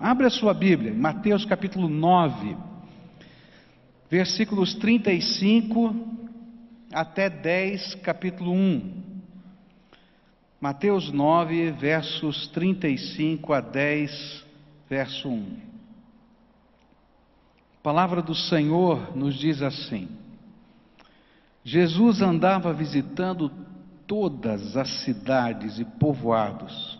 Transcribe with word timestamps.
Abre 0.00 0.28
a 0.28 0.30
sua 0.30 0.54
Bíblia, 0.54 0.94
Mateus 0.94 1.44
capítulo 1.44 1.86
9, 1.86 2.56
versículos 4.10 4.74
35 4.76 5.94
até 6.90 7.28
10, 7.28 7.96
capítulo 7.96 8.50
1. 8.50 9.02
Mateus 10.58 11.12
9, 11.12 11.72
versos 11.72 12.48
35 12.48 13.52
a 13.52 13.60
10, 13.60 14.46
verso 14.88 15.28
1. 15.28 15.56
A 17.74 17.82
palavra 17.82 18.22
do 18.22 18.34
Senhor 18.34 19.14
nos 19.14 19.34
diz 19.34 19.60
assim: 19.60 20.08
Jesus 21.62 22.22
andava 22.22 22.72
visitando 22.72 23.52
todas 24.06 24.78
as 24.78 24.88
cidades 25.04 25.78
e 25.78 25.84
povoados, 25.84 26.98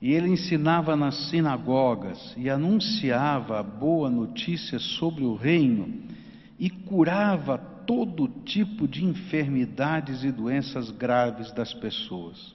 e 0.00 0.12
ele 0.12 0.30
ensinava 0.30 0.96
nas 0.96 1.28
sinagogas 1.28 2.34
e 2.36 2.48
anunciava 2.48 3.60
a 3.60 3.62
boa 3.62 4.08
notícia 4.08 4.78
sobre 4.78 5.24
o 5.24 5.34
reino 5.34 5.92
e 6.58 6.70
curava 6.70 7.58
todo 7.58 8.28
tipo 8.44 8.88
de 8.88 9.04
enfermidades 9.04 10.24
e 10.24 10.32
doenças 10.32 10.90
graves 10.90 11.52
das 11.52 11.74
pessoas. 11.74 12.54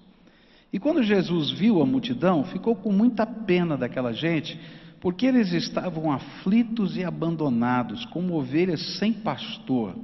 E 0.73 0.79
quando 0.79 1.03
Jesus 1.03 1.51
viu 1.51 1.81
a 1.81 1.85
multidão, 1.85 2.43
ficou 2.45 2.75
com 2.75 2.91
muita 2.91 3.25
pena 3.25 3.77
daquela 3.77 4.11
gente, 4.11 4.59
porque 4.99 5.25
eles 5.25 5.53
estavam 5.53 6.11
aflitos 6.11 6.97
e 6.97 7.03
abandonados, 7.03 8.05
como 8.05 8.33
ovelhas 8.33 8.97
sem 8.97 9.13
pastor. 9.13 9.95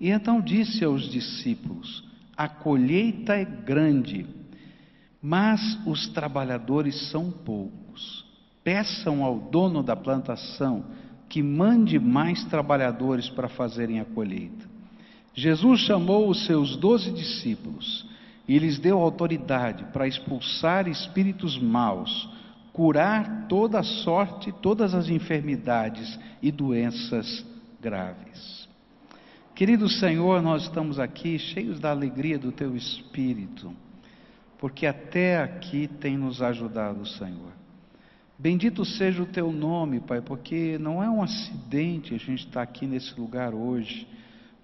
E 0.00 0.08
então 0.10 0.40
disse 0.40 0.84
aos 0.84 1.10
discípulos: 1.10 2.02
A 2.36 2.48
colheita 2.48 3.34
é 3.34 3.44
grande, 3.44 4.26
mas 5.22 5.78
os 5.86 6.08
trabalhadores 6.08 7.10
são 7.10 7.30
poucos. 7.30 8.24
Peçam 8.62 9.24
ao 9.24 9.38
dono 9.38 9.82
da 9.82 9.96
plantação 9.96 10.84
que 11.28 11.42
mande 11.42 11.98
mais 11.98 12.44
trabalhadores 12.44 13.28
para 13.28 13.48
fazerem 13.48 14.00
a 14.00 14.04
colheita. 14.04 14.66
Jesus 15.34 15.80
chamou 15.80 16.28
os 16.28 16.46
seus 16.46 16.76
doze 16.76 17.12
discípulos 17.12 18.06
e 18.46 18.58
lhes 18.58 18.78
deu 18.78 18.98
autoridade 18.98 19.84
para 19.92 20.08
expulsar 20.08 20.88
espíritos 20.88 21.58
maus, 21.58 22.28
curar 22.72 23.46
toda 23.48 23.82
sorte, 23.82 24.52
todas 24.62 24.94
as 24.94 25.08
enfermidades 25.08 26.18
e 26.42 26.50
doenças 26.50 27.44
graves. 27.80 28.68
Querido 29.54 29.88
Senhor, 29.88 30.40
nós 30.40 30.62
estamos 30.62 30.98
aqui 30.98 31.38
cheios 31.38 31.78
da 31.78 31.90
alegria 31.90 32.38
do 32.38 32.52
Teu 32.52 32.76
Espírito, 32.76 33.72
porque 34.58 34.86
até 34.86 35.40
aqui 35.40 35.88
tem 36.00 36.16
nos 36.16 36.42
ajudado, 36.42 37.06
Senhor. 37.06 37.52
Bendito 38.38 38.84
seja 38.84 39.22
o 39.22 39.26
Teu 39.26 39.50
nome, 39.52 40.00
Pai, 40.00 40.20
porque 40.20 40.78
não 40.78 41.02
é 41.02 41.08
um 41.08 41.22
acidente 41.22 42.14
a 42.14 42.18
gente 42.18 42.46
estar 42.46 42.62
aqui 42.62 42.86
nesse 42.86 43.18
lugar 43.18 43.54
hoje 43.54 44.06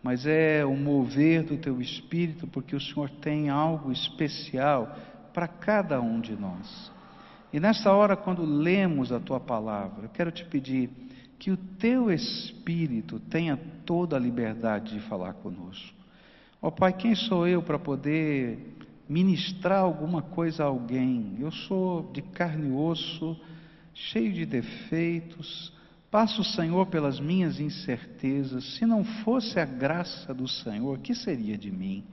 mas 0.05 0.27
é 0.27 0.63
o 0.67 0.77
mover 0.77 1.45
do 1.45 1.57
teu 1.57 1.81
espírito, 1.81 2.47
porque 2.47 2.77
o 2.77 2.81
Senhor 2.81 3.09
tem 3.09 3.49
algo 3.49 3.91
especial 3.91 4.95
para 5.33 5.49
cada 5.49 5.99
um 5.99 6.21
de 6.21 6.37
nós. 6.37 6.93
E 7.51 7.59
nessa 7.59 7.91
hora, 7.91 8.15
quando 8.15 8.45
lemos 8.45 9.11
a 9.11 9.19
tua 9.19 9.41
palavra, 9.41 10.05
eu 10.05 10.11
quero 10.11 10.31
te 10.31 10.45
pedir 10.45 10.91
que 11.39 11.51
o 11.51 11.57
teu 11.57 12.13
espírito 12.13 13.19
tenha 13.19 13.57
toda 13.87 14.17
a 14.17 14.21
liberdade 14.21 14.93
de 14.93 15.01
falar 15.09 15.33
conosco. 15.33 15.97
Ó 16.61 16.69
oh, 16.69 16.73
Pai, 16.73 16.93
quem 16.93 17.15
sou 17.15 17.49
eu 17.49 17.63
para 17.63 17.79
poder 17.79 18.74
ministrar 19.09 19.81
alguma 19.83 20.23
coisa 20.23 20.65
a 20.65 20.67
alguém? 20.67 21.37
Eu 21.39 21.51
sou 21.51 22.11
de 22.13 22.23
carne 22.23 22.69
e 22.69 22.73
osso, 22.73 23.37
cheio 23.95 24.33
de 24.33 24.47
defeitos, 24.47 25.73
Passo, 26.15 26.45
Senhor, 26.45 26.87
pelas 26.87 27.19
minhas 27.19 27.59
incertezas. 27.59 28.77
Se 28.77 28.87
não 28.87 29.03
fosse 29.03 29.59
a 29.59 29.65
graça 29.65 30.33
do 30.33 30.47
Senhor, 30.47 31.01
que 31.01 31.13
seria 31.13 31.59
de 31.59 31.73
mim? 31.73 32.05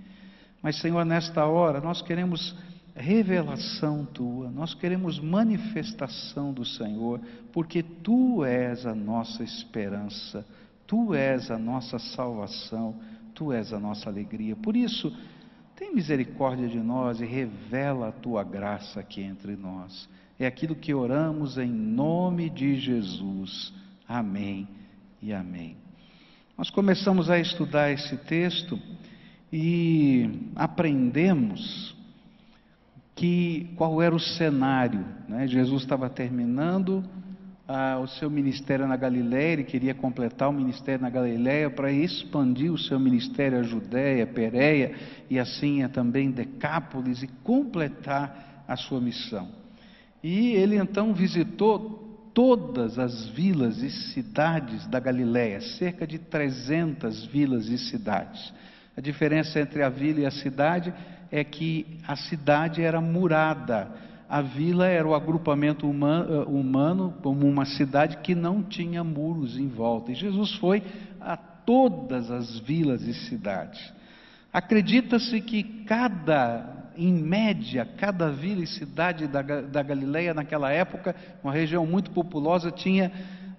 Mas, 0.60 0.78
Senhor, 0.78 1.06
nesta 1.06 1.46
hora, 1.46 1.80
nós 1.80 2.02
queremos 2.02 2.56
revelação 2.96 4.04
tua, 4.04 4.50
nós 4.50 4.74
queremos 4.74 5.20
manifestação 5.20 6.52
do 6.52 6.66
Senhor, 6.66 7.22
porque 7.54 7.84
tu 7.84 8.44
és 8.44 8.88
a 8.88 8.96
nossa 8.96 9.44
esperança, 9.44 10.44
tu 10.88 11.14
és 11.14 11.52
a 11.52 11.60
nossa 11.60 12.00
salvação, 12.00 12.96
tu 13.36 13.54
és 13.54 13.72
a 13.72 13.80
nossa 13.80 14.10
alegria. 14.10 14.56
Por 14.56 14.76
isso, 14.76 15.16
tem 15.82 15.96
misericórdia 15.96 16.68
de 16.68 16.78
nós 16.78 17.20
e 17.22 17.26
revela 17.26 18.10
a 18.10 18.12
tua 18.12 18.44
graça 18.44 19.00
aqui 19.00 19.20
entre 19.20 19.56
nós. 19.56 20.08
É 20.38 20.46
aquilo 20.46 20.76
que 20.76 20.94
oramos 20.94 21.58
em 21.58 21.72
nome 21.72 22.52
de 22.52 22.76
Jesus. 22.76 23.74
Amém 24.08 24.68
e 25.20 25.34
amém. 25.34 25.76
Nós 26.56 26.70
começamos 26.70 27.32
a 27.32 27.40
estudar 27.40 27.90
esse 27.90 28.16
texto 28.16 28.80
e 29.52 30.52
aprendemos 30.56 31.98
que 33.16 33.74
qual 33.76 34.04
era 34.04 34.14
o 34.14 34.20
cenário. 34.20 35.04
Né? 35.28 35.48
Jesus 35.48 35.82
estava 35.82 36.12
terminando 36.12 37.04
ah, 37.74 38.00
o 38.00 38.08
seu 38.08 38.30
ministério 38.30 38.86
na 38.86 38.98
Galiléia, 38.98 39.54
ele 39.54 39.64
queria 39.64 39.94
completar 39.94 40.50
o 40.50 40.54
ministério 40.54 41.02
na 41.02 41.10
Galiléia 41.10 41.70
para 41.70 41.92
expandir 41.92 42.72
o 42.72 42.78
seu 42.78 43.00
ministério 43.00 43.60
à 43.60 43.64
Judéia, 43.64 44.28
Pérea 44.28 44.94
e 45.30 45.40
assim 45.40 45.88
também 45.88 46.32
Decápolis 46.32 47.24
e 47.24 47.28
completar 47.44 48.64
a 48.68 48.76
sua 48.76 49.00
missão. 49.00 49.50
E 50.22 50.52
ele 50.52 50.76
então 50.76 51.14
visitou 51.14 52.30
todas 52.34 53.00
as 53.00 53.30
vilas 53.30 53.82
e 53.82 53.90
cidades 53.90 54.86
da 54.88 55.00
Galiléia, 55.00 55.62
cerca 55.62 56.06
de 56.06 56.20
300 56.20 57.26
vilas 57.26 57.68
e 57.68 57.78
cidades. 57.78 58.54
A 58.96 59.02
diferença 59.02 59.60
entre 59.60 59.82
a 59.82 59.90
vila 59.90 60.20
e 60.20 60.26
a 60.26 60.32
cidade 60.32 60.94
é 61.32 61.44
que 61.44 61.98
a 62.06 62.16
cidade 62.16 62.82
era 62.82 63.00
murada, 63.00 63.90
a 64.32 64.42
vila 64.42 64.88
era 64.88 65.06
o 65.06 65.14
agrupamento 65.14 65.90
humano, 65.90 66.44
humano 66.44 67.14
como 67.22 67.46
uma 67.46 67.66
cidade 67.66 68.16
que 68.24 68.34
não 68.34 68.64
tinha 68.64 69.04
muros 69.04 69.58
em 69.58 69.68
volta. 69.68 70.14
E 70.14 70.16
Jesus 70.16 70.56
foi 70.56 70.82
a 71.20 71.36
todas 71.36 72.32
as 72.32 72.58
vilas 72.60 73.02
e 73.02 73.14
cidades. 73.14 73.92
Acredita-se 74.54 75.42
que 75.42 75.84
cada 75.84 76.78
em 76.96 77.12
média, 77.12 77.86
cada 77.98 78.32
vila 78.32 78.64
e 78.64 78.68
cidade 78.68 79.28
da, 79.28 79.42
da 79.42 79.84
Galileia 79.84 80.34
naquela 80.34 80.72
época, 80.72 81.14
uma 81.44 81.52
região 81.52 81.86
muito 81.86 82.12
populosa, 82.12 82.72
tinha 82.72 83.12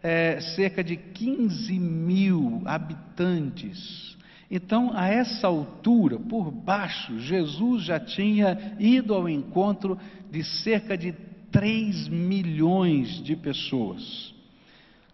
é, 0.02 0.40
cerca 0.56 0.82
de 0.82 0.96
15 0.96 1.78
mil 1.78 2.62
habitantes. 2.64 4.11
Então, 4.54 4.90
a 4.94 5.08
essa 5.08 5.46
altura, 5.46 6.18
por 6.18 6.50
baixo, 6.50 7.18
Jesus 7.18 7.84
já 7.84 7.98
tinha 7.98 8.76
ido 8.78 9.14
ao 9.14 9.26
encontro 9.26 9.98
de 10.30 10.44
cerca 10.44 10.94
de 10.94 11.12
3 11.50 12.08
milhões 12.08 13.22
de 13.24 13.34
pessoas. 13.34 14.34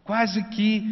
Quase 0.03 0.43
que 0.49 0.83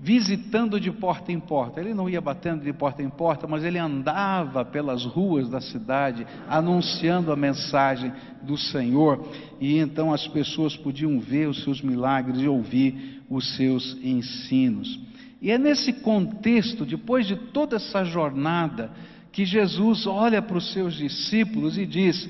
visitando 0.00 0.78
de 0.78 0.92
porta 0.92 1.32
em 1.32 1.40
porta. 1.40 1.80
Ele 1.80 1.92
não 1.92 2.08
ia 2.08 2.20
batendo 2.20 2.62
de 2.62 2.72
porta 2.72 3.02
em 3.02 3.10
porta, 3.10 3.48
mas 3.48 3.64
ele 3.64 3.78
andava 3.78 4.64
pelas 4.64 5.04
ruas 5.04 5.50
da 5.50 5.60
cidade 5.60 6.24
anunciando 6.48 7.32
a 7.32 7.36
mensagem 7.36 8.12
do 8.42 8.56
Senhor, 8.56 9.28
e 9.60 9.76
então 9.76 10.12
as 10.12 10.28
pessoas 10.28 10.76
podiam 10.76 11.18
ver 11.18 11.48
os 11.48 11.64
seus 11.64 11.82
milagres 11.82 12.40
e 12.40 12.46
ouvir 12.46 13.24
os 13.28 13.56
seus 13.56 13.98
ensinos. 14.00 15.07
E 15.40 15.50
é 15.50 15.58
nesse 15.58 15.92
contexto, 15.92 16.84
depois 16.84 17.26
de 17.26 17.36
toda 17.36 17.76
essa 17.76 18.04
jornada, 18.04 18.90
que 19.30 19.44
Jesus 19.44 20.06
olha 20.06 20.42
para 20.42 20.58
os 20.58 20.72
seus 20.72 20.94
discípulos 20.94 21.78
e 21.78 21.86
diz: 21.86 22.28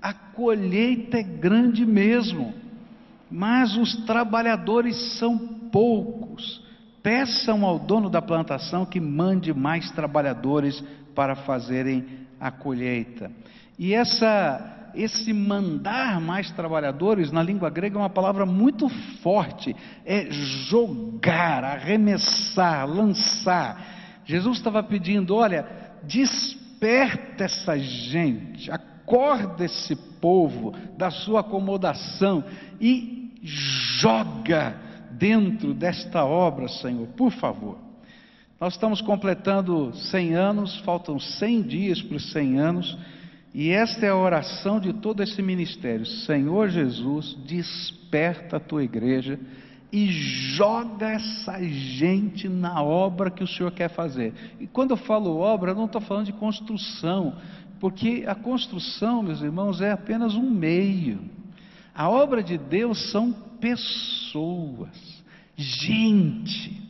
A 0.00 0.12
colheita 0.12 1.18
é 1.18 1.22
grande 1.22 1.86
mesmo, 1.86 2.52
mas 3.30 3.76
os 3.76 3.96
trabalhadores 4.04 4.96
são 5.18 5.38
poucos. 5.72 6.62
Peçam 7.02 7.64
ao 7.64 7.78
dono 7.78 8.10
da 8.10 8.20
plantação 8.20 8.84
que 8.84 9.00
mande 9.00 9.54
mais 9.54 9.90
trabalhadores 9.92 10.84
para 11.14 11.34
fazerem 11.34 12.04
a 12.38 12.50
colheita. 12.50 13.30
E 13.78 13.94
essa, 13.94 14.79
esse 14.94 15.32
mandar 15.32 16.20
mais 16.20 16.50
trabalhadores, 16.50 17.32
na 17.32 17.42
língua 17.42 17.70
grega, 17.70 17.96
é 17.96 18.00
uma 18.00 18.10
palavra 18.10 18.44
muito 18.44 18.88
forte. 19.22 19.74
É 20.04 20.30
jogar, 20.30 21.64
arremessar, 21.64 22.88
lançar. 22.88 24.22
Jesus 24.24 24.58
estava 24.58 24.82
pedindo: 24.82 25.34
olha, 25.34 25.66
desperta 26.02 27.44
essa 27.44 27.78
gente, 27.78 28.70
acorda 28.70 29.64
esse 29.64 29.96
povo 30.20 30.72
da 30.96 31.10
sua 31.10 31.40
acomodação 31.40 32.44
e 32.80 33.32
joga 33.42 34.76
dentro 35.12 35.74
desta 35.74 36.24
obra, 36.24 36.68
Senhor, 36.68 37.06
por 37.08 37.30
favor. 37.32 37.78
Nós 38.60 38.74
estamos 38.74 39.00
completando 39.00 39.94
100 39.94 40.34
anos, 40.34 40.78
faltam 40.80 41.18
100 41.18 41.62
dias 41.62 42.02
para 42.02 42.16
os 42.16 42.30
100 42.30 42.58
anos, 42.58 42.98
E 43.52 43.70
esta 43.70 44.06
é 44.06 44.10
a 44.10 44.16
oração 44.16 44.78
de 44.78 44.92
todo 44.92 45.22
esse 45.22 45.42
ministério: 45.42 46.06
Senhor 46.06 46.68
Jesus, 46.68 47.34
desperta 47.46 48.56
a 48.56 48.60
tua 48.60 48.84
igreja 48.84 49.38
e 49.92 50.06
joga 50.06 51.10
essa 51.10 51.60
gente 51.62 52.48
na 52.48 52.82
obra 52.82 53.30
que 53.30 53.42
o 53.42 53.48
Senhor 53.48 53.72
quer 53.72 53.90
fazer. 53.90 54.32
E 54.60 54.66
quando 54.66 54.92
eu 54.92 54.96
falo 54.96 55.36
obra, 55.36 55.72
eu 55.72 55.74
não 55.74 55.86
estou 55.86 56.00
falando 56.00 56.26
de 56.26 56.32
construção, 56.32 57.34
porque 57.80 58.24
a 58.26 58.34
construção, 58.34 59.22
meus 59.22 59.42
irmãos, 59.42 59.80
é 59.80 59.90
apenas 59.90 60.34
um 60.36 60.48
meio. 60.48 61.18
A 61.92 62.08
obra 62.08 62.42
de 62.42 62.56
Deus 62.56 63.10
são 63.10 63.32
pessoas, 63.60 65.24
gente. 65.56 66.80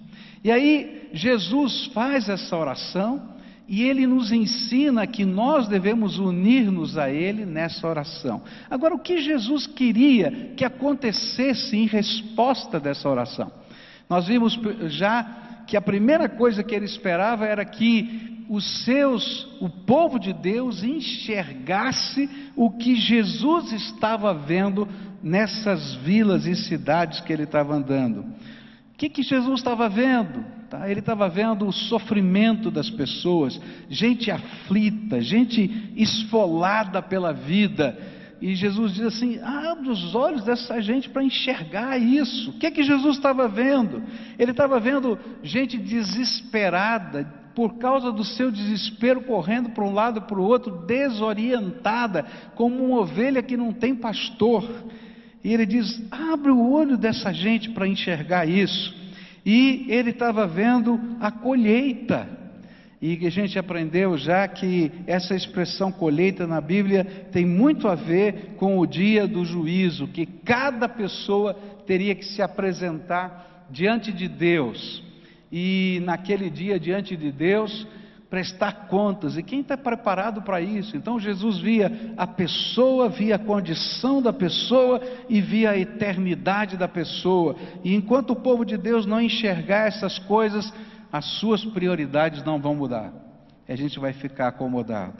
E 0.44 0.50
aí, 0.50 1.08
Jesus 1.12 1.86
faz 1.86 2.28
essa 2.28 2.56
oração 2.56 3.30
e 3.70 3.84
ele 3.84 4.04
nos 4.04 4.32
ensina 4.32 5.06
que 5.06 5.24
nós 5.24 5.68
devemos 5.68 6.18
unir-nos 6.18 6.98
a 6.98 7.08
ele 7.08 7.46
nessa 7.46 7.86
oração. 7.86 8.42
Agora, 8.68 8.96
o 8.96 8.98
que 8.98 9.20
Jesus 9.20 9.64
queria 9.64 10.52
que 10.56 10.64
acontecesse 10.64 11.76
em 11.76 11.86
resposta 11.86 12.80
dessa 12.80 13.08
oração? 13.08 13.52
Nós 14.08 14.26
vimos 14.26 14.58
já 14.88 15.62
que 15.68 15.76
a 15.76 15.80
primeira 15.80 16.28
coisa 16.28 16.64
que 16.64 16.74
ele 16.74 16.84
esperava 16.84 17.46
era 17.46 17.64
que 17.64 18.44
os 18.48 18.84
seus, 18.84 19.46
o 19.60 19.70
povo 19.70 20.18
de 20.18 20.32
Deus 20.32 20.82
enxergasse 20.82 22.28
o 22.56 22.72
que 22.72 22.96
Jesus 22.96 23.70
estava 23.70 24.34
vendo 24.34 24.88
nessas 25.22 25.94
vilas 25.94 26.44
e 26.44 26.56
cidades 26.56 27.20
que 27.20 27.32
ele 27.32 27.44
estava 27.44 27.72
andando. 27.72 28.24
Que, 29.00 29.08
que 29.08 29.22
Jesus 29.22 29.60
estava 29.60 29.88
vendo? 29.88 30.44
Tá? 30.68 30.90
Ele 30.90 31.00
estava 31.00 31.26
vendo 31.26 31.66
o 31.66 31.72
sofrimento 31.72 32.70
das 32.70 32.90
pessoas, 32.90 33.58
gente 33.88 34.30
aflita, 34.30 35.22
gente 35.22 35.90
esfolada 35.96 37.00
pela 37.00 37.32
vida. 37.32 37.98
E 38.42 38.54
Jesus 38.54 38.92
diz 38.92 39.06
assim: 39.06 39.40
abre 39.40 39.88
os 39.88 40.14
olhos 40.14 40.44
dessa 40.44 40.82
gente 40.82 41.08
para 41.08 41.24
enxergar 41.24 41.96
isso. 41.96 42.50
O 42.50 42.52
que 42.58 42.70
que 42.70 42.82
Jesus 42.82 43.16
estava 43.16 43.48
vendo? 43.48 44.02
Ele 44.38 44.50
estava 44.50 44.78
vendo 44.78 45.18
gente 45.42 45.78
desesperada, 45.78 47.24
por 47.54 47.78
causa 47.78 48.12
do 48.12 48.22
seu 48.22 48.50
desespero, 48.50 49.22
correndo 49.22 49.70
para 49.70 49.82
um 49.82 49.94
lado 49.94 50.18
e 50.18 50.28
para 50.28 50.38
o 50.38 50.44
outro, 50.44 50.84
desorientada, 50.84 52.26
como 52.54 52.84
uma 52.84 53.00
ovelha 53.00 53.42
que 53.42 53.56
não 53.56 53.72
tem 53.72 53.94
pastor. 53.94 54.62
E 55.42 55.52
ele 55.52 55.66
diz: 55.66 56.02
abre 56.10 56.50
o 56.50 56.70
olho 56.70 56.96
dessa 56.96 57.32
gente 57.32 57.70
para 57.70 57.86
enxergar 57.86 58.46
isso 58.46 59.00
e 59.44 59.86
ele 59.88 60.10
estava 60.10 60.46
vendo 60.46 61.00
a 61.20 61.30
colheita. 61.30 62.28
E 63.00 63.26
a 63.26 63.30
gente 63.30 63.58
aprendeu 63.58 64.18
já 64.18 64.46
que 64.46 64.92
essa 65.06 65.34
expressão 65.34 65.90
colheita 65.90 66.46
na 66.46 66.60
Bíblia 66.60 67.04
tem 67.32 67.46
muito 67.46 67.88
a 67.88 67.94
ver 67.94 68.54
com 68.56 68.78
o 68.78 68.86
dia 68.86 69.26
do 69.26 69.42
juízo, 69.42 70.06
que 70.06 70.26
cada 70.26 70.86
pessoa 70.86 71.54
teria 71.86 72.14
que 72.14 72.26
se 72.26 72.42
apresentar 72.42 73.66
diante 73.70 74.12
de 74.12 74.28
Deus. 74.28 75.02
E 75.50 76.02
naquele 76.04 76.50
dia, 76.50 76.78
diante 76.78 77.16
de 77.16 77.32
Deus, 77.32 77.86
prestar 78.30 78.86
contas. 78.86 79.36
E 79.36 79.42
quem 79.42 79.60
está 79.60 79.76
preparado 79.76 80.40
para 80.40 80.60
isso? 80.60 80.96
Então 80.96 81.18
Jesus 81.18 81.58
via 81.58 82.14
a 82.16 82.26
pessoa, 82.28 83.08
via 83.08 83.34
a 83.34 83.38
condição 83.38 84.22
da 84.22 84.32
pessoa 84.32 85.02
e 85.28 85.40
via 85.40 85.72
a 85.72 85.78
eternidade 85.78 86.76
da 86.76 86.86
pessoa. 86.86 87.56
E 87.82 87.92
enquanto 87.92 88.30
o 88.30 88.36
povo 88.36 88.64
de 88.64 88.78
Deus 88.78 89.04
não 89.04 89.20
enxergar 89.20 89.88
essas 89.88 90.18
coisas, 90.20 90.72
as 91.12 91.24
suas 91.40 91.64
prioridades 91.64 92.44
não 92.44 92.60
vão 92.60 92.76
mudar. 92.76 93.12
A 93.68 93.74
gente 93.74 93.98
vai 93.98 94.12
ficar 94.12 94.48
acomodado. 94.48 95.14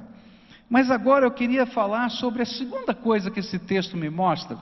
Mas 0.69 0.89
agora 0.89 1.27
eu 1.27 1.33
queria 1.33 1.67
falar 1.67 2.09
sobre 2.11 2.43
a 2.43 2.47
segunda 2.47 2.95
coisa 2.95 3.31
que 3.31 3.41
esse 3.41 3.59
texto 3.59 3.97
me 3.97 4.09
mostra, 4.09 4.57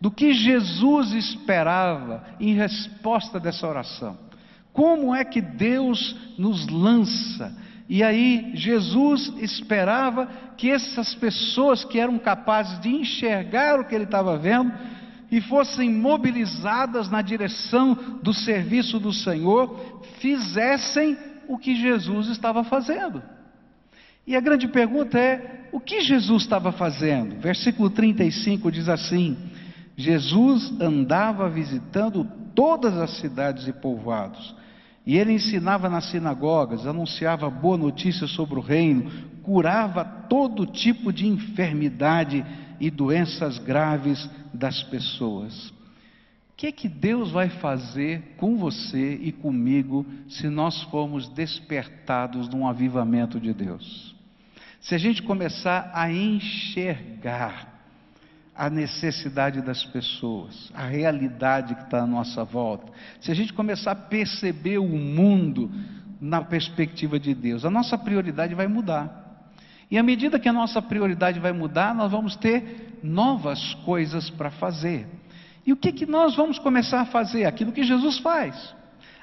do 0.00 0.10
que 0.10 0.32
Jesus 0.32 1.12
esperava 1.12 2.24
em 2.38 2.54
resposta 2.54 3.40
dessa 3.40 3.66
oração. 3.66 4.16
Como 4.72 5.12
é 5.12 5.24
que 5.24 5.40
Deus 5.40 6.16
nos 6.38 6.68
lança 6.68 7.52
e 7.90 8.04
aí 8.04 8.52
Jesus 8.54 9.32
esperava 9.38 10.26
que 10.56 10.70
essas 10.70 11.12
pessoas 11.12 11.84
que 11.84 11.98
eram 11.98 12.20
capazes 12.20 12.78
de 12.78 12.88
enxergar 12.88 13.80
o 13.80 13.84
que 13.84 13.92
ele 13.92 14.04
estava 14.04 14.38
vendo 14.38 14.72
e 15.28 15.40
fossem 15.40 15.90
mobilizadas 15.92 17.10
na 17.10 17.20
direção 17.20 18.20
do 18.22 18.32
serviço 18.32 19.00
do 19.00 19.12
Senhor, 19.12 20.00
fizessem 20.20 21.18
o 21.48 21.58
que 21.58 21.74
Jesus 21.74 22.28
estava 22.28 22.62
fazendo. 22.62 23.20
E 24.24 24.36
a 24.36 24.40
grande 24.40 24.68
pergunta 24.68 25.18
é: 25.18 25.68
o 25.72 25.80
que 25.80 26.00
Jesus 26.00 26.44
estava 26.44 26.70
fazendo? 26.70 27.40
Versículo 27.40 27.90
35 27.90 28.70
diz 28.70 28.88
assim: 28.88 29.36
Jesus 29.96 30.80
andava 30.80 31.48
visitando 31.48 32.24
todas 32.54 32.96
as 32.96 33.18
cidades 33.18 33.66
e 33.66 33.72
povoados 33.72 34.59
e 35.10 35.18
ele 35.18 35.32
ensinava 35.32 35.88
nas 35.88 36.04
sinagogas, 36.04 36.86
anunciava 36.86 37.50
boa 37.50 37.76
notícia 37.76 38.28
sobre 38.28 38.60
o 38.60 38.62
reino, 38.62 39.10
curava 39.42 40.04
todo 40.04 40.64
tipo 40.64 41.12
de 41.12 41.26
enfermidade 41.26 42.46
e 42.78 42.88
doenças 42.92 43.58
graves 43.58 44.30
das 44.54 44.84
pessoas. 44.84 45.70
O 45.70 45.74
que 46.56 46.68
é 46.68 46.70
que 46.70 46.88
Deus 46.88 47.32
vai 47.32 47.48
fazer 47.48 48.36
com 48.36 48.56
você 48.56 49.18
e 49.20 49.32
comigo 49.32 50.06
se 50.28 50.48
nós 50.48 50.80
formos 50.84 51.28
despertados 51.28 52.48
num 52.48 52.64
avivamento 52.64 53.40
de 53.40 53.52
Deus? 53.52 54.14
Se 54.80 54.94
a 54.94 54.98
gente 54.98 55.24
começar 55.24 55.90
a 55.92 56.08
enxergar 56.12 57.69
a 58.54 58.68
necessidade 58.68 59.62
das 59.62 59.84
pessoas, 59.84 60.70
a 60.74 60.86
realidade 60.86 61.74
que 61.74 61.82
está 61.82 62.02
à 62.02 62.06
nossa 62.06 62.44
volta, 62.44 62.92
se 63.20 63.30
a 63.30 63.34
gente 63.34 63.52
começar 63.52 63.92
a 63.92 63.96
perceber 63.96 64.78
o 64.78 64.88
mundo 64.88 65.70
na 66.20 66.42
perspectiva 66.42 67.18
de 67.18 67.34
Deus, 67.34 67.64
a 67.64 67.70
nossa 67.70 67.96
prioridade 67.96 68.54
vai 68.54 68.66
mudar. 68.66 69.20
E 69.90 69.98
à 69.98 70.02
medida 70.02 70.38
que 70.38 70.48
a 70.48 70.52
nossa 70.52 70.80
prioridade 70.80 71.40
vai 71.40 71.52
mudar, 71.52 71.94
nós 71.94 72.10
vamos 72.10 72.36
ter 72.36 72.98
novas 73.02 73.74
coisas 73.84 74.30
para 74.30 74.50
fazer. 74.50 75.06
E 75.66 75.72
o 75.72 75.76
que, 75.76 75.92
que 75.92 76.06
nós 76.06 76.36
vamos 76.36 76.58
começar 76.58 77.00
a 77.00 77.06
fazer? 77.06 77.44
Aquilo 77.44 77.72
que 77.72 77.82
Jesus 77.82 78.18
faz. 78.18 78.74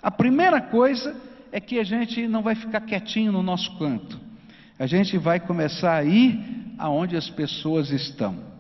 A 0.01 0.12
primeira 0.12 0.59
coisa 0.62 1.15
é 1.51 1.59
que 1.59 1.79
a 1.79 1.83
gente 1.83 2.27
não 2.27 2.41
vai 2.41 2.56
ficar 2.56 2.81
quietinho 2.81 3.31
no 3.31 3.41
nosso 3.41 3.77
canto. 3.77 4.19
A 4.77 4.85
gente 4.85 5.18
vai 5.18 5.39
começar 5.39 5.95
a 5.95 6.03
ir 6.03 6.39
aonde 6.77 7.15
as 7.15 7.29
pessoas 7.29 7.89
estão. 7.89 8.56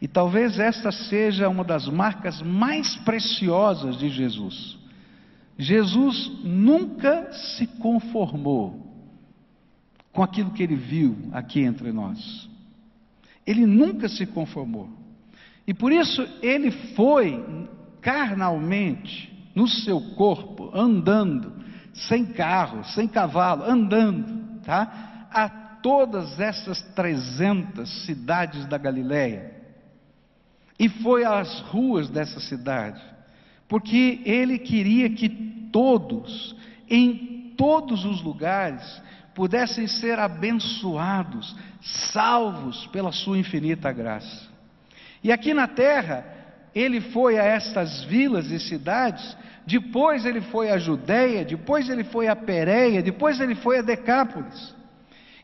E 0.00 0.08
talvez 0.08 0.58
esta 0.58 0.90
seja 0.90 1.48
uma 1.48 1.62
das 1.62 1.86
marcas 1.86 2.40
mais 2.40 2.96
preciosas 2.96 3.98
de 3.98 4.08
Jesus. 4.08 4.78
Jesus 5.58 6.40
nunca 6.42 7.30
se 7.32 7.66
conformou 7.66 8.88
com 10.10 10.22
aquilo 10.22 10.52
que 10.52 10.62
ele 10.62 10.74
viu 10.74 11.28
aqui 11.32 11.60
entre 11.60 11.92
nós. 11.92 12.48
Ele 13.46 13.66
nunca 13.66 14.08
se 14.08 14.24
conformou. 14.26 14.88
E 15.66 15.74
por 15.74 15.92
isso 15.92 16.26
ele 16.40 16.70
foi 16.94 17.68
carnalmente 18.00 19.30
no 19.54 19.68
seu 19.68 20.00
corpo, 20.14 20.70
andando, 20.72 21.52
sem 21.92 22.24
carro, 22.24 22.82
sem 22.84 23.06
cavalo, 23.06 23.64
andando, 23.64 24.62
tá? 24.62 25.28
A 25.30 25.48
todas 25.82 26.40
essas 26.40 26.80
300 26.94 28.06
cidades 28.06 28.64
da 28.66 28.78
Galileia 28.78 29.59
e 30.80 30.88
foi 30.88 31.26
às 31.26 31.60
ruas 31.60 32.08
dessa 32.08 32.40
cidade, 32.40 33.02
porque 33.68 34.22
ele 34.24 34.58
queria 34.58 35.10
que 35.10 35.28
todos, 35.70 36.56
em 36.88 37.52
todos 37.54 38.06
os 38.06 38.22
lugares, 38.22 38.82
pudessem 39.34 39.86
ser 39.86 40.18
abençoados, 40.18 41.54
salvos 41.82 42.86
pela 42.86 43.12
sua 43.12 43.36
infinita 43.36 43.92
graça. 43.92 44.48
E 45.22 45.30
aqui 45.30 45.52
na 45.52 45.68
terra, 45.68 46.24
ele 46.74 47.02
foi 47.02 47.38
a 47.38 47.44
estas 47.44 48.02
vilas 48.04 48.50
e 48.50 48.58
cidades, 48.58 49.36
depois 49.66 50.24
ele 50.24 50.40
foi 50.40 50.70
a 50.70 50.78
Judéia, 50.78 51.44
depois 51.44 51.90
ele 51.90 52.04
foi 52.04 52.26
a 52.26 52.34
Pérea, 52.34 53.02
depois 53.02 53.38
ele 53.38 53.54
foi 53.54 53.80
a 53.80 53.82
Decápolis. 53.82 54.74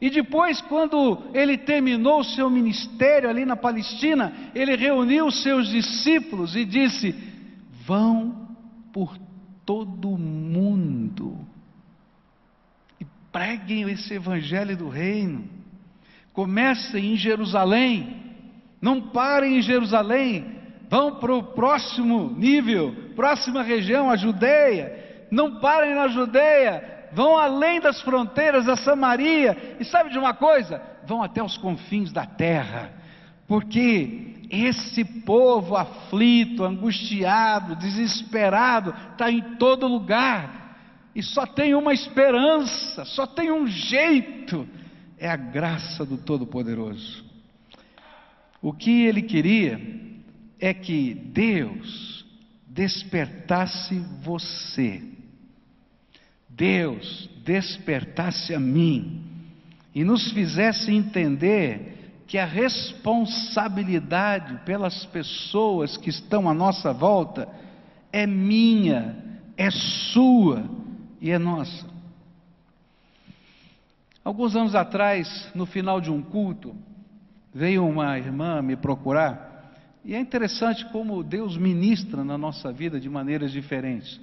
E 0.01 0.11
depois, 0.11 0.61
quando 0.63 1.23
ele 1.33 1.57
terminou 1.57 2.21
o 2.21 2.25
seu 2.25 2.51
ministério 2.51 3.31
ali 3.31 3.45
na 3.45 3.57
Palestina, 3.57 4.33
ele 4.55 4.77
reuniu 4.77 5.27
os 5.27 5.43
seus 5.43 5.69
discípulos 5.69 6.55
e 6.55 6.65
disse: 6.65 7.15
Vão 7.87 8.49
por 8.93 9.17
todo 9.65 10.11
o 10.11 10.19
mundo 10.19 11.39
e 13.01 13.07
preguem 13.33 13.91
esse 13.91 14.15
evangelho 14.15 14.77
do 14.77 14.89
reino. 14.89 15.45
Comecem 16.33 17.15
em 17.15 17.17
Jerusalém, 17.17 18.17
não 18.81 19.01
parem 19.01 19.57
em 19.57 19.63
Jerusalém, 19.63 20.57
vão 20.91 21.17
para 21.17 21.35
o 21.35 21.43
próximo 21.43 22.35
nível, 22.37 22.95
próxima 23.17 23.63
região, 23.63 24.11
a 24.11 24.17
Judeia. 24.17 25.27
Não 25.31 25.59
parem 25.59 25.95
na 25.95 26.09
Judeia, 26.09 26.96
vão 27.17 27.37
além 27.37 27.81
das 27.81 28.01
fronteiras 28.03 28.67
da 28.67 28.77
Samaria, 28.77 29.77
e 29.81 29.85
sabe 29.85 30.11
de 30.11 30.19
uma 30.19 30.35
coisa? 30.35 30.81
vão 31.07 31.23
até 31.23 31.43
os 31.43 31.57
confins 31.57 32.13
da 32.13 32.27
terra, 32.27 32.93
porque 33.47 34.35
esse 34.51 35.05
povo 35.05 35.77
aflito, 35.77 36.65
angustiado, 36.65 37.77
desesperado, 37.77 38.95
está 39.13 39.31
em 39.31 39.57
todo 39.57 39.87
lugar, 39.87 40.67
e 41.15 41.23
só 41.23 41.47
tem 41.47 41.75
uma 41.75 41.95
esperança, 41.95 43.05
só 43.05 43.27
tem 43.27 43.51
um 43.51 43.67
jeito, 43.67 44.69
é 45.17 45.29
a 45.29 45.37
graça 45.37 46.05
do 46.05 46.19
Todo-Poderoso. 46.19 47.25
O 48.61 48.73
que 48.73 49.05
ele 49.07 49.23
queria 49.23 49.81
é 50.59 50.75
que 50.75 51.15
Deus 51.15 52.27
despertasse 52.67 53.99
você, 54.23 55.03
Deus 56.57 57.29
despertasse 57.45 58.55
a 58.55 58.61
mim 58.61 59.23
e 59.95 60.03
nos 60.03 60.33
fizesse 60.33 60.91
entender 60.91 61.95
que 62.27 62.39
a 62.39 62.47
responsabilidade 62.47 64.65
pelas 64.65 65.05
pessoas 65.07 65.97
que 65.99 66.11
estão 66.11 66.49
à 66.49 66.55
nossa 66.55 66.93
volta 66.93 67.49
é 68.11 68.27
minha, 68.27 69.17
é 69.57 69.71
sua 69.71 70.69
e 71.21 71.31
é 71.31 71.39
nossa. 71.39 71.87
Alguns 74.25 74.57
anos 74.57 74.75
atrás, 74.75 75.49
no 75.55 75.67
final 75.67 76.01
de 76.01 76.11
um 76.11 76.21
culto, 76.21 76.75
veio 77.55 77.87
uma 77.87 78.19
irmã 78.19 78.61
me 78.61 78.75
procurar, 78.75 79.73
e 80.05 80.13
é 80.15 80.21
interessante 80.21 80.85
como 80.87 81.23
Deus 81.23 81.57
ministra 81.57 82.25
na 82.25 82.37
nossa 82.37 82.73
vida 82.73 82.99
de 82.99 83.09
maneiras 83.09 83.53
diferentes. 83.53 84.21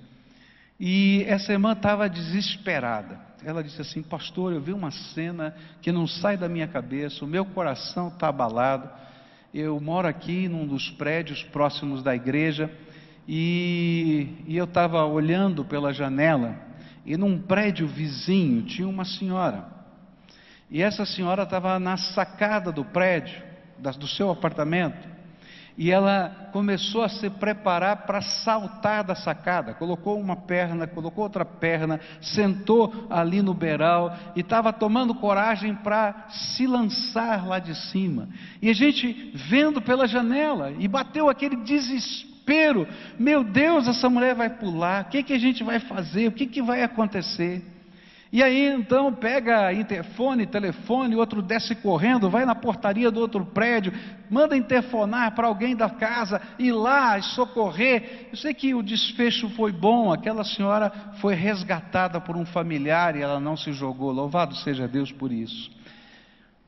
E 0.79 1.23
essa 1.27 1.51
irmã 1.51 1.73
estava 1.73 2.09
desesperada. 2.09 3.19
Ela 3.43 3.63
disse 3.63 3.81
assim: 3.81 4.01
Pastor, 4.01 4.53
eu 4.53 4.61
vi 4.61 4.73
uma 4.73 4.91
cena 4.91 5.55
que 5.81 5.91
não 5.91 6.07
sai 6.07 6.37
da 6.37 6.49
minha 6.49 6.67
cabeça, 6.67 7.23
o 7.23 7.27
meu 7.27 7.45
coração 7.45 8.07
está 8.07 8.27
abalado. 8.27 8.89
Eu 9.53 9.79
moro 9.79 10.07
aqui 10.07 10.47
num 10.47 10.65
dos 10.65 10.89
prédios 10.91 11.43
próximos 11.43 12.01
da 12.01 12.15
igreja 12.15 12.71
e, 13.27 14.27
e 14.47 14.57
eu 14.57 14.65
estava 14.65 15.05
olhando 15.05 15.63
pela 15.63 15.93
janela 15.93 16.57
e 17.05 17.15
num 17.15 17.39
prédio 17.39 17.87
vizinho 17.87 18.63
tinha 18.63 18.87
uma 18.87 19.05
senhora. 19.05 19.67
E 20.71 20.81
essa 20.81 21.05
senhora 21.05 21.43
estava 21.43 21.77
na 21.79 21.97
sacada 21.97 22.71
do 22.71 22.83
prédio, 22.83 23.39
do 23.77 24.07
seu 24.07 24.31
apartamento 24.31 25.12
e 25.77 25.91
ela 25.91 26.49
começou 26.51 27.03
a 27.03 27.09
se 27.09 27.29
preparar 27.29 28.05
para 28.05 28.21
saltar 28.21 29.03
da 29.03 29.15
sacada. 29.15 29.73
Colocou 29.73 30.19
uma 30.19 30.35
perna, 30.35 30.85
colocou 30.85 31.23
outra 31.23 31.43
perna, 31.43 31.99
sentou 32.21 33.07
ali 33.09 33.41
no 33.41 33.53
beiral 33.53 34.15
e 34.35 34.41
estava 34.41 34.71
tomando 34.71 35.15
coragem 35.15 35.73
para 35.73 36.27
se 36.29 36.67
lançar 36.67 37.47
lá 37.47 37.59
de 37.59 37.73
cima. 37.75 38.29
E 38.61 38.69
a 38.69 38.73
gente 38.73 39.31
vendo 39.33 39.81
pela 39.81 40.07
janela 40.07 40.71
e 40.77 40.87
bateu 40.87 41.27
aquele 41.27 41.55
desespero: 41.55 42.87
meu 43.17 43.43
Deus, 43.43 43.87
essa 43.87 44.09
mulher 44.09 44.35
vai 44.35 44.49
pular, 44.49 45.03
o 45.03 45.09
que, 45.09 45.23
que 45.23 45.33
a 45.33 45.39
gente 45.39 45.63
vai 45.63 45.79
fazer? 45.79 46.27
O 46.27 46.31
que, 46.33 46.45
que 46.45 46.61
vai 46.61 46.83
acontecer? 46.83 47.72
E 48.33 48.41
aí 48.41 48.65
então 48.65 49.13
pega 49.13 49.71
interfone, 49.71 50.47
telefone, 50.47 51.15
outro 51.15 51.39
desce 51.39 51.75
correndo, 51.75 52.31
vai 52.31 52.47
na 52.47 52.55
portaria 52.55 53.11
do 53.11 53.19
outro 53.19 53.45
prédio, 53.45 53.93
manda 54.27 54.57
interfonar 54.57 55.35
para 55.35 55.45
alguém 55.45 55.75
da 55.75 55.87
casa 55.87 56.41
ir 56.57 56.71
lá 56.71 57.21
socorrer. 57.21 58.29
Eu 58.31 58.37
sei 58.37 58.51
que 58.51 58.73
o 58.73 58.81
desfecho 58.81 59.47
foi 59.49 59.71
bom, 59.71 60.11
aquela 60.11 60.43
senhora 60.43 60.91
foi 61.21 61.35
resgatada 61.35 62.19
por 62.19 62.35
um 62.35 62.43
familiar 62.43 63.15
e 63.15 63.21
ela 63.21 63.39
não 63.39 63.55
se 63.55 63.71
jogou. 63.71 64.11
Louvado 64.11 64.55
seja 64.55 64.87
Deus 64.87 65.11
por 65.11 65.31
isso. 65.31 65.69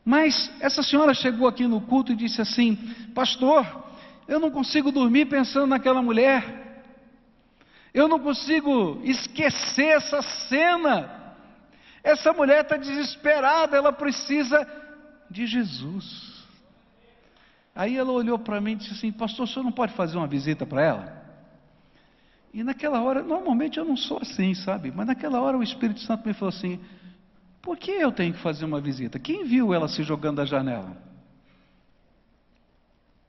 Mas 0.05 0.51
essa 0.59 0.83
senhora 0.83 1.15
chegou 1.15 1.47
aqui 1.47 1.65
no 1.65 1.81
culto 1.81 2.11
e 2.11 2.15
disse 2.15 2.39
assim: 2.39 2.75
Pastor, 3.15 3.65
eu 4.27 4.39
não 4.39 4.51
consigo 4.51 4.91
dormir 4.91 5.25
pensando 5.25 5.65
naquela 5.65 6.03
mulher. 6.03 6.83
Eu 7.91 8.07
não 8.07 8.19
consigo 8.19 9.01
esquecer 9.03 9.95
essa 9.95 10.21
cena. 10.21 11.24
Essa 12.05 12.31
mulher 12.31 12.61
está 12.61 12.77
desesperada, 12.77 13.75
ela 13.75 13.91
precisa 13.91 14.65
de 15.27 15.47
Jesus. 15.47 16.45
Aí 17.73 17.97
ela 17.97 18.11
olhou 18.11 18.37
para 18.37 18.61
mim 18.61 18.73
e 18.73 18.75
disse 18.75 18.91
assim: 18.91 19.11
Pastor, 19.11 19.45
o 19.45 19.47
senhor 19.47 19.63
não 19.63 19.71
pode 19.71 19.91
fazer 19.93 20.15
uma 20.15 20.27
visita 20.27 20.67
para 20.67 20.83
ela? 20.83 21.25
E 22.53 22.63
naquela 22.63 23.01
hora, 23.01 23.23
normalmente 23.23 23.79
eu 23.79 23.83
não 23.83 23.97
sou 23.97 24.19
assim, 24.21 24.53
sabe? 24.53 24.91
Mas 24.95 25.07
naquela 25.07 25.41
hora 25.41 25.57
o 25.57 25.63
Espírito 25.63 25.99
Santo 26.01 26.27
me 26.27 26.35
falou 26.35 26.49
assim: 26.49 26.79
Por 27.59 27.75
que 27.75 27.89
eu 27.89 28.11
tenho 28.11 28.35
que 28.35 28.39
fazer 28.39 28.65
uma 28.65 28.79
visita? 28.79 29.17
Quem 29.17 29.43
viu 29.43 29.73
ela 29.73 29.87
se 29.87 30.03
jogando 30.03 30.37
da 30.37 30.45
janela? 30.45 30.95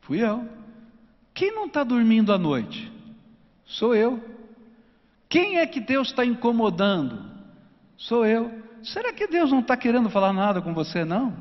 Fui 0.02 0.22
eu. 0.22 0.46
Quem 1.32 1.50
não 1.50 1.64
está 1.64 1.82
dormindo 1.82 2.30
à 2.30 2.36
noite? 2.36 2.92
Sou 3.64 3.94
eu. 3.94 4.22
Quem 5.30 5.60
é 5.60 5.66
que 5.66 5.80
Deus 5.80 6.08
está 6.08 6.26
incomodando? 6.26 7.24
Sou 7.96 8.26
eu. 8.26 8.65
Será 8.86 9.12
que 9.12 9.26
Deus 9.26 9.50
não 9.50 9.60
está 9.60 9.76
querendo 9.76 10.08
falar 10.08 10.32
nada 10.32 10.62
com 10.62 10.72
você, 10.72 11.04
não? 11.04 11.34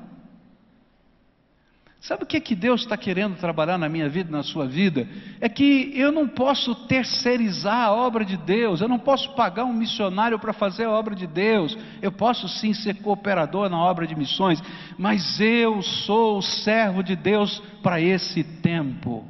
Sabe 2.02 2.24
o 2.24 2.25
que, 2.25 2.40
que 2.40 2.56
Deus 2.56 2.82
está 2.82 2.98
querendo 2.98 3.36
trabalhar 3.36 3.78
na 3.78 3.88
minha 3.90 4.10
vida, 4.10 4.30
na 4.32 4.44
sua 4.44 4.68
vida? 4.68 5.08
É 5.40 5.48
que 5.48 5.92
eu 5.96 6.12
não 6.12 6.28
posso 6.28 6.75
terceirizar 6.88 7.86
a 7.86 7.94
obra 7.94 8.25
de 8.25 8.36
Deus, 8.38 8.82
eu 8.82 8.88
não 8.88 9.00
posso 9.00 9.34
pagar 9.36 9.64
um 9.64 9.74
missionário 9.74 10.38
para 10.40 10.54
fazer 10.54 10.86
a 10.86 10.92
obra 10.92 11.16
de 11.16 11.25
Deus, 11.25 11.78
eu 12.02 12.12
posso 12.12 12.48
sim 12.48 12.74
ser 12.74 12.96
cooperador 12.96 13.70
na 13.70 13.78
obra 13.80 14.06
de 14.06 14.16
missões, 14.16 14.62
mas 14.98 15.40
eu 15.40 15.82
sou 15.82 16.40
o 16.40 16.44
servo 16.44 17.04
de 17.04 17.16
Deus 17.16 17.60
para 17.82 18.02
esse 18.02 18.44
tempo. 18.44 19.25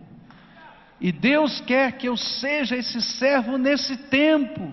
E 1.00 1.12
Deus 1.12 1.62
quer 1.62 1.94
que 1.94 2.08
eu 2.08 2.16
seja 2.16 2.76
esse 2.78 3.02
servo 3.02 3.58
nesse 3.58 3.96
tempo. 3.96 4.72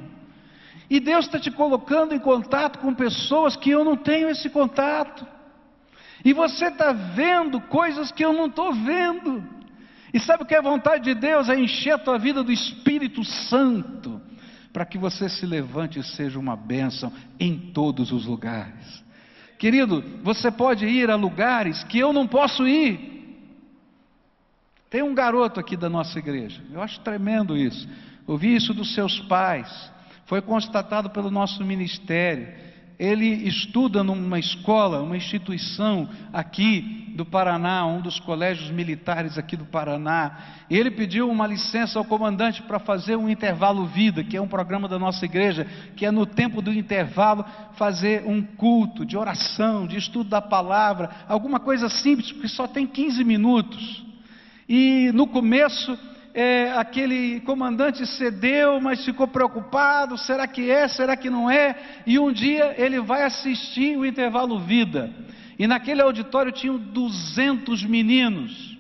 E 0.93 1.01
Deus 1.01 1.25
está 1.25 1.39
te 1.39 1.51
colocando 1.51 2.15
em 2.15 2.19
contato 2.19 2.79
com 2.79 2.93
pessoas 2.93 3.57
que 3.57 3.71
eu 3.71 3.83
não 3.83 3.97
tenho 3.97 4.29
esse 4.29 4.51
contato. 4.51 5.27
E 6.23 6.35
você 6.35 6.67
está 6.67 6.93
vendo 6.93 7.63
coisas 7.63 8.13
que 8.13 8.23
eu 8.23 8.35
não 8.35 8.45
estou 8.45 8.75
vendo. 8.75 9.43
E 10.13 10.21
sabe 10.21 10.43
o 10.43 10.47
que 10.47 10.55
é 10.55 10.59
a 10.59 10.61
vontade 10.63 11.05
de 11.05 11.15
Deus? 11.15 11.49
É 11.49 11.59
encher 11.59 11.93
a 11.93 11.99
tua 11.99 12.19
vida 12.19 12.45
do 12.45 12.53
Espírito 12.53 13.25
Santo, 13.25 14.21
para 14.71 14.85
que 14.85 14.99
você 14.99 15.31
se 15.31 15.47
levante 15.47 15.99
e 15.99 16.05
seja 16.05 16.39
uma 16.39 16.57
bênção 16.57 17.11
em 17.41 17.57
todos 17.73 18.13
os 18.13 18.27
lugares. 18.27 19.03
Querido, 19.59 20.05
você 20.23 20.51
pode 20.51 20.85
ir 20.85 21.11
a 21.11 21.17
lugares 21.17 21.83
que 21.85 21.99
eu 22.01 22.13
não 22.13 22.27
posso 22.27 22.69
ir. 22.69 23.41
Tem 24.91 25.03
um 25.03 25.15
garoto 25.15 25.59
aqui 25.59 25.75
da 25.75 25.89
nossa 25.89 26.19
igreja, 26.19 26.63
eu 26.71 26.83
acho 26.83 27.01
tremendo 27.01 27.57
isso. 27.57 27.89
Ouvi 28.27 28.55
isso 28.55 28.75
dos 28.75 28.93
seus 28.95 29.19
pais. 29.21 29.91
Foi 30.27 30.41
constatado 30.41 31.11
pelo 31.11 31.31
nosso 31.31 31.65
ministério. 31.65 32.49
Ele 32.99 33.27
estuda 33.27 34.05
numa 34.05 34.39
escola, 34.39 35.03
uma 35.03 35.17
instituição 35.17 36.09
aqui 36.33 37.13
do 37.17 37.25
Paraná, 37.25 37.85
um 37.85 38.01
dos 38.01 38.21
colégios 38.21 38.71
militares 38.71 39.37
aqui 39.37 39.57
do 39.57 39.65
Paraná. 39.65 40.39
Ele 40.71 40.91
pediu 40.91 41.29
uma 41.29 41.47
licença 41.47 41.99
ao 41.99 42.05
comandante 42.05 42.63
para 42.63 42.79
fazer 42.79 43.17
um 43.17 43.29
intervalo 43.29 43.87
vida, 43.87 44.23
que 44.23 44.37
é 44.37 44.41
um 44.41 44.47
programa 44.47 44.89
da 44.89 44.99
nossa 44.99 45.25
igreja, 45.25 45.67
que 45.97 46.07
é 46.07 46.11
no 46.11 46.25
tempo 46.25 46.63
do 46.63 46.73
intervalo 46.73 47.45
fazer 47.75 48.25
um 48.25 48.41
culto 48.43 49.05
de 49.05 49.17
oração, 49.17 49.87
de 49.87 49.97
estudo 49.97 50.31
da 50.31 50.41
palavra, 50.41 51.11
alguma 51.29 51.59
coisa 51.59 51.89
simples, 51.89 52.31
porque 52.31 52.49
só 52.49 52.69
tem 52.69 52.87
15 52.87 53.25
minutos. 53.25 54.05
E 54.69 55.11
no 55.13 55.27
começo 55.27 55.99
é, 56.35 56.73
aquele 56.73 57.41
comandante 57.41 58.07
cedeu, 58.07 58.81
mas 58.81 59.05
ficou 59.05 59.29
preocupado: 59.29 60.17
será 60.17 60.47
que 60.47 60.71
é, 60.71 60.89
será 60.89 61.17
que 61.17 61.29
não 61.29 61.51
é? 61.51 61.77
E 62.07 62.19
um 62.19 62.33
dia 62.33 62.75
ele 62.79 63.01
vai 63.01 63.23
assistir 63.23 63.97
o 63.97 64.07
intervalo 64.07 64.59
vida, 64.61 65.11
e 65.59 65.67
naquele 65.67 66.01
auditório 66.01 66.53
tinham 66.53 66.79
200 66.79 67.85
meninos 67.85 68.72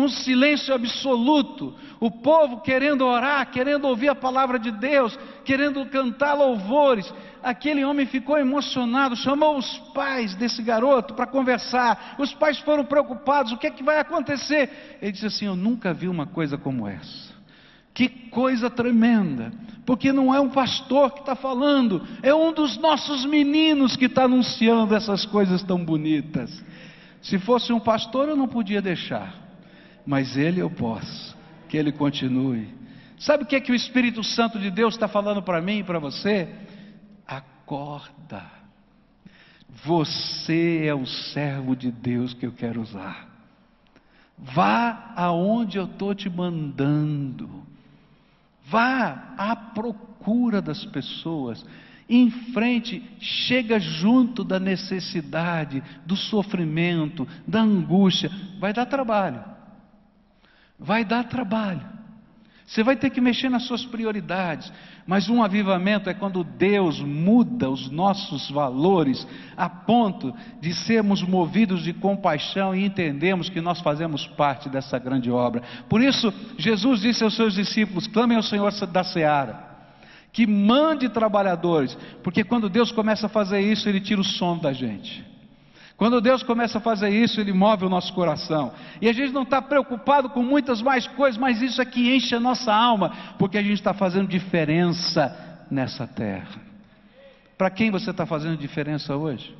um 0.00 0.08
silêncio 0.08 0.74
absoluto, 0.74 1.74
o 1.98 2.10
povo 2.10 2.60
querendo 2.60 3.04
orar, 3.04 3.50
querendo 3.50 3.86
ouvir 3.86 4.08
a 4.08 4.14
palavra 4.14 4.58
de 4.58 4.70
Deus, 4.70 5.18
querendo 5.44 5.84
cantar 5.86 6.34
louvores. 6.34 7.12
Aquele 7.42 7.84
homem 7.84 8.06
ficou 8.06 8.38
emocionado, 8.38 9.16
chamou 9.16 9.58
os 9.58 9.78
pais 9.94 10.34
desse 10.34 10.62
garoto 10.62 11.14
para 11.14 11.26
conversar. 11.26 12.16
Os 12.18 12.32
pais 12.32 12.58
foram 12.60 12.84
preocupados: 12.84 13.52
o 13.52 13.58
que 13.58 13.66
é 13.66 13.70
que 13.70 13.82
vai 13.82 13.98
acontecer? 13.98 14.98
Ele 15.00 15.12
disse 15.12 15.26
assim: 15.26 15.46
Eu 15.46 15.56
nunca 15.56 15.92
vi 15.92 16.08
uma 16.08 16.26
coisa 16.26 16.56
como 16.56 16.88
essa. 16.88 17.30
Que 17.92 18.08
coisa 18.08 18.70
tremenda, 18.70 19.52
porque 19.84 20.12
não 20.12 20.34
é 20.34 20.40
um 20.40 20.48
pastor 20.48 21.10
que 21.12 21.20
está 21.20 21.34
falando, 21.34 22.06
é 22.22 22.32
um 22.32 22.52
dos 22.52 22.78
nossos 22.78 23.26
meninos 23.26 23.96
que 23.96 24.06
está 24.06 24.24
anunciando 24.24 24.94
essas 24.94 25.26
coisas 25.26 25.62
tão 25.62 25.84
bonitas. 25.84 26.64
Se 27.20 27.38
fosse 27.38 27.72
um 27.72 27.80
pastor, 27.80 28.28
eu 28.28 28.36
não 28.36 28.48
podia 28.48 28.80
deixar 28.80 29.49
mas 30.10 30.36
ele 30.36 30.60
eu 30.60 30.68
posso, 30.68 31.36
que 31.68 31.76
ele 31.76 31.92
continue. 31.92 32.66
Sabe 33.16 33.44
o 33.44 33.46
que 33.46 33.54
é 33.54 33.60
que 33.60 33.70
o 33.70 33.76
Espírito 33.76 34.24
Santo 34.24 34.58
de 34.58 34.68
Deus 34.68 34.94
está 34.94 35.06
falando 35.06 35.40
para 35.40 35.62
mim 35.62 35.78
e 35.78 35.84
para 35.84 36.00
você? 36.00 36.48
Acorda. 37.24 38.44
Você 39.84 40.84
é 40.84 40.92
o 40.92 41.06
servo 41.06 41.76
de 41.76 41.92
Deus 41.92 42.34
que 42.34 42.44
eu 42.44 42.50
quero 42.50 42.82
usar. 42.82 43.28
Vá 44.36 45.12
aonde 45.14 45.78
eu 45.78 45.84
estou 45.84 46.12
te 46.12 46.28
mandando. 46.28 47.62
Vá 48.66 49.32
à 49.38 49.54
procura 49.54 50.60
das 50.60 50.84
pessoas. 50.86 51.64
Em 52.08 52.32
frente, 52.52 53.00
chega 53.20 53.78
junto 53.78 54.42
da 54.42 54.58
necessidade, 54.58 55.80
do 56.04 56.16
sofrimento, 56.16 57.28
da 57.46 57.60
angústia. 57.60 58.28
Vai 58.58 58.72
dar 58.72 58.86
trabalho. 58.86 59.59
Vai 60.80 61.04
dar 61.04 61.24
trabalho. 61.24 62.00
Você 62.70 62.84
vai 62.84 62.94
ter 62.94 63.10
que 63.10 63.20
mexer 63.20 63.48
nas 63.48 63.64
suas 63.64 63.84
prioridades. 63.84 64.72
Mas 65.04 65.28
um 65.28 65.42
avivamento 65.42 66.08
é 66.08 66.14
quando 66.14 66.44
Deus 66.44 67.00
muda 67.00 67.68
os 67.68 67.90
nossos 67.90 68.48
valores 68.48 69.26
a 69.56 69.68
ponto 69.68 70.32
de 70.60 70.72
sermos 70.72 71.20
movidos 71.20 71.82
de 71.82 71.92
compaixão 71.92 72.72
e 72.72 72.84
entendemos 72.84 73.48
que 73.48 73.60
nós 73.60 73.80
fazemos 73.80 74.24
parte 74.24 74.68
dessa 74.68 75.00
grande 75.00 75.28
obra. 75.28 75.62
Por 75.88 76.00
isso, 76.00 76.32
Jesus 76.56 77.00
disse 77.00 77.24
aos 77.24 77.34
seus 77.34 77.54
discípulos: 77.54 78.06
clamem 78.06 78.36
ao 78.36 78.42
Senhor 78.42 78.70
da 78.86 79.02
seara. 79.02 79.68
Que 80.32 80.46
mande 80.46 81.08
trabalhadores, 81.08 81.98
porque 82.22 82.44
quando 82.44 82.68
Deus 82.68 82.92
começa 82.92 83.26
a 83.26 83.28
fazer 83.28 83.60
isso, 83.60 83.88
Ele 83.88 84.00
tira 84.00 84.20
o 84.20 84.24
sono 84.24 84.60
da 84.60 84.72
gente. 84.72 85.26
Quando 86.00 86.18
Deus 86.18 86.42
começa 86.42 86.78
a 86.78 86.80
fazer 86.80 87.10
isso, 87.10 87.42
Ele 87.42 87.52
move 87.52 87.84
o 87.84 87.88
nosso 87.90 88.14
coração. 88.14 88.72
E 89.02 89.06
a 89.06 89.12
gente 89.12 89.34
não 89.34 89.42
está 89.42 89.60
preocupado 89.60 90.30
com 90.30 90.42
muitas 90.42 90.80
mais 90.80 91.06
coisas, 91.06 91.38
mas 91.38 91.60
isso 91.60 91.78
é 91.82 91.84
que 91.84 92.16
enche 92.16 92.34
a 92.34 92.40
nossa 92.40 92.72
alma, 92.74 93.34
porque 93.38 93.58
a 93.58 93.62
gente 93.62 93.74
está 93.74 93.92
fazendo 93.92 94.26
diferença 94.26 95.66
nessa 95.70 96.06
terra. 96.06 96.58
Para 97.58 97.68
quem 97.68 97.90
você 97.90 98.12
está 98.12 98.24
fazendo 98.24 98.56
diferença 98.56 99.14
hoje? 99.14 99.54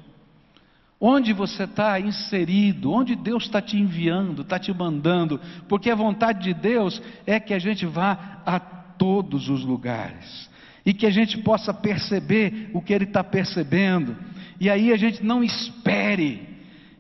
Onde 0.99 1.35
você 1.35 1.65
está 1.65 2.01
inserido, 2.01 2.91
onde 2.91 3.15
Deus 3.15 3.45
está 3.45 3.61
te 3.61 3.77
enviando, 3.77 4.41
está 4.41 4.59
te 4.59 4.73
mandando, 4.73 5.39
porque 5.69 5.91
a 5.91 5.95
vontade 5.95 6.43
de 6.43 6.55
Deus 6.55 7.03
é 7.27 7.39
que 7.39 7.53
a 7.53 7.59
gente 7.59 7.85
vá 7.85 8.41
a 8.47 8.59
todos 8.59 9.51
os 9.51 9.63
lugares 9.63 10.49
e 10.87 10.95
que 10.95 11.05
a 11.05 11.11
gente 11.11 11.37
possa 11.37 11.75
perceber 11.75 12.71
o 12.73 12.81
que 12.81 12.95
Ele 12.95 13.05
está 13.05 13.23
percebendo 13.23 14.17
e 14.61 14.69
aí 14.69 14.93
a 14.93 14.97
gente 14.97 15.25
não 15.25 15.43
espere. 15.43 16.47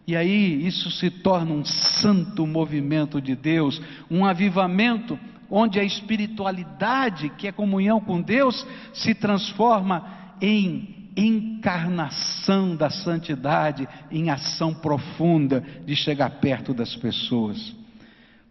E 0.06 0.16
aí 0.16 0.66
isso 0.66 0.90
se 0.90 1.10
torna 1.10 1.52
um 1.52 1.64
santo 1.64 2.46
movimento 2.46 3.20
de 3.20 3.36
Deus, 3.36 3.80
um 4.10 4.24
avivamento 4.24 5.18
onde 5.50 5.78
a 5.78 5.84
espiritualidade, 5.84 7.28
que 7.36 7.46
é 7.46 7.52
comunhão 7.52 8.00
com 8.00 8.22
Deus, 8.22 8.66
se 8.94 9.14
transforma 9.14 10.32
em 10.40 11.10
encarnação 11.14 12.74
da 12.74 12.88
santidade, 12.88 13.86
em 14.10 14.30
ação 14.30 14.72
profunda 14.72 15.62
de 15.84 15.94
chegar 15.94 16.30
perto 16.40 16.72
das 16.72 16.96
pessoas. 16.96 17.70
O 17.70 17.76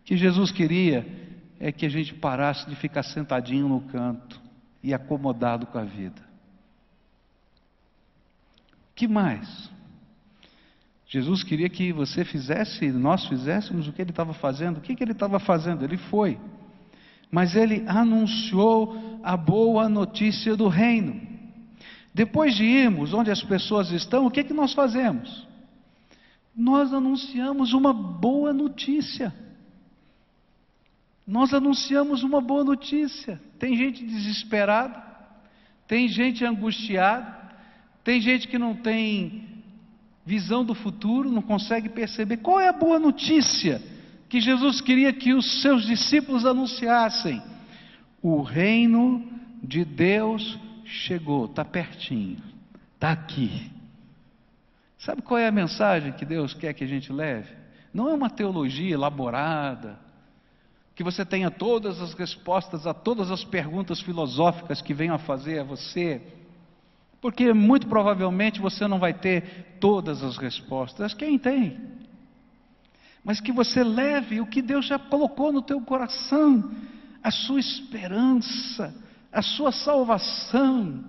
que 0.06 0.18
Jesus 0.18 0.52
queria 0.52 1.06
é 1.60 1.72
que 1.72 1.86
a 1.86 1.90
gente 1.90 2.14
parasse 2.14 2.70
de 2.70 2.76
ficar 2.76 3.04
sentadinho 3.04 3.68
no 3.68 3.82
canto 3.82 4.40
e 4.84 4.94
acomodado 4.94 5.66
com 5.66 5.80
a 5.80 5.84
vida 5.84 6.29
que 9.00 9.08
mais? 9.08 9.72
Jesus 11.08 11.42
queria 11.42 11.70
que 11.70 11.94
você 11.94 12.26
fizesse, 12.26 12.92
nós 12.92 13.26
fizéssemos 13.28 13.88
o 13.88 13.94
que 13.94 14.02
ele 14.02 14.10
estava 14.10 14.34
fazendo. 14.34 14.78
O 14.78 14.82
que, 14.82 14.94
que 14.94 15.02
ele 15.02 15.14
estava 15.14 15.40
fazendo? 15.40 15.86
Ele 15.86 15.96
foi. 15.96 16.38
Mas 17.32 17.56
ele 17.56 17.86
anunciou 17.88 19.22
a 19.24 19.38
boa 19.38 19.88
notícia 19.88 20.54
do 20.54 20.68
reino. 20.68 21.20
Depois 22.14 22.56
de 22.56 22.66
irmos 22.66 23.14
onde 23.14 23.32
as 23.32 23.42
pessoas 23.42 23.90
estão, 23.92 24.26
o 24.26 24.32
que, 24.32 24.44
que 24.44 24.54
nós 24.54 24.74
fazemos? 24.74 25.48
Nós 26.54 26.94
anunciamos 26.94 27.72
uma 27.72 27.94
boa 27.94 28.52
notícia. 28.52 29.34
Nós 31.26 31.54
anunciamos 31.54 32.22
uma 32.22 32.42
boa 32.42 32.66
notícia. 32.66 33.40
Tem 33.58 33.78
gente 33.78 34.06
desesperada, 34.06 35.02
tem 35.88 36.10
gente 36.10 36.44
angustiada, 36.44 37.39
tem 38.10 38.20
gente 38.20 38.48
que 38.48 38.58
não 38.58 38.74
tem 38.74 39.44
visão 40.26 40.66
do 40.66 40.74
futuro, 40.74 41.30
não 41.30 41.44
consegue 41.44 41.88
perceber. 41.90 42.38
Qual 42.38 42.60
é 42.60 42.68
a 42.68 42.74
boa 42.74 42.98
notícia 42.98 43.80
que 44.28 44.42
Jesus 44.42 44.82
queria 44.82 45.14
que 45.14 45.32
os 45.32 45.62
seus 45.62 45.86
discípulos 45.86 46.44
anunciassem? 46.44 47.40
O 48.20 48.42
reino 48.42 49.24
de 49.62 49.86
Deus 49.86 50.58
chegou, 50.84 51.46
está 51.46 51.64
pertinho, 51.64 52.38
está 52.96 53.12
aqui. 53.12 53.70
Sabe 54.98 55.22
qual 55.22 55.38
é 55.38 55.48
a 55.48 55.52
mensagem 55.52 56.12
que 56.12 56.26
Deus 56.26 56.56
quer 56.56 56.74
que 56.74 56.84
a 56.84 56.88
gente 56.88 57.14
leve? 57.14 57.54
Não 57.94 58.10
é 58.10 58.14
uma 58.16 58.32
teologia 58.32 58.92
elaborada, 58.92 60.00
que 60.96 61.04
você 61.04 61.24
tenha 61.24 61.52
todas 61.52 62.02
as 62.02 62.16
respostas 62.16 62.88
a 62.88 62.94
todas 62.96 63.30
as 63.30 63.44
perguntas 63.44 64.02
filosóficas 64.02 64.82
que 64.82 64.96
venham 64.96 65.14
a 65.14 65.20
fazer 65.20 65.60
a 65.60 65.64
você. 65.64 66.39
Porque 67.22 67.54
muito 67.54 67.88
provavelmente 67.88 68.62
você 68.62 68.88
não 68.88 69.00
vai 69.00 69.14
ter 69.14 69.78
todas 69.80 70.24
as 70.24 70.38
respostas, 70.38 71.14
quem 71.14 71.38
tem? 71.38 71.80
Mas 73.24 73.42
que 73.42 73.52
você 73.52 73.84
leve 73.84 74.40
o 74.40 74.46
que 74.46 74.62
Deus 74.62 74.86
já 74.86 74.98
colocou 74.98 75.52
no 75.52 75.62
teu 75.62 75.82
coração, 75.82 76.72
a 77.22 77.30
sua 77.30 77.60
esperança, 77.60 78.96
a 79.32 79.42
sua 79.42 79.72
salvação, 79.72 81.04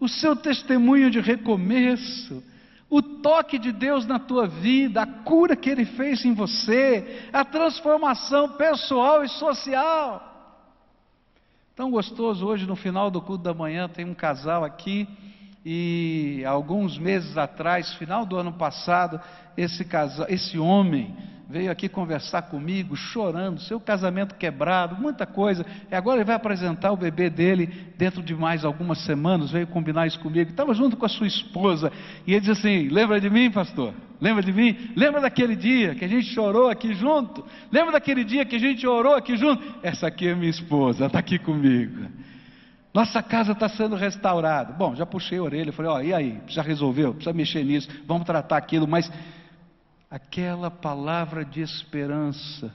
o 0.00 0.08
seu 0.08 0.34
testemunho 0.34 1.10
de 1.10 1.20
recomeço, 1.20 2.42
o 2.90 3.00
toque 3.00 3.58
de 3.58 3.70
Deus 3.70 4.04
na 4.04 4.18
tua 4.18 4.48
vida, 4.48 5.02
a 5.02 5.06
cura 5.06 5.56
que 5.56 5.70
Ele 5.70 5.84
fez 5.84 6.24
em 6.24 6.34
você, 6.34 7.28
a 7.32 7.44
transformação 7.44 8.50
pessoal 8.50 9.24
e 9.24 9.28
social. 9.28 10.28
Tão 11.76 11.90
gostoso 11.90 12.44
hoje 12.44 12.66
no 12.66 12.76
final 12.76 13.10
do 13.10 13.22
culto 13.22 13.44
da 13.44 13.54
manhã 13.54 13.88
tem 13.88 14.04
um 14.04 14.12
casal 14.12 14.64
aqui 14.64 15.08
e 15.64 16.42
alguns 16.44 16.98
meses 16.98 17.36
atrás, 17.36 17.94
final 17.94 18.26
do 18.26 18.36
ano 18.36 18.52
passado, 18.52 19.20
esse, 19.56 19.86
esse 20.28 20.58
homem 20.58 21.14
veio 21.48 21.70
aqui 21.70 21.88
conversar 21.88 22.42
comigo, 22.42 22.96
chorando, 22.96 23.60
seu 23.60 23.78
casamento 23.78 24.34
quebrado, 24.34 25.00
muita 25.00 25.26
coisa. 25.26 25.64
E 25.90 25.94
agora 25.94 26.16
ele 26.16 26.24
vai 26.24 26.34
apresentar 26.34 26.90
o 26.90 26.96
bebê 26.96 27.28
dele 27.28 27.66
dentro 27.96 28.22
de 28.22 28.34
mais 28.34 28.64
algumas 28.64 29.04
semanas, 29.04 29.50
veio 29.50 29.66
combinar 29.66 30.06
isso 30.06 30.18
comigo. 30.18 30.50
Estava 30.50 30.72
junto 30.72 30.96
com 30.96 31.04
a 31.04 31.10
sua 31.10 31.26
esposa. 31.26 31.92
E 32.26 32.32
ele 32.32 32.40
disse 32.40 32.52
assim: 32.52 32.88
Lembra 32.88 33.20
de 33.20 33.28
mim, 33.28 33.50
pastor? 33.50 33.92
Lembra 34.18 34.42
de 34.42 34.52
mim? 34.52 34.92
Lembra 34.96 35.20
daquele 35.20 35.54
dia 35.54 35.94
que 35.94 36.04
a 36.04 36.08
gente 36.08 36.26
chorou 36.28 36.70
aqui 36.70 36.94
junto? 36.94 37.44
Lembra 37.70 37.92
daquele 37.92 38.24
dia 38.24 38.44
que 38.44 38.56
a 38.56 38.58
gente 38.58 38.86
orou 38.86 39.14
aqui 39.14 39.36
junto? 39.36 39.62
Essa 39.82 40.06
aqui 40.06 40.28
é 40.28 40.34
minha 40.34 40.50
esposa, 40.50 41.06
está 41.06 41.18
aqui 41.18 41.38
comigo. 41.38 42.06
Nossa 42.92 43.22
casa 43.22 43.52
está 43.52 43.68
sendo 43.68 43.96
restaurada. 43.96 44.72
Bom, 44.72 44.94
já 44.94 45.06
puxei 45.06 45.38
a 45.38 45.42
orelha, 45.42 45.72
falei, 45.72 45.90
ó, 45.90 46.00
e 46.02 46.12
aí? 46.12 46.40
Já 46.46 46.62
resolveu? 46.62 47.14
Precisa 47.14 47.32
mexer 47.32 47.64
nisso, 47.64 47.88
vamos 48.06 48.24
tratar 48.24 48.58
aquilo, 48.58 48.86
mas 48.86 49.10
aquela 50.10 50.70
palavra 50.70 51.44
de 51.44 51.62
esperança 51.62 52.72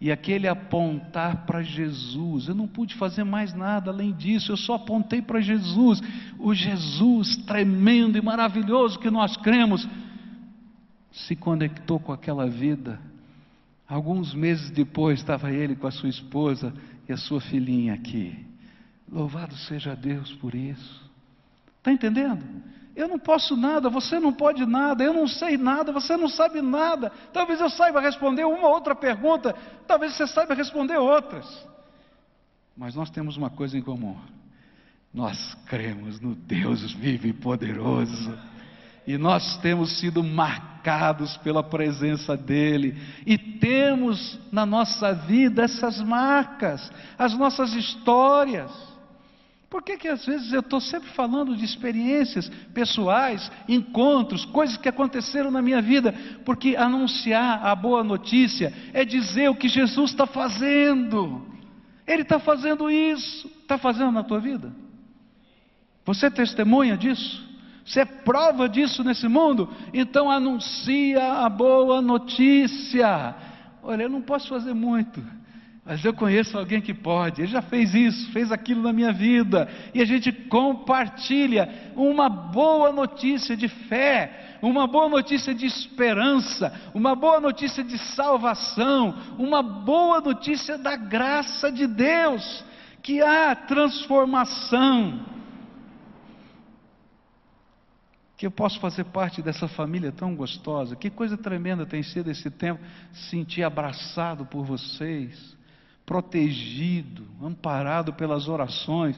e 0.00 0.10
aquele 0.12 0.46
apontar 0.46 1.44
para 1.44 1.60
Jesus, 1.60 2.48
eu 2.48 2.54
não 2.54 2.68
pude 2.68 2.94
fazer 2.94 3.24
mais 3.24 3.52
nada 3.52 3.90
além 3.90 4.12
disso, 4.12 4.52
eu 4.52 4.56
só 4.56 4.74
apontei 4.74 5.20
para 5.20 5.40
Jesus, 5.40 6.00
o 6.38 6.54
Jesus 6.54 7.36
tremendo 7.38 8.16
e 8.16 8.22
maravilhoso 8.22 8.98
que 8.98 9.10
nós 9.10 9.36
cremos, 9.36 9.86
se 11.10 11.34
conectou 11.34 11.98
com 11.98 12.12
aquela 12.12 12.46
vida. 12.46 13.00
Alguns 13.88 14.32
meses 14.32 14.70
depois 14.70 15.18
estava 15.18 15.50
ele 15.50 15.74
com 15.74 15.86
a 15.86 15.90
sua 15.90 16.08
esposa 16.08 16.72
e 17.08 17.12
a 17.12 17.16
sua 17.16 17.40
filhinha 17.40 17.94
aqui. 17.94 18.47
Louvado 19.10 19.54
seja 19.56 19.96
Deus 19.96 20.32
por 20.34 20.54
isso. 20.54 21.08
Está 21.78 21.92
entendendo? 21.92 22.44
Eu 22.94 23.06
não 23.06 23.18
posso 23.18 23.56
nada, 23.56 23.88
você 23.88 24.18
não 24.18 24.32
pode 24.32 24.66
nada, 24.66 25.04
eu 25.04 25.14
não 25.14 25.28
sei 25.28 25.56
nada, 25.56 25.92
você 25.92 26.16
não 26.16 26.28
sabe 26.28 26.60
nada. 26.60 27.12
Talvez 27.32 27.60
eu 27.60 27.70
saiba 27.70 28.00
responder 28.00 28.44
uma 28.44 28.68
outra 28.68 28.94
pergunta, 28.94 29.54
talvez 29.86 30.14
você 30.14 30.26
saiba 30.26 30.52
responder 30.52 30.96
outras. 30.96 31.46
Mas 32.76 32.94
nós 32.96 33.08
temos 33.08 33.36
uma 33.36 33.50
coisa 33.50 33.78
em 33.78 33.82
comum: 33.82 34.16
nós 35.14 35.54
cremos 35.66 36.20
no 36.20 36.34
Deus 36.34 36.92
vivo 36.92 37.28
e 37.28 37.32
poderoso. 37.32 38.36
E 39.06 39.16
nós 39.16 39.56
temos 39.58 39.98
sido 39.98 40.22
marcados 40.22 41.36
pela 41.38 41.62
presença 41.62 42.36
dEle, 42.36 42.94
e 43.24 43.38
temos 43.38 44.38
na 44.52 44.66
nossa 44.66 45.14
vida 45.14 45.62
essas 45.62 45.98
marcas, 46.02 46.92
as 47.16 47.32
nossas 47.38 47.72
histórias. 47.72 48.70
Por 49.70 49.82
que, 49.82 49.98
que 49.98 50.08
às 50.08 50.24
vezes 50.24 50.52
eu 50.52 50.60
estou 50.60 50.80
sempre 50.80 51.10
falando 51.10 51.54
de 51.54 51.62
experiências 51.62 52.48
pessoais, 52.72 53.50
encontros, 53.68 54.46
coisas 54.46 54.78
que 54.78 54.88
aconteceram 54.88 55.50
na 55.50 55.60
minha 55.60 55.82
vida? 55.82 56.14
Porque 56.44 56.74
anunciar 56.74 57.64
a 57.64 57.74
boa 57.74 58.02
notícia 58.02 58.72
é 58.94 59.04
dizer 59.04 59.50
o 59.50 59.54
que 59.54 59.68
Jesus 59.68 60.10
está 60.10 60.26
fazendo. 60.26 61.46
Ele 62.06 62.22
está 62.22 62.38
fazendo 62.38 62.90
isso. 62.90 63.46
Está 63.60 63.76
fazendo 63.76 64.10
na 64.10 64.24
tua 64.24 64.40
vida? 64.40 64.72
Você 66.06 66.30
testemunha 66.30 66.96
disso? 66.96 67.46
Você 67.84 68.00
é 68.00 68.04
prova 68.06 68.66
disso 68.70 69.04
nesse 69.04 69.28
mundo? 69.28 69.68
Então 69.92 70.30
anuncia 70.30 71.44
a 71.44 71.48
boa 71.50 72.00
notícia. 72.00 73.34
Olha, 73.82 74.04
eu 74.04 74.08
não 74.08 74.22
posso 74.22 74.48
fazer 74.48 74.72
muito. 74.72 75.22
Mas 75.88 76.04
eu 76.04 76.12
conheço 76.12 76.58
alguém 76.58 76.82
que 76.82 76.92
pode, 76.92 77.40
ele 77.40 77.50
já 77.50 77.62
fez 77.62 77.94
isso, 77.94 78.30
fez 78.30 78.52
aquilo 78.52 78.82
na 78.82 78.92
minha 78.92 79.10
vida, 79.10 79.66
e 79.94 80.02
a 80.02 80.04
gente 80.04 80.30
compartilha 80.30 81.92
uma 81.96 82.28
boa 82.28 82.92
notícia 82.92 83.56
de 83.56 83.68
fé, 83.68 84.58
uma 84.60 84.86
boa 84.86 85.08
notícia 85.08 85.54
de 85.54 85.64
esperança, 85.64 86.70
uma 86.92 87.14
boa 87.14 87.40
notícia 87.40 87.82
de 87.82 87.96
salvação, 87.96 89.14
uma 89.38 89.62
boa 89.62 90.20
notícia 90.20 90.76
da 90.76 90.94
graça 90.94 91.72
de 91.72 91.86
Deus, 91.86 92.62
que 93.02 93.22
há 93.22 93.54
transformação. 93.54 95.24
Que 98.36 98.44
eu 98.44 98.50
posso 98.50 98.78
fazer 98.78 99.04
parte 99.04 99.40
dessa 99.40 99.66
família 99.66 100.12
tão 100.12 100.36
gostosa, 100.36 100.94
que 100.94 101.08
coisa 101.08 101.38
tremenda 101.38 101.86
tem 101.86 102.02
sido 102.02 102.30
esse 102.30 102.50
tempo, 102.50 102.78
sentir 103.30 103.62
abraçado 103.62 104.44
por 104.44 104.66
vocês 104.66 105.56
protegido, 106.08 107.26
amparado 107.42 108.14
pelas 108.14 108.48
orações. 108.48 109.14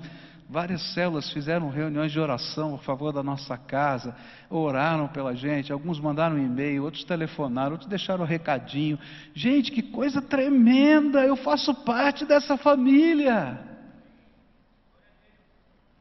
Várias 0.49 0.93
células 0.93 1.33
fizeram 1.33 1.71
reuniões 1.71 2.11
de 2.11 2.19
oração 2.19 2.75
a 2.75 2.79
favor 2.79 3.13
da 3.13 3.23
nossa 3.23 3.57
casa, 3.57 4.17
oraram 4.51 5.07
pela 5.07 5.33
gente, 5.33 5.73
alguns 5.73 6.01
mandaram 6.01 6.35
um 6.35 6.45
e-mail, 6.45 6.83
outros 6.83 7.05
telefonaram, 7.05 7.73
outros 7.73 7.89
deixaram 7.89 8.25
um 8.25 8.27
recadinho. 8.27 8.99
Gente, 9.33 9.71
que 9.71 9.81
coisa 9.81 10.21
tremenda! 10.21 11.25
Eu 11.25 11.37
faço 11.37 11.73
parte 11.73 12.25
dessa 12.25 12.57
família. 12.57 13.61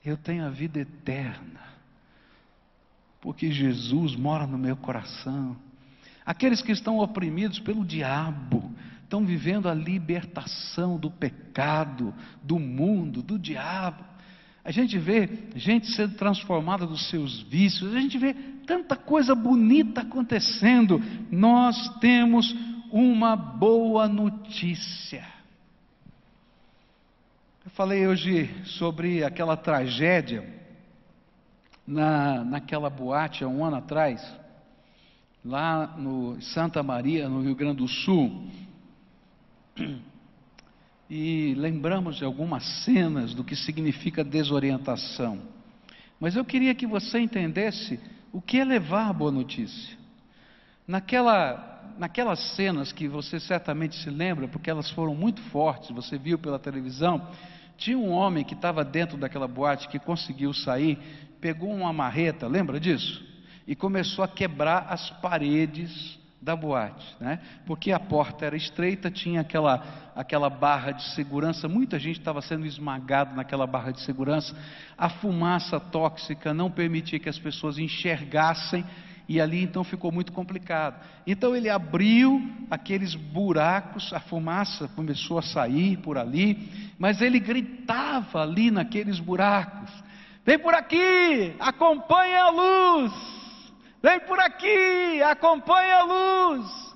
Eu 0.03 0.17
tenho 0.17 0.43
a 0.43 0.49
vida 0.49 0.79
eterna, 0.79 1.61
porque 3.21 3.51
Jesus 3.51 4.15
mora 4.15 4.47
no 4.47 4.57
meu 4.57 4.75
coração. 4.75 5.55
Aqueles 6.25 6.63
que 6.63 6.71
estão 6.71 6.97
oprimidos 6.97 7.59
pelo 7.59 7.85
diabo, 7.85 8.73
estão 9.09 9.25
vivendo 9.25 9.67
a 9.67 9.73
libertação 9.73 10.99
do 10.99 11.09
pecado, 11.09 12.13
do 12.43 12.59
mundo, 12.59 13.23
do 13.23 13.39
diabo. 13.39 14.05
A 14.63 14.71
gente 14.71 14.99
vê 14.99 15.27
gente 15.55 15.87
sendo 15.87 16.15
transformada 16.15 16.85
dos 16.85 17.09
seus 17.09 17.41
vícios, 17.41 17.95
a 17.95 17.99
gente 17.99 18.19
vê 18.19 18.35
tanta 18.67 18.95
coisa 18.95 19.33
bonita 19.33 20.01
acontecendo. 20.01 21.01
Nós 21.31 21.97
temos 21.97 22.55
uma 22.91 23.35
boa 23.35 24.07
notícia. 24.07 25.25
Eu 27.65 27.71
falei 27.71 28.05
hoje 28.05 28.47
sobre 28.77 29.23
aquela 29.23 29.57
tragédia 29.57 30.47
na, 31.85 32.43
naquela 32.43 32.91
boate 32.91 33.43
há 33.43 33.47
um 33.47 33.65
ano 33.65 33.77
atrás, 33.77 34.21
lá 35.43 35.95
no 35.97 36.39
Santa 36.41 36.83
Maria, 36.83 37.27
no 37.27 37.41
Rio 37.41 37.55
Grande 37.55 37.77
do 37.77 37.87
Sul 37.87 38.47
e 41.09 41.55
lembramos 41.57 42.17
de 42.17 42.23
algumas 42.23 42.63
cenas 42.83 43.33
do 43.33 43.43
que 43.43 43.55
significa 43.55 44.23
desorientação. 44.23 45.39
Mas 46.19 46.35
eu 46.35 46.45
queria 46.45 46.75
que 46.75 46.85
você 46.85 47.19
entendesse 47.19 47.99
o 48.31 48.41
que 48.41 48.59
é 48.59 48.63
levar 48.63 49.09
a 49.09 49.13
boa 49.13 49.31
notícia. 49.31 49.97
Naquela, 50.87 51.93
naquelas 51.97 52.39
cenas 52.55 52.91
que 52.91 53.07
você 53.07 53.39
certamente 53.39 53.95
se 53.95 54.09
lembra, 54.09 54.47
porque 54.47 54.69
elas 54.69 54.89
foram 54.91 55.15
muito 55.15 55.41
fortes, 55.43 55.89
você 55.91 56.17
viu 56.17 56.37
pela 56.37 56.59
televisão, 56.59 57.27
tinha 57.77 57.97
um 57.97 58.11
homem 58.11 58.43
que 58.43 58.53
estava 58.53 58.83
dentro 58.83 59.17
daquela 59.17 59.47
boate 59.47 59.87
que 59.87 59.97
conseguiu 59.97 60.53
sair, 60.53 60.99
pegou 61.39 61.71
uma 61.71 61.93
marreta, 61.93 62.47
lembra 62.47 62.79
disso? 62.79 63.25
E 63.65 63.75
começou 63.75 64.23
a 64.23 64.27
quebrar 64.27 64.87
as 64.89 65.09
paredes 65.21 66.18
da 66.41 66.55
boate, 66.55 67.15
né? 67.19 67.39
Porque 67.65 67.91
a 67.91 67.99
porta 67.99 68.45
era 68.45 68.55
estreita, 68.55 69.11
tinha 69.11 69.41
aquela 69.41 70.09
aquela 70.15 70.49
barra 70.49 70.91
de 70.91 71.03
segurança, 71.13 71.67
muita 71.67 71.97
gente 71.97 72.19
estava 72.19 72.41
sendo 72.41 72.65
esmagado 72.65 73.35
naquela 73.35 73.65
barra 73.65 73.91
de 73.91 74.01
segurança. 74.01 74.55
A 74.97 75.09
fumaça 75.09 75.79
tóxica 75.79 76.53
não 76.53 76.69
permitia 76.69 77.19
que 77.19 77.29
as 77.29 77.39
pessoas 77.39 77.77
enxergassem 77.77 78.85
e 79.29 79.39
ali 79.39 79.63
então 79.63 79.83
ficou 79.83 80.11
muito 80.11 80.33
complicado. 80.33 81.01
Então 81.25 81.55
ele 81.55 81.69
abriu 81.69 82.41
aqueles 82.69 83.15
buracos, 83.15 84.11
a 84.11 84.19
fumaça 84.19 84.87
começou 84.89 85.37
a 85.37 85.43
sair 85.43 85.97
por 85.97 86.17
ali, 86.17 86.69
mas 86.97 87.21
ele 87.21 87.39
gritava 87.39 88.41
ali 88.41 88.71
naqueles 88.71 89.19
buracos: 89.19 89.91
"Vem 90.45 90.57
por 90.57 90.73
aqui, 90.73 91.55
acompanhe 91.59 92.35
a 92.35 92.49
luz!" 92.49 93.38
Vem 94.01 94.19
por 94.21 94.39
aqui, 94.39 95.21
acompanhe 95.23 95.91
a 95.91 96.03
luz. 96.03 96.89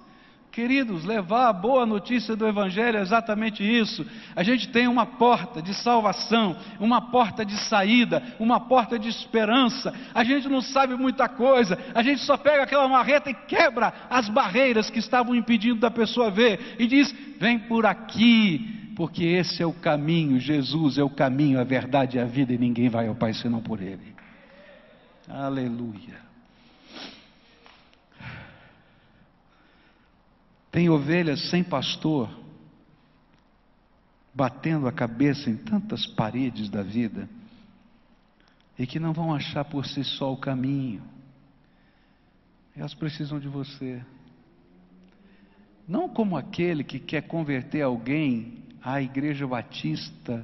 Queridos, 0.54 1.04
levar 1.04 1.48
a 1.48 1.54
boa 1.54 1.84
notícia 1.84 2.36
do 2.36 2.48
Evangelho 2.48 3.00
é 3.00 3.02
exatamente 3.02 3.64
isso. 3.64 4.06
A 4.36 4.44
gente 4.44 4.70
tem 4.70 4.88
uma 4.88 5.04
porta 5.04 5.64
de 5.64 5.74
salvação, 5.74 6.56
uma 6.80 7.10
porta 7.10 7.44
de 7.44 7.58
saída, 7.58 8.22
uma 8.40 8.60
porta 8.60 9.00
de 9.00 9.10
esperança. 9.10 9.92
A 10.14 10.24
gente 10.24 10.48
não 10.48 10.62
sabe 10.62 10.96
muita 10.96 11.28
coisa, 11.28 11.76
a 11.96 12.04
gente 12.04 12.22
só 12.22 12.38
pega 12.38 12.62
aquela 12.62 12.88
marreta 12.88 13.32
e 13.32 13.34
quebra 13.34 13.92
as 14.12 14.30
barreiras 14.30 14.92
que 14.92 15.00
estavam 15.00 15.34
impedindo 15.34 15.80
da 15.80 15.90
pessoa 15.90 16.30
ver 16.30 16.76
e 16.78 16.86
diz: 16.86 17.12
vem 17.40 17.58
por 17.58 17.88
aqui, 17.88 18.92
porque 18.96 19.26
esse 19.26 19.64
é 19.64 19.66
o 19.66 19.74
caminho. 19.74 20.40
Jesus 20.40 21.00
é 21.00 21.04
o 21.04 21.10
caminho, 21.10 21.60
a 21.60 21.64
verdade 21.64 22.18
e 22.18 22.20
a 22.20 22.26
vida, 22.26 22.54
e 22.54 22.60
ninguém 22.60 22.90
vai 22.90 23.08
ao 23.08 23.16
Pai 23.16 23.34
senão 23.34 23.60
por 23.60 23.82
Ele. 23.82 24.14
Aleluia. 25.28 26.23
Tem 30.74 30.90
ovelhas 30.90 31.52
sem 31.52 31.64
pastor, 31.64 32.28
batendo 34.34 34.88
a 34.88 34.92
cabeça 34.92 35.48
em 35.48 35.56
tantas 35.56 36.08
paredes 36.08 36.68
da 36.68 36.82
vida, 36.82 37.30
e 38.80 38.88
que 38.88 39.00
não 39.00 39.14
vão 39.14 39.32
achar 39.32 39.64
por 39.66 39.86
si 39.86 40.04
só 40.04 40.34
o 40.34 40.38
caminho. 40.38 41.04
Elas 42.76 42.96
precisam 42.96 43.40
de 43.40 43.48
você. 43.48 44.04
Não 45.88 46.10
como 46.10 46.36
aquele 46.36 46.84
que 46.84 46.98
quer 46.98 47.22
converter 47.22 47.84
alguém 47.84 48.56
à 48.82 49.00
igreja 49.00 49.46
batista. 49.46 50.44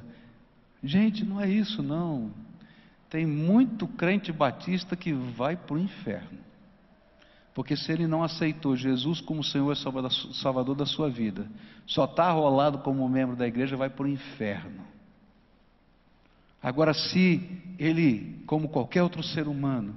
Gente, 0.80 1.24
não 1.24 1.40
é 1.40 1.50
isso 1.50 1.82
não. 1.82 2.30
Tem 3.08 3.26
muito 3.26 3.88
crente 3.88 4.30
batista 4.30 4.94
que 4.94 5.12
vai 5.12 5.56
para 5.56 5.74
o 5.74 5.80
inferno. 5.80 6.49
Porque 7.54 7.76
se 7.76 7.90
ele 7.90 8.06
não 8.06 8.22
aceitou 8.22 8.76
Jesus 8.76 9.20
como 9.20 9.42
Senhor 9.42 9.72
e 9.72 10.34
Salvador 10.34 10.74
da 10.74 10.86
sua 10.86 11.10
vida, 11.10 11.46
só 11.86 12.04
está 12.04 12.30
rolado 12.30 12.78
como 12.78 13.08
membro 13.08 13.34
da 13.34 13.46
igreja, 13.46 13.76
vai 13.76 13.90
para 13.90 14.04
o 14.04 14.08
inferno. 14.08 14.84
Agora, 16.62 16.94
se 16.94 17.42
ele, 17.78 18.42
como 18.46 18.68
qualquer 18.68 19.02
outro 19.02 19.22
ser 19.22 19.48
humano, 19.48 19.94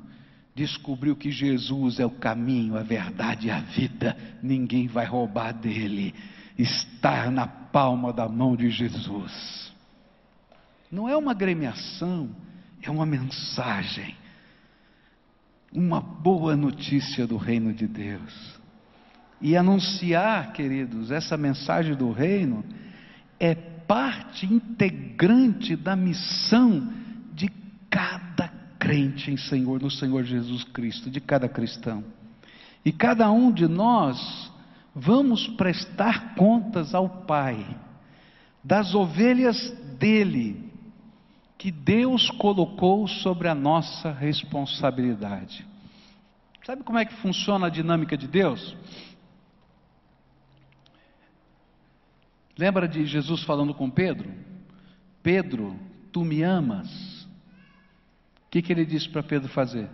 descobriu 0.56 1.16
que 1.16 1.30
Jesus 1.30 2.00
é 2.00 2.06
o 2.06 2.12
caminho, 2.12 2.78
a 2.78 2.84
verdade 2.84 3.48
e 3.48 3.52
a 3.52 3.60
vida, 3.60 4.18
ninguém 4.42 4.88
vai 4.88 5.06
roubar 5.06 5.52
dele. 5.52 6.14
Estar 6.58 7.32
na 7.32 7.48
palma 7.48 8.14
da 8.14 8.30
mão 8.30 8.56
de 8.56 8.70
Jesus. 8.70 9.74
Não 10.92 11.10
é 11.10 11.18
uma 11.18 11.34
gremiação, 11.34 12.30
é 12.82 12.90
uma 12.90 13.06
mensagem 13.06 14.16
uma 15.74 16.00
boa 16.00 16.56
notícia 16.56 17.26
do 17.26 17.38
reino 17.38 17.74
de 17.74 17.88
Deus. 17.88 18.60
E 19.42 19.58
anunciar, 19.58 20.54
queridos, 20.54 21.12
essa 21.12 21.36
mensagem 21.36 21.96
do 21.96 22.12
reino 22.12 22.64
é 23.40 23.54
parte 23.54 24.46
integrante 24.46 25.76
da 25.76 25.96
missão 25.96 26.94
de 27.34 27.50
cada 27.90 28.48
crente 28.80 29.32
em 29.32 29.38
Senhor, 29.38 29.82
no 29.82 29.92
Senhor 29.92 30.24
Jesus 30.24 30.64
Cristo, 30.66 31.10
de 31.10 31.20
cada 31.20 31.50
cristão. 31.50 32.04
E 32.86 32.92
cada 32.92 33.32
um 33.32 33.52
de 33.52 33.68
nós 33.68 34.52
vamos 34.96 35.48
prestar 35.48 36.36
contas 36.36 36.94
ao 36.94 37.10
Pai 37.26 37.66
das 38.64 38.96
ovelhas 38.96 39.72
dele, 40.00 40.72
que 41.64 41.72
Deus 41.72 42.30
colocou 42.30 43.08
sobre 43.08 43.48
a 43.48 43.56
nossa 43.56 44.12
responsabilidade. 44.12 45.66
Sabe 46.66 46.84
como 46.84 47.00
é 47.00 47.06
que 47.06 47.14
funciona 47.22 47.68
a 47.68 47.70
dinâmica 47.70 48.18
de 48.18 48.28
Deus? 48.28 48.76
Lembra 52.58 52.86
de 52.86 53.06
Jesus 53.06 53.44
falando 53.44 53.74
com 53.74 53.90
Pedro? 53.90 54.30
Pedro, 55.24 55.80
tu 56.12 56.26
me 56.26 56.44
amas. 56.44 57.24
O 58.46 58.50
que, 58.52 58.62
que 58.62 58.74
ele 58.74 58.86
disse 58.86 59.08
para 59.08 59.24
Pedro 59.24 59.48
fazer? 59.48 59.90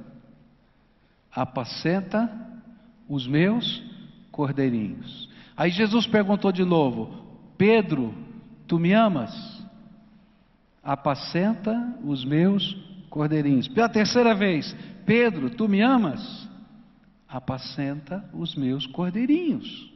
Apacenta 1.32 2.32
os 3.08 3.27
meus 3.27 3.84
cordeirinhos. 4.32 5.29
Aí 5.55 5.69
Jesus 5.69 6.08
perguntou 6.08 6.51
de 6.51 6.65
novo: 6.65 7.51
Pedro, 7.60 8.12
tu 8.67 8.79
me 8.79 8.91
amas? 8.91 9.59
Apacenta 10.89 11.99
os 12.04 12.25
meus 12.25 12.73
cordeirinhos. 13.12 13.67
Pela 13.67 13.88
terceira 13.88 14.34
vez, 14.34 14.75
Pedro, 15.06 15.52
tu 15.52 15.67
me 15.67 15.82
amas? 15.82 16.49
Apacenta 17.28 18.28
os 18.34 18.56
meus 18.56 18.88
cordeirinhos. 18.88 19.93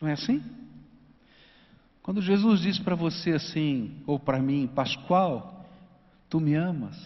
Não 0.00 0.08
é 0.08 0.12
assim? 0.12 0.42
Quando 2.02 2.22
Jesus 2.22 2.60
diz 2.60 2.78
para 2.78 2.94
você 2.94 3.32
assim, 3.32 4.02
ou 4.06 4.18
para 4.18 4.38
mim, 4.38 4.66
Pascoal, 4.66 5.66
tu 6.30 6.40
me 6.40 6.54
amas? 6.54 6.96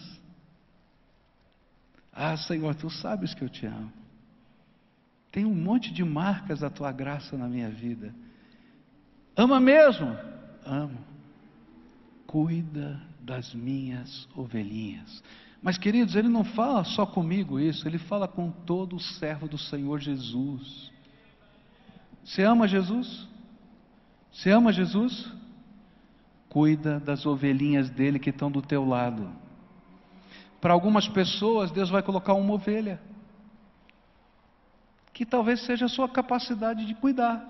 Ah, 2.13 2.37
Senhor, 2.37 2.73
tu 2.75 2.89
sabes 2.89 3.33
que 3.33 3.43
eu 3.43 3.49
te 3.49 3.65
amo. 3.65 3.91
Tem 5.29 5.43
um 5.43 5.55
monte 5.55 5.91
de 5.91 6.05
marcas 6.05 6.61
da 6.61 6.69
tua 6.69 6.93
graça 6.93 7.37
na 7.37 7.49
minha 7.49 7.69
vida. 7.69 8.15
Ama 9.35 9.59
mesmo? 9.59 10.15
Amo. 10.65 11.10
Cuida 12.31 12.97
das 13.19 13.53
minhas 13.53 14.25
ovelhinhas. 14.37 15.21
Mas, 15.61 15.77
queridos, 15.77 16.15
ele 16.15 16.29
não 16.29 16.45
fala 16.45 16.85
só 16.85 17.05
comigo 17.05 17.59
isso, 17.59 17.85
ele 17.85 17.97
fala 17.97 18.25
com 18.25 18.49
todo 18.49 18.95
o 18.95 18.99
servo 19.01 19.49
do 19.49 19.57
Senhor 19.57 19.99
Jesus. 19.99 20.89
Você 22.23 22.43
ama 22.43 22.69
Jesus? 22.69 23.27
Você 24.31 24.49
ama 24.49 24.71
Jesus? 24.71 25.29
Cuida 26.47 27.01
das 27.01 27.25
ovelhinhas 27.25 27.89
dele 27.89 28.17
que 28.17 28.29
estão 28.29 28.49
do 28.49 28.61
teu 28.61 28.85
lado. 28.85 29.29
Para 30.61 30.73
algumas 30.73 31.09
pessoas, 31.09 31.69
Deus 31.69 31.89
vai 31.89 32.01
colocar 32.01 32.33
uma 32.33 32.53
ovelha, 32.53 33.01
que 35.11 35.25
talvez 35.25 35.65
seja 35.65 35.85
a 35.85 35.89
sua 35.89 36.07
capacidade 36.07 36.85
de 36.85 36.95
cuidar. 36.95 37.45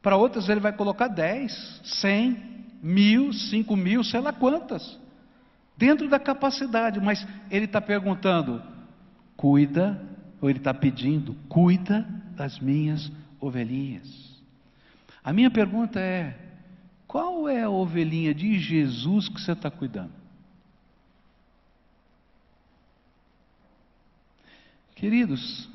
Para 0.00 0.16
outras, 0.16 0.48
Ele 0.48 0.60
vai 0.60 0.72
colocar 0.72 1.08
dez, 1.08 1.80
cem, 1.82 2.55
mil, 2.82 3.32
cinco 3.32 3.76
mil, 3.76 4.04
sei 4.04 4.20
lá 4.20 4.32
quantas, 4.32 4.98
dentro 5.76 6.08
da 6.08 6.18
capacidade, 6.18 7.00
mas 7.00 7.26
Ele 7.50 7.64
está 7.66 7.80
perguntando: 7.80 8.62
cuida, 9.36 10.00
ou 10.40 10.48
Ele 10.48 10.58
está 10.58 10.72
pedindo, 10.72 11.34
cuida 11.48 12.06
das 12.36 12.58
minhas 12.58 13.10
ovelhinhas. 13.40 14.36
A 15.22 15.32
minha 15.32 15.50
pergunta 15.50 16.00
é: 16.00 16.36
qual 17.06 17.48
é 17.48 17.62
a 17.62 17.70
ovelhinha 17.70 18.34
de 18.34 18.58
Jesus 18.58 19.28
que 19.28 19.40
você 19.40 19.52
está 19.52 19.70
cuidando? 19.70 20.12
Queridos, 24.94 25.68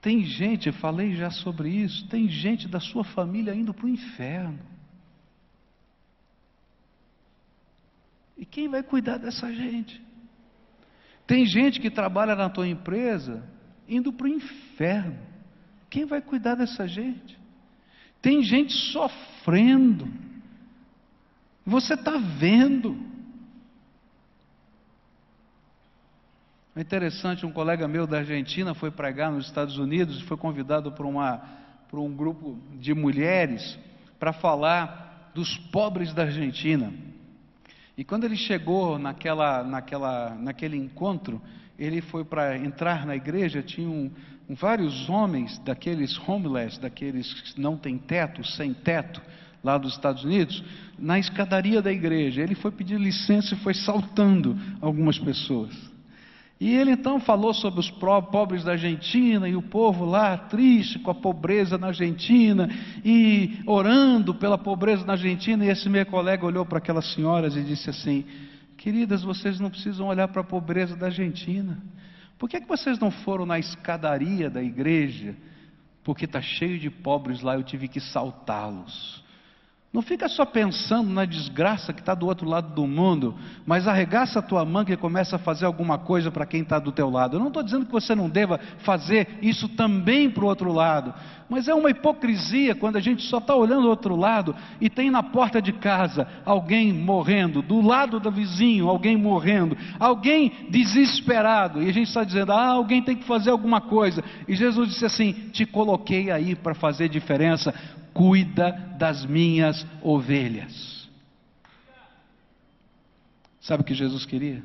tem 0.00 0.24
gente, 0.24 0.70
falei 0.70 1.16
já 1.16 1.30
sobre 1.30 1.68
isso, 1.68 2.06
tem 2.06 2.28
gente 2.28 2.68
da 2.68 2.78
sua 2.78 3.02
família 3.02 3.52
indo 3.52 3.74
para 3.74 3.86
o 3.86 3.88
inferno. 3.88 4.75
E 8.36 8.44
quem 8.44 8.68
vai 8.68 8.82
cuidar 8.82 9.18
dessa 9.18 9.52
gente? 9.52 10.02
Tem 11.26 11.44
gente 11.46 11.80
que 11.80 11.90
trabalha 11.90 12.36
na 12.36 12.48
tua 12.48 12.68
empresa 12.68 13.42
indo 13.88 14.12
para 14.12 14.26
o 14.26 14.30
inferno. 14.30 15.18
Quem 15.88 16.04
vai 16.04 16.20
cuidar 16.20 16.54
dessa 16.54 16.86
gente? 16.86 17.38
Tem 18.20 18.42
gente 18.42 18.72
sofrendo. 18.92 20.08
Você 21.64 21.94
está 21.94 22.16
vendo. 22.16 22.96
É 26.74 26.80
interessante, 26.80 27.46
um 27.46 27.52
colega 27.52 27.88
meu 27.88 28.06
da 28.06 28.18
Argentina 28.18 28.74
foi 28.74 28.90
pregar 28.90 29.32
nos 29.32 29.46
Estados 29.46 29.78
Unidos 29.78 30.20
e 30.20 30.24
foi 30.24 30.36
convidado 30.36 30.92
por, 30.92 31.06
uma, 31.06 31.38
por 31.88 31.98
um 31.98 32.14
grupo 32.14 32.58
de 32.74 32.92
mulheres 32.92 33.78
para 34.18 34.32
falar 34.32 35.30
dos 35.34 35.56
pobres 35.72 36.12
da 36.12 36.24
Argentina. 36.24 36.92
E 37.96 38.04
quando 38.04 38.24
ele 38.24 38.36
chegou 38.36 38.98
naquela, 38.98 39.64
naquela, 39.64 40.34
naquele 40.34 40.76
encontro, 40.76 41.40
ele 41.78 42.02
foi 42.02 42.24
para 42.24 42.56
entrar 42.58 43.06
na 43.06 43.16
igreja, 43.16 43.62
tinha 43.62 43.88
um, 43.88 44.10
vários 44.50 45.08
homens 45.08 45.58
daqueles 45.60 46.18
homeless, 46.28 46.78
daqueles 46.78 47.32
que 47.32 47.60
não 47.60 47.76
têm 47.76 47.96
teto, 47.96 48.44
sem 48.44 48.74
teto, 48.74 49.22
lá 49.64 49.78
dos 49.78 49.94
Estados 49.94 50.24
Unidos, 50.24 50.62
na 50.98 51.18
escadaria 51.18 51.80
da 51.80 51.90
igreja. 51.90 52.42
Ele 52.42 52.54
foi 52.54 52.70
pedir 52.70 53.00
licença 53.00 53.54
e 53.54 53.58
foi 53.58 53.72
saltando 53.72 54.56
algumas 54.80 55.18
pessoas. 55.18 55.74
E 56.58 56.74
ele 56.74 56.92
então 56.92 57.20
falou 57.20 57.52
sobre 57.52 57.80
os 57.80 57.90
pobres 57.90 58.64
da 58.64 58.72
Argentina 58.72 59.46
e 59.46 59.54
o 59.54 59.60
povo 59.60 60.06
lá 60.06 60.38
triste 60.38 60.98
com 60.98 61.10
a 61.10 61.14
pobreza 61.14 61.76
na 61.76 61.88
Argentina 61.88 62.68
e 63.04 63.60
orando 63.66 64.34
pela 64.34 64.56
pobreza 64.56 65.04
na 65.04 65.12
Argentina. 65.12 65.66
E 65.66 65.68
esse 65.68 65.88
meu 65.88 66.06
colega 66.06 66.46
olhou 66.46 66.64
para 66.64 66.78
aquelas 66.78 67.12
senhoras 67.12 67.56
e 67.56 67.62
disse 67.62 67.90
assim: 67.90 68.24
Queridas, 68.78 69.22
vocês 69.22 69.60
não 69.60 69.68
precisam 69.68 70.06
olhar 70.06 70.28
para 70.28 70.40
a 70.40 70.44
pobreza 70.44 70.96
da 70.96 71.06
Argentina. 71.06 71.76
Por 72.38 72.48
que, 72.48 72.56
é 72.56 72.60
que 72.60 72.68
vocês 72.68 72.98
não 72.98 73.10
foram 73.10 73.44
na 73.44 73.58
escadaria 73.58 74.48
da 74.48 74.62
igreja? 74.62 75.36
Porque 76.02 76.24
está 76.24 76.40
cheio 76.40 76.78
de 76.78 76.88
pobres 76.88 77.42
lá, 77.42 77.54
eu 77.54 77.62
tive 77.62 77.86
que 77.86 78.00
saltá-los. 78.00 79.24
Não 79.96 80.02
fica 80.02 80.28
só 80.28 80.44
pensando 80.44 81.08
na 81.08 81.24
desgraça 81.24 81.90
que 81.90 82.00
está 82.00 82.14
do 82.14 82.26
outro 82.26 82.46
lado 82.46 82.74
do 82.74 82.86
mundo, 82.86 83.34
mas 83.64 83.88
arregaça 83.88 84.40
a 84.40 84.42
tua 84.42 84.62
manga 84.62 84.92
e 84.92 84.96
começa 84.96 85.36
a 85.36 85.38
fazer 85.38 85.64
alguma 85.64 85.96
coisa 85.96 86.30
para 86.30 86.44
quem 86.44 86.60
está 86.60 86.78
do 86.78 86.92
teu 86.92 87.08
lado. 87.08 87.36
Eu 87.36 87.40
não 87.40 87.48
estou 87.48 87.62
dizendo 87.62 87.86
que 87.86 87.92
você 87.92 88.14
não 88.14 88.28
deva 88.28 88.60
fazer 88.80 89.38
isso 89.40 89.70
também 89.70 90.28
para 90.28 90.44
o 90.44 90.48
outro 90.48 90.70
lado, 90.70 91.14
mas 91.48 91.66
é 91.66 91.72
uma 91.72 91.88
hipocrisia 91.88 92.74
quando 92.74 92.96
a 92.96 93.00
gente 93.00 93.22
só 93.22 93.38
está 93.38 93.54
olhando 93.54 93.86
o 93.86 93.88
outro 93.88 94.14
lado 94.16 94.54
e 94.82 94.90
tem 94.90 95.10
na 95.10 95.22
porta 95.22 95.62
de 95.62 95.72
casa 95.72 96.28
alguém 96.44 96.92
morrendo, 96.92 97.62
do 97.62 97.80
lado 97.80 98.20
do 98.20 98.30
vizinho 98.30 98.90
alguém 98.90 99.16
morrendo, 99.16 99.78
alguém 99.98 100.66
desesperado, 100.68 101.82
e 101.82 101.88
a 101.88 101.92
gente 101.94 102.08
está 102.08 102.22
dizendo, 102.22 102.52
ah, 102.52 102.72
alguém 102.72 103.00
tem 103.00 103.16
que 103.16 103.24
fazer 103.24 103.48
alguma 103.48 103.80
coisa. 103.80 104.22
E 104.46 104.54
Jesus 104.54 104.90
disse 104.90 105.06
assim: 105.06 105.32
Te 105.52 105.64
coloquei 105.64 106.30
aí 106.30 106.54
para 106.54 106.74
fazer 106.74 107.08
diferença, 107.08 107.74
cuida 108.16 108.72
das 108.98 109.26
minhas 109.26 109.86
ovelhas. 110.00 111.06
Sabe 113.60 113.82
o 113.82 113.84
que 113.84 113.94
Jesus 113.94 114.24
queria? 114.24 114.62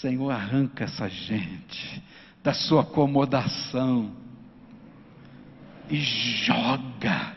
Senhor, 0.00 0.30
arranca 0.30 0.84
essa 0.84 1.08
gente 1.08 2.02
da 2.42 2.52
sua 2.52 2.82
acomodação 2.82 4.14
e 5.88 5.96
joga, 5.96 7.34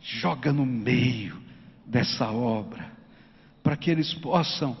joga 0.00 0.52
no 0.52 0.64
meio 0.64 1.42
dessa 1.84 2.30
obra, 2.30 2.92
para 3.60 3.76
que 3.76 3.90
eles 3.90 4.14
possam 4.14 4.76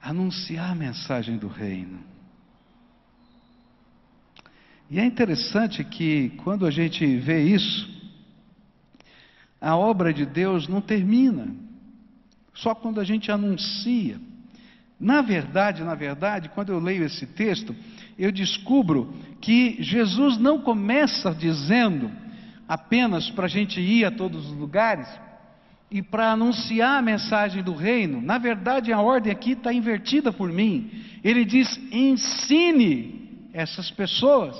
anunciar 0.00 0.70
a 0.70 0.74
mensagem 0.74 1.36
do 1.36 1.48
reino. 1.48 1.98
E 4.90 4.98
é 4.98 5.04
interessante 5.04 5.84
que 5.84 6.30
quando 6.42 6.64
a 6.64 6.70
gente 6.70 7.04
vê 7.18 7.42
isso, 7.42 7.97
a 9.60 9.76
obra 9.76 10.12
de 10.12 10.24
Deus 10.24 10.68
não 10.68 10.80
termina 10.80 11.48
só 12.54 12.74
quando 12.74 13.00
a 13.00 13.04
gente 13.04 13.30
anuncia. 13.30 14.18
Na 14.98 15.22
verdade, 15.22 15.84
na 15.84 15.94
verdade, 15.94 16.48
quando 16.48 16.72
eu 16.72 16.80
leio 16.80 17.04
esse 17.04 17.24
texto, 17.26 17.74
eu 18.18 18.32
descubro 18.32 19.14
que 19.40 19.76
Jesus 19.80 20.38
não 20.38 20.60
começa 20.60 21.32
dizendo 21.32 22.10
apenas 22.66 23.30
para 23.30 23.46
a 23.46 23.48
gente 23.48 23.80
ir 23.80 24.04
a 24.04 24.10
todos 24.10 24.50
os 24.50 24.52
lugares 24.52 25.08
e 25.90 26.02
para 26.02 26.32
anunciar 26.32 26.98
a 26.98 27.02
mensagem 27.02 27.62
do 27.62 27.74
reino. 27.74 28.20
Na 28.20 28.38
verdade, 28.38 28.92
a 28.92 29.00
ordem 29.00 29.32
aqui 29.32 29.52
está 29.52 29.72
invertida 29.72 30.32
por 30.32 30.52
mim. 30.52 30.90
Ele 31.22 31.44
diz: 31.44 31.80
ensine 31.92 33.48
essas 33.52 33.90
pessoas, 33.90 34.56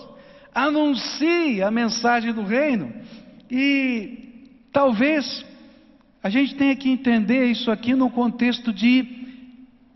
anuncie 0.55 1.63
a 1.63 1.71
mensagem 1.71 2.33
do 2.33 2.45
reino. 2.45 2.93
E 3.51 4.18
Talvez 4.73 5.45
a 6.23 6.29
gente 6.29 6.55
tenha 6.57 6.77
que 6.77 6.91
entender 6.91 7.47
isso 7.47 7.71
aqui 7.71 7.95
no 7.95 8.11
contexto 8.11 8.73
de 8.73 9.27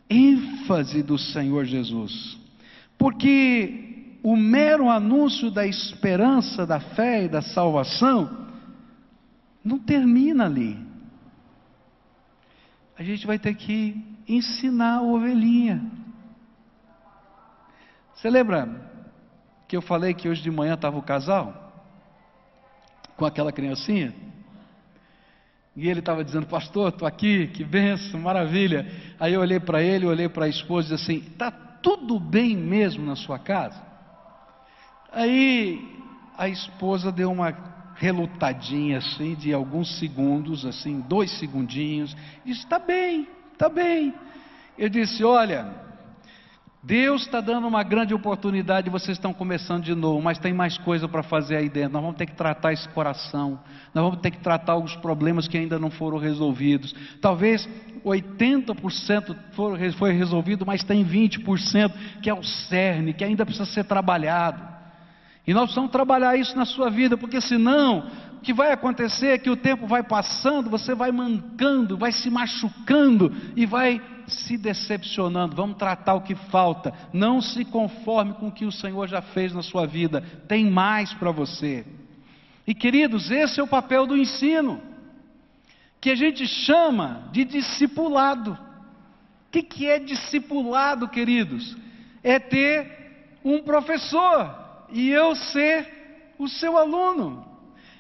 ênfase 0.09 1.03
do 1.03 1.19
Senhor 1.19 1.65
Jesus. 1.65 2.39
Porque 2.99 4.19
o 4.23 4.37
mero 4.37 4.89
anúncio 4.89 5.51
da 5.51 5.67
esperança, 5.67 6.67
da 6.67 6.79
fé 6.79 7.25
e 7.25 7.29
da 7.29 7.43
salvação 7.43 8.49
não 9.65 9.79
termina 9.79 10.45
ali. 10.45 10.79
A 12.97 13.03
gente 13.03 13.27
vai 13.27 13.39
ter 13.39 13.55
que 13.55 13.97
ensinar 14.29 14.99
a 14.99 15.03
ovelhinha. 15.03 15.83
Você 18.15 18.31
lembra 18.31 18.91
que 19.67 19.77
eu 19.77 19.83
falei 19.83 20.15
que 20.15 20.29
hoje 20.29 20.43
de 20.43 20.51
manhã 20.51 20.75
estava 20.75 20.97
o 20.97 21.03
casal? 21.03 21.73
Com 23.17 23.25
aquela 23.25 23.51
criancinha? 23.51 24.15
E 25.75 25.89
ele 25.89 26.01
estava 26.01 26.23
dizendo, 26.23 26.47
pastor, 26.47 26.91
estou 26.91 27.09
aqui, 27.09 27.47
que 27.47 27.65
benção, 27.65 28.21
maravilha. 28.21 28.87
Aí 29.19 29.33
eu 29.33 29.41
olhei 29.41 29.59
para 29.59 29.83
ele, 29.83 30.07
olhei 30.07 30.29
para 30.29 30.45
a 30.45 30.49
esposa 30.49 30.89
e 30.89 30.97
disse 30.97 31.11
assim: 31.11 31.27
está 31.27 31.51
tudo 31.51 32.21
bem 32.21 32.57
mesmo 32.57 33.05
na 33.05 33.17
sua 33.17 33.39
casa? 33.39 33.83
Aí 35.11 35.81
a 36.37 36.49
esposa 36.49 37.11
deu 37.11 37.31
uma 37.33 37.57
relutadinha 37.97 38.99
assim, 38.99 39.35
de 39.35 39.53
alguns 39.53 39.99
segundos, 39.99 40.67
assim, 40.67 41.01
dois 41.01 41.31
segundinhos, 41.39 42.15
disse: 42.45 42.61
está 42.61 42.79
bem, 42.79 43.27
está 43.53 43.69
bem. 43.69 44.13
Eu 44.77 44.91
disse: 44.91 45.25
Olha, 45.25 45.92
Deus 46.85 47.23
está 47.23 47.41
dando 47.41 47.69
uma 47.69 47.85
grande 47.85 48.13
oportunidade, 48.13 48.91
vocês 48.91 49.17
estão 49.17 49.33
começando 49.33 49.85
de 49.85 49.95
novo, 49.95 50.21
mas 50.21 50.37
tem 50.39 50.53
mais 50.53 50.77
coisa 50.79 51.07
para 51.07 51.23
fazer 51.23 51.55
aí 51.55 51.69
dentro. 51.69 51.93
Nós 51.93 52.03
vamos 52.03 52.17
ter 52.17 52.27
que 52.27 52.35
tratar 52.35 52.73
esse 52.73 52.89
coração, 52.89 53.61
nós 53.95 54.05
vamos 54.05 54.19
ter 54.19 54.33
que 54.33 54.41
tratar 54.41 54.73
alguns 54.73 54.97
problemas 54.97 55.47
que 55.47 55.57
ainda 55.57 55.79
não 55.79 55.91
foram 55.93 56.19
resolvidos. 56.19 56.93
Talvez 57.21 57.69
80% 58.05 59.37
foi 59.97 60.13
resolvido, 60.13 60.67
mas 60.67 60.83
tem 60.83 61.05
20% 61.05 61.93
que 62.21 62.29
é 62.29 62.35
o 62.35 62.43
cerne, 62.43 63.15
que 63.15 63.23
ainda 63.23 63.47
precisa 63.47 63.67
ser 63.67 63.85
trabalhado. 63.85 64.73
E 65.47 65.55
nós 65.55 65.65
precisamos 65.65 65.93
trabalhar 65.93 66.37
isso 66.37 66.57
na 66.57 66.65
sua 66.65 66.91
vida, 66.91 67.17
porque 67.17 67.41
senão 67.41 68.11
o 68.39 68.41
que 68.41 68.53
vai 68.53 68.73
acontecer 68.73 69.29
é 69.29 69.39
que 69.39 69.51
o 69.51 69.57
tempo 69.57 69.87
vai 69.87 70.03
passando, 70.03 70.69
você 70.69 70.97
vai 70.97 71.13
mancando, 71.13 71.97
vai 71.97 72.11
se 72.11 72.29
machucando 72.29 73.33
e 73.55 73.67
vai 73.67 74.01
se 74.33 74.57
decepcionando, 74.57 75.57
vamos 75.57 75.77
tratar 75.77 76.15
o 76.15 76.23
que 76.23 76.35
falta. 76.35 76.93
Não 77.13 77.41
se 77.41 77.65
conforme 77.65 78.35
com 78.35 78.49
o 78.49 78.53
que 78.53 78.65
o 78.65 78.73
Senhor 78.73 79.09
já 79.09 79.23
fez 79.23 79.53
na 79.53 79.63
sua 79.63 79.87
vida, 79.87 80.21
tem 80.49 80.69
mais 80.69 81.13
para 81.15 81.31
você. 81.31 81.87
E 82.67 82.75
queridos, 82.75 83.31
esse 83.31 83.61
é 83.61 83.63
o 83.63 83.69
papel 83.69 84.07
do 84.07 84.17
ensino, 84.17 84.81
que 86.01 86.11
a 86.11 86.15
gente 86.15 86.47
chama 86.47 87.29
de 87.33 87.45
discipulado. 87.45 88.53
O 88.53 89.51
que, 89.53 89.63
que 89.63 89.87
é 89.87 89.99
discipulado, 89.99 91.09
queridos? 91.09 91.77
É 92.23 92.39
ter 92.39 93.39
um 93.45 93.63
professor 93.63 94.87
e 94.91 95.11
eu 95.11 95.35
ser 95.35 96.35
o 96.39 96.49
seu 96.49 96.77
aluno, 96.77 97.47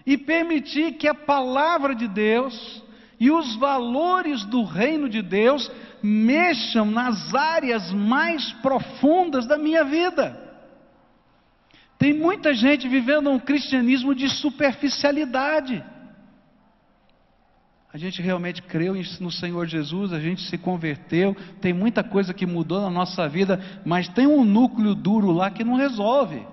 e 0.05 0.19
permitir 0.19 0.95
que 0.95 1.07
a 1.07 1.15
palavra 1.15 1.95
de 1.95 2.09
Deus 2.09 2.82
e 3.23 3.31
os 3.31 3.55
valores 3.55 4.45
do 4.45 4.65
reino 4.65 5.09
de 5.09 5.23
Deus 5.23 5.71
mexam 6.03 6.85
nas 6.85 7.33
áreas 7.33 7.93
mais 7.93 8.53
profundas 8.55 9.47
da 9.47 9.57
minha 9.57 9.85
vida. 9.85 10.37
Tem 11.97 12.13
muita 12.13 12.53
gente 12.53 12.89
vivendo 12.89 13.31
um 13.31 13.39
cristianismo 13.39 14.13
de 14.13 14.29
superficialidade. 14.29 15.85
A 17.93 17.97
gente 17.97 18.21
realmente 18.21 18.61
creu 18.61 18.97
no 19.21 19.31
Senhor 19.31 19.69
Jesus, 19.69 20.13
a 20.13 20.19
gente 20.19 20.43
se 20.43 20.59
converteu, 20.59 21.37
tem 21.61 21.73
muita 21.73 22.03
coisa 22.03 22.35
que 22.35 22.45
mudou 22.45 22.81
na 22.81 22.91
nossa 22.91 23.29
vida, 23.29 23.61
mas 23.85 24.09
tem 24.09 24.27
um 24.27 24.45
núcleo 24.45 24.97
duro 24.97 25.31
lá 25.31 25.49
que 25.49 25.63
não 25.63 25.77
resolve. 25.77 26.45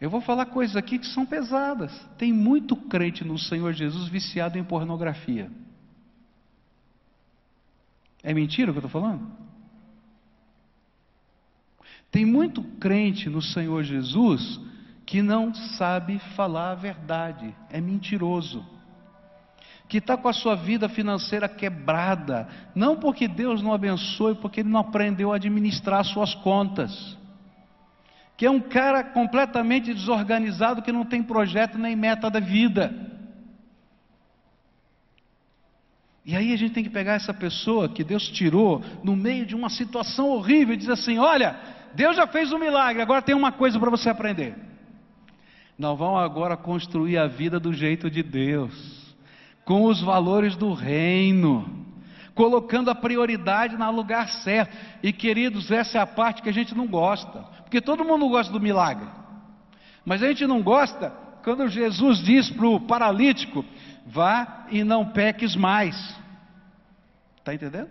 Eu 0.00 0.08
vou 0.08 0.20
falar 0.20 0.46
coisas 0.46 0.76
aqui 0.76 0.98
que 0.98 1.06
são 1.06 1.26
pesadas. 1.26 1.92
Tem 2.16 2.32
muito 2.32 2.76
crente 2.76 3.24
no 3.24 3.38
Senhor 3.38 3.72
Jesus 3.72 4.08
viciado 4.08 4.56
em 4.56 4.64
pornografia. 4.64 5.50
É 8.22 8.32
mentira 8.32 8.70
o 8.70 8.74
que 8.74 8.78
eu 8.78 8.86
estou 8.86 9.00
falando? 9.00 9.26
Tem 12.10 12.24
muito 12.24 12.62
crente 12.62 13.28
no 13.28 13.42
Senhor 13.42 13.82
Jesus 13.82 14.60
que 15.04 15.22
não 15.22 15.54
sabe 15.54 16.18
falar 16.36 16.72
a 16.72 16.74
verdade, 16.74 17.54
é 17.70 17.80
mentiroso. 17.80 18.64
Que 19.88 19.98
está 19.98 20.16
com 20.16 20.28
a 20.28 20.34
sua 20.34 20.54
vida 20.54 20.88
financeira 20.88 21.48
quebrada, 21.48 22.46
não 22.74 22.96
porque 22.96 23.26
Deus 23.26 23.62
não 23.62 23.72
abençoe, 23.72 24.34
porque 24.34 24.60
ele 24.60 24.68
não 24.68 24.80
aprendeu 24.80 25.32
a 25.32 25.36
administrar 25.36 26.04
suas 26.04 26.34
contas. 26.36 27.17
Que 28.38 28.46
é 28.46 28.50
um 28.50 28.60
cara 28.60 29.04
completamente 29.04 29.92
desorganizado, 29.92 30.80
que 30.80 30.92
não 30.92 31.04
tem 31.04 31.22
projeto 31.22 31.76
nem 31.76 31.94
meta 31.94 32.30
da 32.30 32.40
vida. 32.40 32.94
E 36.24 36.36
aí 36.36 36.52
a 36.52 36.56
gente 36.56 36.72
tem 36.72 36.84
que 36.84 36.90
pegar 36.90 37.14
essa 37.14 37.34
pessoa 37.34 37.88
que 37.88 38.04
Deus 38.04 38.28
tirou 38.28 38.82
no 39.02 39.16
meio 39.16 39.44
de 39.44 39.56
uma 39.56 39.68
situação 39.68 40.28
horrível 40.28 40.74
e 40.74 40.76
dizer 40.76 40.92
assim: 40.92 41.18
olha, 41.18 41.58
Deus 41.94 42.14
já 42.16 42.26
fez 42.26 42.52
um 42.52 42.58
milagre, 42.58 43.02
agora 43.02 43.20
tem 43.20 43.34
uma 43.34 43.50
coisa 43.50 43.80
para 43.80 43.90
você 43.90 44.08
aprender. 44.08 44.54
Nós 45.78 45.98
vamos 45.98 46.20
agora 46.20 46.56
construir 46.56 47.18
a 47.18 47.26
vida 47.26 47.58
do 47.58 47.72
jeito 47.72 48.10
de 48.10 48.22
Deus, 48.22 49.16
com 49.64 49.84
os 49.84 50.00
valores 50.00 50.54
do 50.54 50.72
reino, 50.74 51.86
colocando 52.34 52.90
a 52.90 52.94
prioridade 52.94 53.76
no 53.76 53.90
lugar 53.90 54.28
certo. 54.28 54.76
E 55.02 55.12
queridos, 55.12 55.70
essa 55.70 55.98
é 55.98 56.00
a 56.00 56.06
parte 56.06 56.42
que 56.42 56.48
a 56.48 56.52
gente 56.52 56.74
não 56.74 56.86
gosta, 56.86 57.44
porque 57.68 57.82
todo 57.82 58.02
mundo 58.02 58.26
gosta 58.30 58.50
do 58.50 58.58
milagre, 58.58 59.06
mas 60.02 60.22
a 60.22 60.28
gente 60.28 60.46
não 60.46 60.62
gosta 60.62 61.10
quando 61.44 61.68
Jesus 61.68 62.18
diz 62.20 62.48
para 62.48 62.66
o 62.66 62.80
paralítico: 62.80 63.62
vá 64.06 64.64
e 64.70 64.82
não 64.82 65.04
peques 65.04 65.54
mais. 65.54 65.94
Está 67.36 67.52
entendendo? 67.52 67.90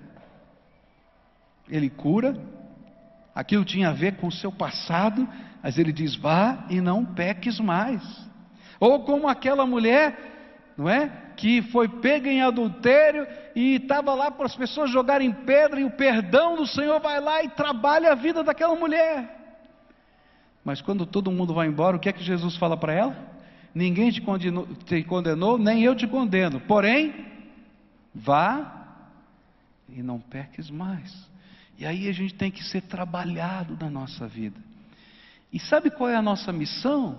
Ele 1.69 1.91
cura, 1.91 2.35
aquilo 3.35 3.63
tinha 3.63 3.89
a 3.89 3.93
ver 3.93 4.15
com 4.15 4.25
o 4.25 4.31
seu 4.31 4.51
passado, 4.51 5.29
mas 5.61 5.77
ele 5.77 5.93
diz: 5.93 6.15
vá 6.15 6.65
e 6.71 6.81
não 6.81 7.05
peques 7.05 7.59
mais. 7.59 8.01
Ou 8.79 9.03
como 9.03 9.27
aquela 9.27 9.67
mulher, 9.67 10.73
não 10.75 10.89
é? 10.89 11.11
Que 11.37 11.61
foi 11.61 11.87
pega 11.87 12.31
em 12.31 12.41
adultério 12.41 13.27
e 13.55 13.75
estava 13.75 14.15
lá 14.15 14.31
para 14.31 14.47
as 14.47 14.55
pessoas 14.55 14.89
jogarem 14.89 15.31
pedra, 15.31 15.79
e 15.79 15.83
o 15.83 15.91
perdão 15.91 16.55
do 16.55 16.65
Senhor 16.65 16.99
vai 16.99 17.21
lá 17.21 17.43
e 17.43 17.49
trabalha 17.49 18.13
a 18.13 18.15
vida 18.15 18.43
daquela 18.43 18.75
mulher. 18.75 19.36
Mas 20.67 20.81
quando 20.81 21.05
todo 21.05 21.31
mundo 21.31 21.53
vai 21.53 21.65
embora, 21.65 21.95
o 21.95 21.99
que 21.99 22.09
é 22.09 22.11
que 22.11 22.21
Jesus 22.21 22.57
fala 22.57 22.75
para 22.75 22.91
ela? 22.91 23.15
Ninguém 23.73 24.11
te 24.11 24.19
condenou, 24.19 24.67
te 24.83 25.01
condenou, 25.01 25.57
nem 25.57 25.81
eu 25.81 25.95
te 25.95 26.05
condeno. 26.05 26.59
Porém, 26.59 27.25
vá 28.13 28.85
e 29.87 30.03
não 30.03 30.19
peques 30.19 30.69
mais. 30.69 31.25
E 31.79 31.85
aí 31.85 32.09
a 32.09 32.11
gente 32.11 32.33
tem 32.33 32.51
que 32.51 32.65
ser 32.65 32.81
trabalhado 32.81 33.77
na 33.79 33.89
nossa 33.89 34.27
vida. 34.27 34.59
E 35.53 35.57
sabe 35.57 35.89
qual 35.89 36.09
é 36.09 36.17
a 36.17 36.21
nossa 36.21 36.51
missão? 36.51 37.17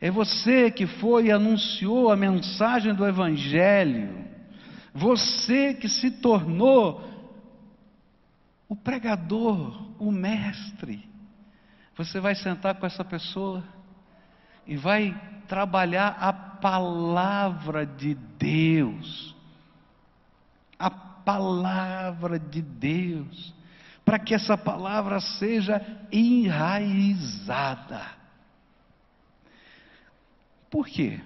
É 0.00 0.08
você 0.08 0.70
que 0.70 0.86
foi 0.86 1.24
e 1.26 1.32
anunciou 1.32 2.12
a 2.12 2.16
mensagem 2.16 2.94
do 2.94 3.04
Evangelho. 3.04 4.16
Você 4.94 5.74
que 5.74 5.88
se 5.88 6.08
tornou 6.12 7.02
o 8.68 8.76
pregador, 8.76 9.76
o 9.98 10.12
mestre. 10.12 11.15
Você 11.96 12.20
vai 12.20 12.34
sentar 12.34 12.74
com 12.74 12.86
essa 12.86 13.04
pessoa 13.04 13.64
e 14.66 14.76
vai 14.76 15.18
trabalhar 15.48 16.16
a 16.20 16.32
palavra 16.32 17.86
de 17.86 18.14
Deus. 18.14 19.34
A 20.78 20.90
palavra 20.90 22.38
de 22.38 22.60
Deus, 22.60 23.54
para 24.04 24.18
que 24.18 24.34
essa 24.34 24.58
palavra 24.58 25.20
seja 25.20 25.80
enraizada. 26.12 28.02
Por 30.70 30.86
quê? 30.86 31.18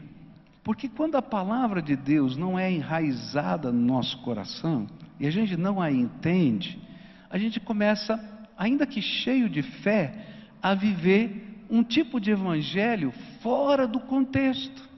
Porque 0.63 0.89
quando 0.89 1.17
a 1.17 1.23
palavra 1.23 1.83
de 1.83 1.97
Deus 1.97 2.37
não 2.37 2.57
é 2.59 2.71
enraizada 2.71 3.73
no 3.73 3.81
nosso 3.81 4.19
coração, 4.19 4.87
e 5.19 5.27
a 5.27 5.31
gente 5.31 5.57
não 5.57 5.83
a 5.83 5.91
entende, 5.91 6.81
a 7.29 7.37
gente 7.37 7.59
começa, 7.59 8.19
ainda 8.57 8.87
que 8.87 9.03
cheio 9.03 9.49
de 9.49 9.63
fé, 9.63 10.30
a 10.63 10.75
viver 10.75 11.65
um 11.71 11.83
tipo 11.83 12.21
de 12.21 12.31
evangelho 12.31 13.13
fora 13.41 13.87
do 13.87 14.01
contexto 14.01 14.89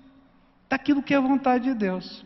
daquilo 0.69 1.03
que 1.03 1.13
é 1.13 1.19
a 1.19 1.21
vontade 1.21 1.65
de 1.65 1.75
Deus. 1.75 2.25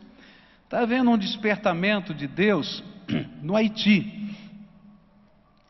Está 0.64 0.80
havendo 0.80 1.10
um 1.10 1.18
despertamento 1.18 2.14
de 2.14 2.26
Deus 2.26 2.82
no 3.42 3.56
Haiti. 3.56 4.34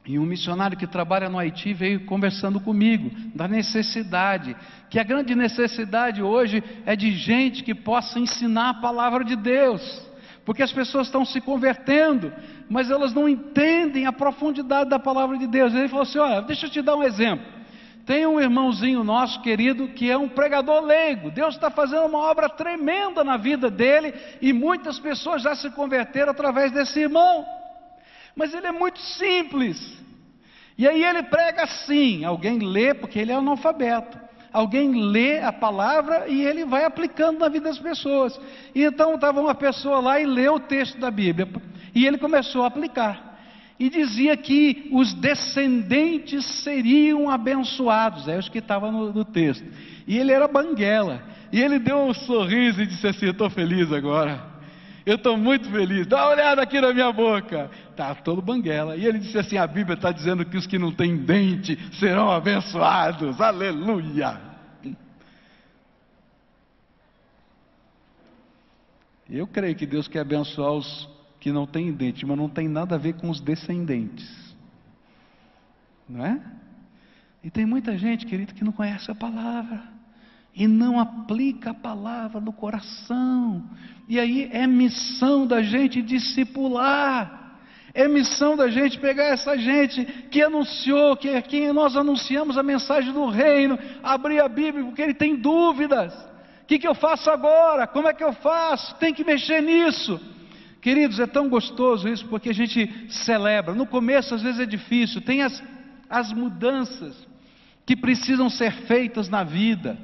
E 0.07 0.19
um 0.19 0.25
missionário 0.25 0.77
que 0.77 0.87
trabalha 0.87 1.29
no 1.29 1.39
Haiti 1.39 1.75
veio 1.75 2.05
conversando 2.07 2.61
comigo 2.61 3.11
da 3.35 3.49
necessidade, 3.49 4.55
que 4.89 5.01
a 5.01 5.03
grande 5.03 5.35
necessidade 5.35 6.23
hoje 6.23 6.63
é 6.85 6.95
de 6.95 7.11
gente 7.11 7.65
que 7.65 7.75
possa 7.75 8.21
ensinar 8.21 8.69
a 8.69 8.75
palavra 8.75 9.25
de 9.25 9.35
Deus, 9.35 10.07
porque 10.45 10.63
as 10.63 10.71
pessoas 10.71 11.09
estão 11.09 11.25
se 11.25 11.41
convertendo, 11.41 12.33
mas 12.71 12.89
elas 12.89 13.13
não 13.13 13.29
entendem 13.29 14.07
a 14.07 14.13
profundidade 14.13 14.89
da 14.89 14.99
palavra 14.99 15.37
de 15.37 15.47
Deus. 15.49 15.75
Ele 15.75 15.89
falou 15.89 16.05
assim: 16.05 16.19
Olha, 16.19 16.41
deixa 16.43 16.67
eu 16.67 16.71
te 16.71 16.81
dar 16.81 16.95
um 16.95 17.03
exemplo. 17.03 17.56
Tem 18.07 18.25
um 18.25 18.41
irmãozinho 18.41 19.03
nosso 19.03 19.43
querido 19.43 19.89
que 19.89 20.09
é 20.09 20.17
um 20.17 20.29
pregador 20.29 20.81
leigo. 20.81 21.29
Deus 21.29 21.57
está 21.57 21.69
fazendo 21.71 22.07
uma 22.07 22.21
obra 22.21 22.49
tremenda 22.49 23.25
na 23.25 23.37
vida 23.37 23.69
dele 23.69 24.15
e 24.41 24.53
muitas 24.53 24.97
pessoas 25.01 25.43
já 25.43 25.57
se 25.57 25.69
converteram 25.71 26.31
através 26.31 26.71
desse 26.71 27.01
irmão. 27.01 27.45
Mas 28.37 28.55
ele 28.55 28.69
é 28.69 28.71
muito 28.71 29.01
simples. 29.01 29.99
E 30.79 30.87
aí 30.87 31.03
ele 31.03 31.25
prega 31.25 31.65
assim: 31.65 32.25
alguém 32.25 32.61
lê, 32.61 32.95
porque 32.95 33.19
ele 33.19 33.33
é 33.33 33.35
analfabeto. 33.35 34.17
Alguém 34.53 35.11
lê 35.11 35.41
a 35.41 35.53
palavra 35.53 36.29
e 36.29 36.43
ele 36.43 36.65
vai 36.65 36.85
aplicando 36.85 37.41
na 37.41 37.49
vida 37.49 37.69
das 37.69 37.79
pessoas. 37.81 38.41
E 38.73 38.85
então 38.85 39.17
estava 39.17 39.41
uma 39.41 39.55
pessoa 39.55 39.99
lá 39.99 40.21
e 40.21 40.27
leu 40.27 40.55
o 40.55 40.61
texto 40.61 40.97
da 40.99 41.11
Bíblia. 41.11 41.49
E 41.93 42.07
ele 42.07 42.19
começou 42.19 42.63
a 42.63 42.69
aplicar 42.69 43.26
e 43.79 43.91
dizia 43.91 44.37
que 44.37 44.89
os 44.93 45.13
descendentes 45.13 46.45
seriam 46.45 47.29
abençoados, 47.29 48.27
é 48.27 48.39
os 48.39 48.49
que 48.49 48.59
estavam 48.59 48.91
no, 48.91 49.13
no, 49.13 49.25
texto. 49.25 49.65
E 50.07 50.19
ele 50.19 50.33
era 50.33 50.49
banguela, 50.49 51.23
e 51.53 51.61
ele 51.61 51.79
deu 51.79 51.99
um 51.99 52.15
sorriso 52.15 52.83
e 52.83 52.87
disse 52.87 53.07
assim: 53.07 53.27
Estou 53.27 53.51
feliz 53.51 53.93
agora, 53.93 54.43
eu 55.07 55.15
estou 55.15 55.37
muito 55.37 55.71
feliz, 55.71 56.05
dá 56.07 56.25
uma 56.25 56.33
olhada 56.33 56.63
aqui 56.63 56.81
na 56.81 56.93
minha 56.93 57.13
boca. 57.13 57.71
Está 57.91 58.13
todo 58.15 58.43
banguela. 58.43 58.97
E 58.97 59.07
ele 59.07 59.21
disse 59.21 59.39
assim: 59.39 59.57
a 59.57 59.67
Bíblia 59.67 59.95
está 59.95 60.11
dizendo 60.11 60.45
que 60.45 60.57
os 60.57 60.67
que 60.67 60.79
não 60.79 60.91
têm 60.91 61.17
dente 61.17 61.79
serão 61.93 62.29
abençoados. 62.31 63.41
Aleluia! 63.41 64.41
Eu 69.31 69.47
creio 69.47 69.75
que 69.77 69.87
Deus 69.87 70.09
quer 70.09 70.21
abençoar 70.21 70.73
os 70.73 71.09
que 71.47 71.53
não 71.53 71.65
têm 71.65 71.93
dente, 71.93 72.27
mas 72.27 72.37
não 72.37 72.49
tem 72.49 72.67
nada 72.67 72.97
a 72.97 72.99
ver 72.99 73.13
com 73.13 73.31
os 73.31 73.41
descendentes. 73.41 74.29
Não 76.09 76.27
é? 76.27 76.41
E 77.41 77.49
tem 77.49 77.65
muita 77.65 77.97
gente, 77.97 78.27
querido, 78.27 78.53
que 78.53 78.65
não 78.65 78.73
conhece 78.73 79.09
a 79.13 79.15
palavra 79.15 79.81
e 80.53 80.67
não 80.67 80.99
aplica 80.99 81.71
a 81.71 81.75
palavra 81.75 82.41
no 82.41 82.53
coração. 82.53 83.63
E 84.09 84.19
aí 84.19 84.51
é 84.53 84.67
missão 84.67 85.47
da 85.47 85.63
gente 85.63 86.03
discipular. 86.03 87.61
É 87.95 88.09
missão 88.09 88.57
da 88.57 88.67
gente 88.67 88.99
pegar 88.99 89.27
essa 89.27 89.57
gente 89.57 90.05
que 90.29 90.43
anunciou, 90.43 91.17
que 91.17 91.41
quem 91.43 91.73
nós 91.73 91.97
anunciamos 91.97 92.59
a 92.59 92.63
mensagem 92.65 93.13
do 93.13 93.27
reino, 93.29 93.79
abrir 94.03 94.41
a 94.41 94.49
Bíblia, 94.49 94.85
porque 94.85 95.03
ele 95.03 95.15
tem 95.15 95.37
dúvidas. 95.37 96.13
O 96.63 96.67
que, 96.67 96.77
que 96.77 96.89
eu 96.89 96.95
faço 96.97 97.31
agora? 97.31 97.87
Como 97.87 98.09
é 98.09 98.13
que 98.13 98.25
eu 98.25 98.33
faço? 98.33 98.97
Tem 98.97 99.15
que 99.15 99.23
mexer 99.23 99.63
nisso. 99.63 100.21
Queridos, 100.87 101.19
é 101.19 101.27
tão 101.27 101.49
gostoso 101.49 102.09
isso 102.09 102.25
porque 102.27 102.51
a 102.51 102.55
gente 102.55 102.89
celebra. 103.09 103.75
No 103.75 103.89
começo, 103.89 104.37
às 104.37 104.41
vezes, 104.41 104.61
é 104.61 104.65
difícil, 104.65 105.21
tem 105.21 105.43
as, 105.43 105.61
as 106.09 106.33
mudanças 106.33 107.27
que 107.85 107.97
precisam 107.97 108.49
ser 108.49 108.71
feitas 108.87 109.29
na 109.29 109.43
vida. 109.43 109.99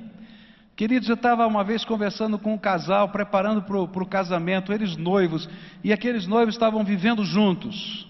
Queridos, 0.74 1.08
eu 1.08 1.14
estava 1.14 1.46
uma 1.46 1.62
vez 1.62 1.84
conversando 1.84 2.36
com 2.36 2.54
um 2.54 2.58
casal, 2.58 3.10
preparando 3.10 3.62
para 3.62 3.78
o 3.78 4.06
casamento, 4.06 4.72
eles 4.72 4.96
noivos, 4.96 5.48
e 5.84 5.92
aqueles 5.92 6.26
noivos 6.26 6.56
estavam 6.56 6.82
vivendo 6.82 7.24
juntos. 7.24 8.08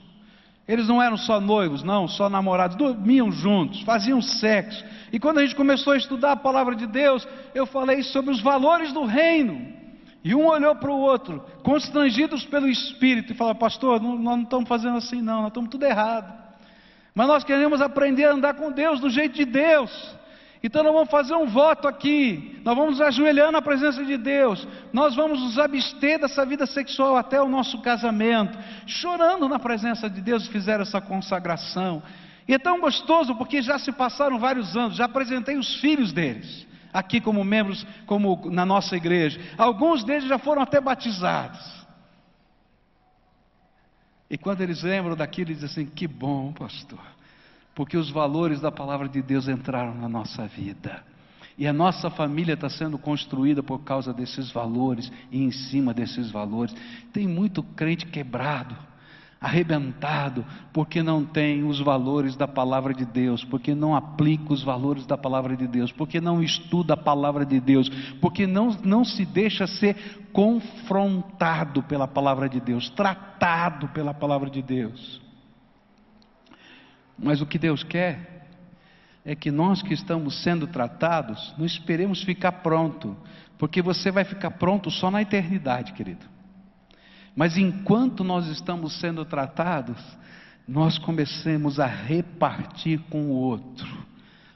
Eles 0.66 0.88
não 0.88 1.02
eram 1.02 1.18
só 1.18 1.38
noivos, 1.42 1.82
não, 1.82 2.08
só 2.08 2.30
namorados, 2.30 2.78
dormiam 2.78 3.30
juntos, 3.30 3.82
faziam 3.82 4.22
sexo. 4.22 4.82
E 5.12 5.20
quando 5.20 5.40
a 5.40 5.42
gente 5.42 5.54
começou 5.54 5.92
a 5.92 5.98
estudar 5.98 6.32
a 6.32 6.36
palavra 6.36 6.74
de 6.74 6.86
Deus, 6.86 7.28
eu 7.54 7.66
falei 7.66 8.02
sobre 8.02 8.30
os 8.30 8.40
valores 8.40 8.94
do 8.94 9.04
reino. 9.04 9.81
E 10.24 10.34
um 10.34 10.46
olhou 10.46 10.74
para 10.76 10.90
o 10.90 11.00
outro, 11.00 11.44
constrangidos 11.62 12.44
pelo 12.44 12.68
Espírito, 12.68 13.32
e 13.32 13.36
falou: 13.36 13.54
Pastor, 13.54 14.00
não, 14.00 14.16
nós 14.16 14.36
não 14.36 14.42
estamos 14.44 14.68
fazendo 14.68 14.96
assim, 14.96 15.20
não, 15.20 15.42
nós 15.42 15.48
estamos 15.48 15.70
tudo 15.70 15.84
errado. 15.84 16.32
Mas 17.14 17.26
nós 17.26 17.44
queremos 17.44 17.80
aprender 17.80 18.24
a 18.24 18.32
andar 18.32 18.54
com 18.54 18.70
Deus 18.70 19.00
do 19.00 19.10
jeito 19.10 19.34
de 19.34 19.44
Deus. 19.44 19.90
Então 20.62 20.84
nós 20.84 20.92
vamos 20.92 21.10
fazer 21.10 21.34
um 21.34 21.46
voto 21.46 21.88
aqui, 21.88 22.60
nós 22.64 22.76
vamos 22.76 23.00
ajoelhar 23.00 23.50
na 23.50 23.60
presença 23.60 24.04
de 24.04 24.16
Deus, 24.16 24.66
nós 24.92 25.16
vamos 25.16 25.40
nos 25.40 25.58
abster 25.58 26.20
dessa 26.20 26.46
vida 26.46 26.66
sexual 26.66 27.16
até 27.16 27.42
o 27.42 27.48
nosso 27.48 27.82
casamento, 27.82 28.56
chorando 28.86 29.48
na 29.48 29.58
presença 29.58 30.08
de 30.08 30.20
Deus, 30.20 30.46
fizeram 30.46 30.82
essa 30.82 31.00
consagração. 31.00 32.00
E 32.46 32.54
é 32.54 32.58
tão 32.60 32.80
gostoso 32.80 33.34
porque 33.34 33.60
já 33.60 33.76
se 33.76 33.90
passaram 33.90 34.38
vários 34.38 34.76
anos, 34.76 34.96
já 34.96 35.06
apresentei 35.06 35.56
os 35.56 35.80
filhos 35.80 36.12
deles, 36.12 36.64
aqui 36.92 37.20
como 37.20 37.42
membros, 37.42 37.86
como 38.06 38.50
na 38.50 38.66
nossa 38.66 38.96
igreja. 38.96 39.40
Alguns 39.56 40.04
deles 40.04 40.28
já 40.28 40.38
foram 40.38 40.62
até 40.62 40.80
batizados. 40.80 41.82
E 44.30 44.38
quando 44.38 44.60
eles 44.62 44.82
lembram 44.82 45.14
daquilo, 45.14 45.50
eles 45.50 45.60
dizem 45.60 45.84
assim: 45.84 45.94
que 45.94 46.06
bom, 46.06 46.52
pastor 46.52 47.00
porque 47.74 47.96
os 47.96 48.10
valores 48.10 48.60
da 48.60 48.70
palavra 48.70 49.08
de 49.08 49.22
Deus 49.22 49.48
entraram 49.48 49.94
na 49.94 50.08
nossa 50.08 50.46
vida. 50.46 51.02
E 51.56 51.66
a 51.66 51.72
nossa 51.72 52.10
família 52.10 52.54
está 52.54 52.68
sendo 52.68 52.98
construída 52.98 53.62
por 53.62 53.80
causa 53.80 54.12
desses 54.12 54.50
valores 54.50 55.12
e 55.30 55.42
em 55.42 55.50
cima 55.50 55.92
desses 55.92 56.30
valores. 56.30 56.74
Tem 57.12 57.26
muito 57.26 57.62
crente 57.62 58.06
quebrado, 58.06 58.76
arrebentado, 59.42 60.46
porque 60.72 61.02
não 61.02 61.24
tem 61.24 61.64
os 61.64 61.80
valores 61.80 62.36
da 62.36 62.46
palavra 62.46 62.94
de 62.94 63.04
Deus, 63.04 63.44
porque 63.44 63.74
não 63.74 63.96
aplica 63.96 64.52
os 64.52 64.62
valores 64.62 65.04
da 65.04 65.18
palavra 65.18 65.56
de 65.56 65.66
Deus, 65.66 65.90
porque 65.90 66.20
não 66.20 66.40
estuda 66.40 66.94
a 66.94 66.96
palavra 66.96 67.44
de 67.44 67.58
Deus, 67.58 67.88
porque 68.20 68.46
não, 68.46 68.68
não 68.84 69.04
se 69.04 69.26
deixa 69.26 69.66
ser 69.66 70.28
confrontado 70.32 71.82
pela 71.82 72.06
palavra 72.06 72.48
de 72.48 72.60
Deus, 72.60 72.88
tratado 72.90 73.88
pela 73.88 74.14
palavra 74.14 74.48
de 74.48 74.62
Deus. 74.62 75.20
Mas 77.18 77.40
o 77.42 77.46
que 77.46 77.58
Deus 77.58 77.82
quer 77.82 78.48
é 79.24 79.34
que 79.34 79.50
nós 79.50 79.82
que 79.82 79.92
estamos 79.92 80.40
sendo 80.42 80.68
tratados, 80.68 81.52
não 81.58 81.66
esperemos 81.66 82.22
ficar 82.22 82.52
pronto, 82.52 83.16
porque 83.58 83.82
você 83.82 84.12
vai 84.12 84.22
ficar 84.22 84.52
pronto 84.52 84.88
só 84.88 85.10
na 85.10 85.20
eternidade, 85.20 85.92
querido. 85.92 86.31
Mas 87.34 87.56
enquanto 87.56 88.22
nós 88.22 88.46
estamos 88.48 88.98
sendo 89.00 89.24
tratados, 89.24 89.96
nós 90.66 90.98
comecemos 90.98 91.80
a 91.80 91.86
repartir 91.86 93.00
com 93.10 93.26
o 93.26 93.34
outro 93.34 93.88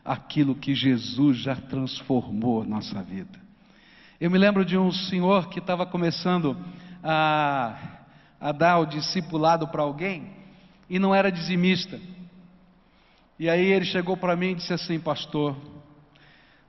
aquilo 0.05 0.55
que 0.55 0.74
Jesus 0.74 1.39
já 1.39 1.57
transformou 1.57 2.62
na 2.62 2.77
nossa 2.77 3.03
vida. 3.03 3.41
Eu 4.20 4.31
me 4.31 4.39
lembro 4.39 4.64
de 4.64 4.79
um 4.79 4.93
senhor 4.93 5.49
que 5.49 5.59
estava 5.59 5.85
começando 5.85 6.57
a, 7.03 7.77
a 8.41 8.53
dar 8.53 8.79
o 8.79 8.87
discipulado 8.87 9.66
para 9.68 9.83
alguém 9.83 10.31
e 10.89 10.99
não 10.99 11.14
era 11.14 11.31
dizimista. 11.31 11.99
E 13.39 13.51
aí 13.51 13.66
ele 13.66 13.85
chegou 13.85 14.16
para 14.16 14.37
mim 14.37 14.53
e 14.53 14.55
disse 14.55 14.72
assim: 14.72 14.99
Pastor, 14.99 15.57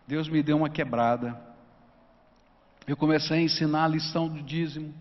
Deus 0.05 0.27
me 0.27 0.43
deu 0.43 0.57
uma 0.57 0.69
quebrada. 0.69 1.39
Eu 2.85 2.97
comecei 2.97 3.37
a 3.37 3.41
ensinar 3.41 3.85
a 3.85 3.89
lição 3.89 4.27
do 4.27 4.41
dízimo. 4.41 4.93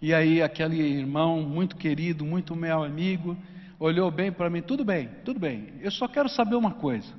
E 0.00 0.14
aí 0.14 0.42
aquele 0.42 0.80
irmão 0.80 1.42
muito 1.42 1.76
querido, 1.76 2.24
muito 2.24 2.56
meu 2.56 2.82
amigo, 2.82 3.36
olhou 3.78 4.10
bem 4.10 4.32
para 4.32 4.48
mim: 4.48 4.62
Tudo 4.62 4.84
bem, 4.84 5.08
tudo 5.24 5.38
bem. 5.38 5.74
Eu 5.80 5.90
só 5.90 6.08
quero 6.08 6.28
saber 6.28 6.56
uma 6.56 6.72
coisa. 6.72 7.12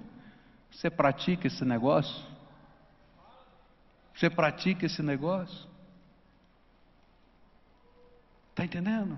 Você 0.72 0.90
pratica 0.90 1.48
esse 1.48 1.64
negócio? 1.64 2.24
Você 4.16 4.30
pratica 4.30 4.86
esse 4.86 5.02
negócio? 5.02 5.70
Está 8.50 8.66
entendendo? 8.66 9.18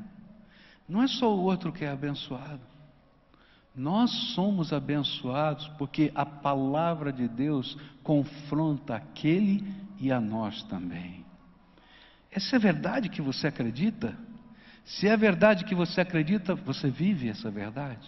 Não 0.87 1.01
é 1.01 1.07
só 1.07 1.33
o 1.33 1.41
outro 1.41 1.71
que 1.71 1.85
é 1.85 1.89
abençoado. 1.89 2.61
Nós 3.75 4.11
somos 4.35 4.71
abençoados 4.71 5.67
porque 5.79 6.11
a 6.13 6.25
palavra 6.25 7.11
de 7.11 7.27
Deus 7.27 7.77
confronta 8.03 8.95
aquele 8.95 9.65
e 9.99 10.11
a 10.11 10.21
nós 10.21 10.61
também. 10.63 11.22
Essa 12.35 12.55
é 12.55 12.59
verdade 12.59 13.09
que 13.09 13.21
você 13.21 13.47
acredita? 13.47 14.15
Se 14.83 15.07
é 15.07 15.15
verdade 15.15 15.63
que 15.63 15.75
você 15.75 16.01
acredita, 16.01 16.55
você 16.55 16.89
vive 16.89 17.29
essa 17.29 17.49
verdade. 17.49 18.07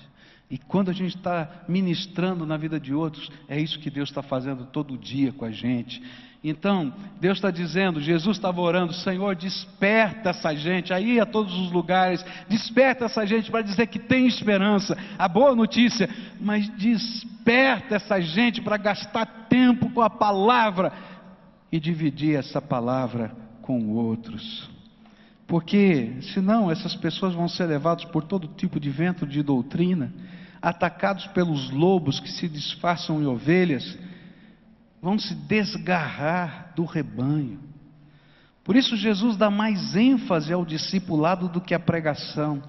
E 0.49 0.57
quando 0.57 0.89
a 0.89 0.93
gente 0.93 1.15
está 1.15 1.63
ministrando 1.67 2.45
na 2.45 2.57
vida 2.57 2.79
de 2.79 2.93
outros, 2.93 3.31
é 3.47 3.59
isso 3.59 3.79
que 3.79 3.89
Deus 3.89 4.09
está 4.09 4.21
fazendo 4.21 4.65
todo 4.65 4.97
dia 4.97 5.31
com 5.31 5.45
a 5.45 5.51
gente. 5.51 6.03
Então, 6.43 6.93
Deus 7.19 7.39
está 7.39 7.49
dizendo, 7.49 7.99
Jesus 7.99 8.37
estava 8.37 8.61
orando, 8.61 8.93
Senhor, 8.93 9.35
desperta 9.35 10.29
essa 10.29 10.53
gente, 10.55 10.93
aí 10.93 11.19
a 11.19 11.25
todos 11.25 11.51
os 11.55 11.71
lugares, 11.71 12.23
desperta 12.47 13.05
essa 13.05 13.25
gente 13.25 13.49
para 13.49 13.63
dizer 13.63 13.87
que 13.87 13.97
tem 13.97 14.27
esperança, 14.27 14.95
a 15.17 15.27
boa 15.27 15.55
notícia, 15.55 16.07
mas 16.39 16.69
desperta 16.77 17.95
essa 17.95 18.21
gente 18.21 18.61
para 18.61 18.77
gastar 18.77 19.47
tempo 19.49 19.89
com 19.89 20.01
a 20.01 20.09
palavra 20.09 20.93
e 21.71 21.79
dividir 21.79 22.35
essa 22.35 22.61
palavra 22.61 23.44
com 23.65 23.89
outros. 23.89 24.69
Porque 25.47 26.13
senão 26.33 26.69
essas 26.69 26.95
pessoas 26.95 27.33
vão 27.33 27.47
ser 27.47 27.65
levadas 27.65 28.05
por 28.05 28.23
todo 28.23 28.47
tipo 28.47 28.79
de 28.79 28.91
vento 28.91 29.25
de 29.25 29.41
doutrina, 29.41 30.13
atacados 30.61 31.25
pelos 31.27 31.71
lobos 31.71 32.19
que 32.19 32.29
se 32.29 32.47
disfarçam 32.47 33.21
em 33.21 33.25
ovelhas, 33.25 33.97
vão 35.01 35.17
se 35.17 35.33
desgarrar 35.33 36.73
do 36.75 36.85
rebanho. 36.85 37.59
Por 38.63 38.75
isso, 38.75 38.95
Jesus 38.95 39.35
dá 39.35 39.49
mais 39.49 39.95
ênfase 39.95 40.53
ao 40.53 40.65
discipulado 40.65 41.47
do 41.47 41.61
que 41.61 41.73
à 41.73 41.79
pregação. 41.79 42.63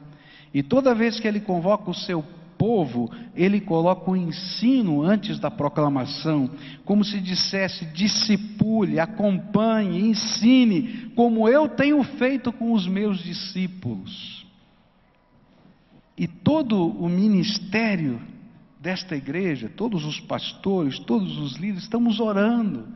E 0.52 0.62
toda 0.62 0.94
vez 0.94 1.20
que 1.20 1.28
ele 1.28 1.40
convoca 1.40 1.90
o 1.90 1.94
seu 1.94 2.24
povo, 2.58 3.10
ele 3.34 3.60
coloca 3.60 4.10
o 4.10 4.16
ensino 4.16 5.02
antes 5.02 5.38
da 5.38 5.50
proclamação, 5.50 6.50
como 6.84 7.04
se 7.04 7.20
dissesse: 7.20 7.84
discipule, 7.86 8.98
acompanhe, 8.98 10.08
ensine, 10.10 11.10
como 11.14 11.48
eu 11.48 11.68
tenho 11.68 12.02
feito 12.02 12.52
com 12.52 12.72
os 12.72 12.86
meus 12.86 13.18
discípulos. 13.18 14.46
E 16.16 16.26
todo 16.26 16.86
o 16.86 17.08
ministério 17.08 18.20
desta 18.80 19.16
igreja, 19.16 19.68
todos 19.68 20.04
os 20.04 20.18
pastores, 20.20 20.98
todos 20.98 21.38
os 21.38 21.56
líderes, 21.56 21.84
estamos 21.84 22.20
orando 22.20 22.88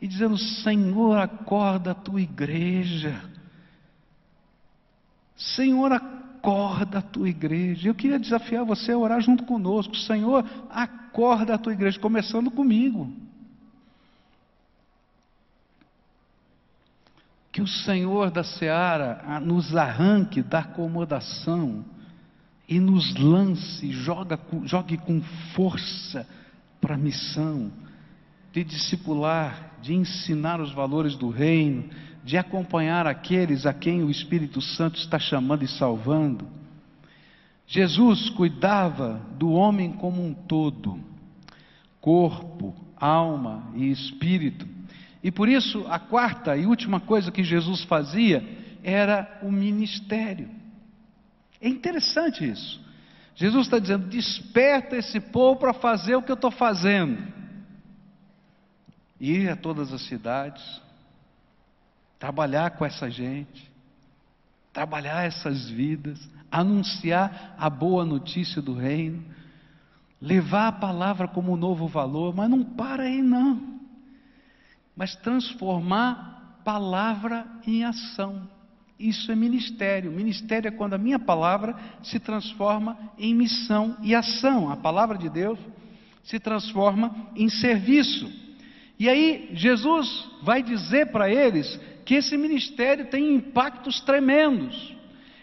e 0.00 0.06
dizendo: 0.06 0.38
Senhor, 0.38 1.18
acorda 1.18 1.92
a 1.92 1.94
tua 1.94 2.20
igreja. 2.20 3.22
Senhor, 5.36 5.92
acorda 5.92 6.25
a 6.50 7.02
tua 7.02 7.28
igreja. 7.28 7.88
Eu 7.88 7.94
queria 7.94 8.18
desafiar 8.18 8.64
você 8.64 8.92
a 8.92 8.98
orar 8.98 9.20
junto 9.20 9.44
conosco. 9.44 9.96
Senhor, 9.96 10.44
acorda 10.70 11.54
a 11.54 11.58
tua 11.58 11.72
igreja, 11.72 11.98
começando 11.98 12.50
comigo. 12.50 13.12
Que 17.50 17.60
o 17.60 17.66
Senhor 17.66 18.30
da 18.30 18.44
seara 18.44 19.40
nos 19.40 19.74
arranque 19.74 20.42
da 20.42 20.60
acomodação 20.60 21.84
e 22.68 22.78
nos 22.78 23.14
lance, 23.16 23.90
joga, 23.92 24.38
jogue 24.64 24.98
com 24.98 25.22
força 25.54 26.28
para 26.80 26.94
a 26.94 26.98
missão 26.98 27.72
de 28.52 28.64
discipular, 28.64 29.72
de 29.82 29.94
ensinar 29.94 30.60
os 30.60 30.72
valores 30.72 31.16
do 31.16 31.28
reino, 31.28 31.88
de 32.26 32.36
acompanhar 32.36 33.06
aqueles 33.06 33.66
a 33.66 33.72
quem 33.72 34.02
o 34.02 34.10
Espírito 34.10 34.60
Santo 34.60 34.98
está 34.98 35.16
chamando 35.16 35.62
e 35.62 35.68
salvando. 35.68 36.48
Jesus 37.68 38.28
cuidava 38.30 39.24
do 39.38 39.52
homem 39.52 39.92
como 39.92 40.26
um 40.26 40.34
todo, 40.34 40.98
corpo, 42.00 42.74
alma 42.96 43.70
e 43.76 43.92
espírito. 43.92 44.66
E 45.22 45.30
por 45.30 45.48
isso, 45.48 45.86
a 45.88 46.00
quarta 46.00 46.56
e 46.56 46.66
última 46.66 46.98
coisa 46.98 47.30
que 47.30 47.44
Jesus 47.44 47.84
fazia 47.84 48.42
era 48.82 49.38
o 49.40 49.52
ministério. 49.52 50.50
É 51.60 51.68
interessante 51.68 52.44
isso. 52.44 52.84
Jesus 53.36 53.66
está 53.66 53.78
dizendo: 53.78 54.08
desperta 54.08 54.96
esse 54.96 55.20
povo 55.20 55.60
para 55.60 55.72
fazer 55.72 56.16
o 56.16 56.22
que 56.22 56.32
eu 56.32 56.34
estou 56.34 56.50
fazendo. 56.50 57.22
Ir 59.20 59.48
a 59.48 59.54
todas 59.54 59.92
as 59.92 60.02
cidades, 60.08 60.84
trabalhar 62.18 62.70
com 62.72 62.84
essa 62.84 63.10
gente, 63.10 63.70
trabalhar 64.72 65.24
essas 65.24 65.68
vidas, 65.68 66.18
anunciar 66.50 67.54
a 67.58 67.68
boa 67.68 68.04
notícia 68.04 68.60
do 68.60 68.74
reino, 68.74 69.24
levar 70.20 70.68
a 70.68 70.72
palavra 70.72 71.28
como 71.28 71.52
um 71.52 71.56
novo 71.56 71.86
valor, 71.86 72.34
mas 72.34 72.48
não 72.48 72.64
para 72.64 73.04
aí 73.04 73.22
não. 73.22 73.80
Mas 74.94 75.14
transformar 75.16 76.60
palavra 76.64 77.46
em 77.66 77.84
ação. 77.84 78.48
Isso 78.98 79.30
é 79.30 79.36
ministério. 79.36 80.10
Ministério 80.10 80.68
é 80.68 80.70
quando 80.70 80.94
a 80.94 80.98
minha 80.98 81.18
palavra 81.18 81.76
se 82.02 82.18
transforma 82.18 82.98
em 83.18 83.34
missão 83.34 83.96
e 84.02 84.14
ação. 84.14 84.70
A 84.70 84.76
palavra 84.76 85.18
de 85.18 85.28
Deus 85.28 85.58
se 86.24 86.40
transforma 86.40 87.14
em 87.36 87.48
serviço. 87.48 88.30
E 88.98 89.08
aí, 89.08 89.50
Jesus 89.52 90.28
vai 90.42 90.62
dizer 90.62 91.12
para 91.12 91.30
eles 91.30 91.78
que 92.06 92.14
esse 92.14 92.36
ministério 92.36 93.06
tem 93.06 93.34
impactos 93.34 94.00
tremendos. 94.00 94.96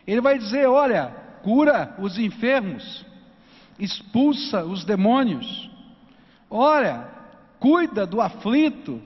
Ele 0.08 0.22
vai 0.22 0.40
dizer: 0.40 0.66
olha, 0.68 1.08
cura 1.44 1.94
os 2.00 2.18
enfermos, 2.18 3.06
expulsa 3.78 4.64
os 4.64 4.86
demônios, 4.86 5.70
olha, 6.50 7.06
cuida 7.60 8.08
do 8.08 8.22
aflito, 8.22 9.02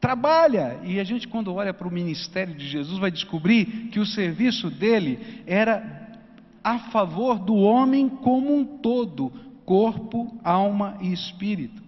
trabalha. 0.00 0.78
E 0.84 1.00
a 1.00 1.04
gente, 1.04 1.26
quando 1.26 1.52
olha 1.52 1.74
para 1.74 1.88
o 1.88 1.92
ministério 1.92 2.54
de 2.54 2.66
Jesus, 2.66 2.98
vai 2.98 3.10
descobrir 3.10 3.88
que 3.90 3.98
o 3.98 4.06
serviço 4.06 4.70
dele 4.70 5.42
era 5.46 6.06
a 6.62 6.78
favor 6.90 7.40
do 7.40 7.56
homem 7.56 8.08
como 8.08 8.54
um 8.54 8.64
todo, 8.64 9.32
corpo, 9.64 10.38
alma 10.44 10.96
e 11.00 11.12
espírito. 11.12 11.82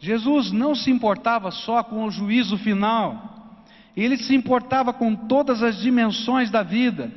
Jesus 0.00 0.52
não 0.52 0.74
se 0.74 0.90
importava 0.90 1.50
só 1.50 1.82
com 1.82 2.04
o 2.04 2.10
juízo 2.10 2.56
final, 2.56 3.37
ele 4.02 4.16
se 4.16 4.34
importava 4.34 4.92
com 4.92 5.14
todas 5.14 5.62
as 5.62 5.78
dimensões 5.78 6.50
da 6.50 6.62
vida. 6.62 7.10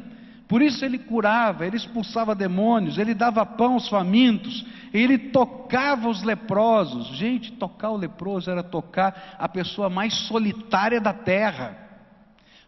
Por 0.47 0.61
isso 0.61 0.83
ele 0.83 0.97
curava, 0.97 1.65
ele 1.65 1.77
expulsava 1.77 2.35
demônios, 2.35 2.97
ele 2.97 3.13
dava 3.13 3.45
pão 3.45 3.75
aos 3.75 3.87
famintos, 3.87 4.65
ele 4.93 5.17
tocava 5.17 6.09
os 6.09 6.23
leprosos. 6.23 7.07
Gente, 7.15 7.53
tocar 7.53 7.91
o 7.91 7.97
leproso 7.97 8.51
era 8.51 8.61
tocar 8.61 9.37
a 9.39 9.47
pessoa 9.47 9.89
mais 9.89 10.13
solitária 10.27 10.99
da 10.99 11.13
terra. 11.13 11.77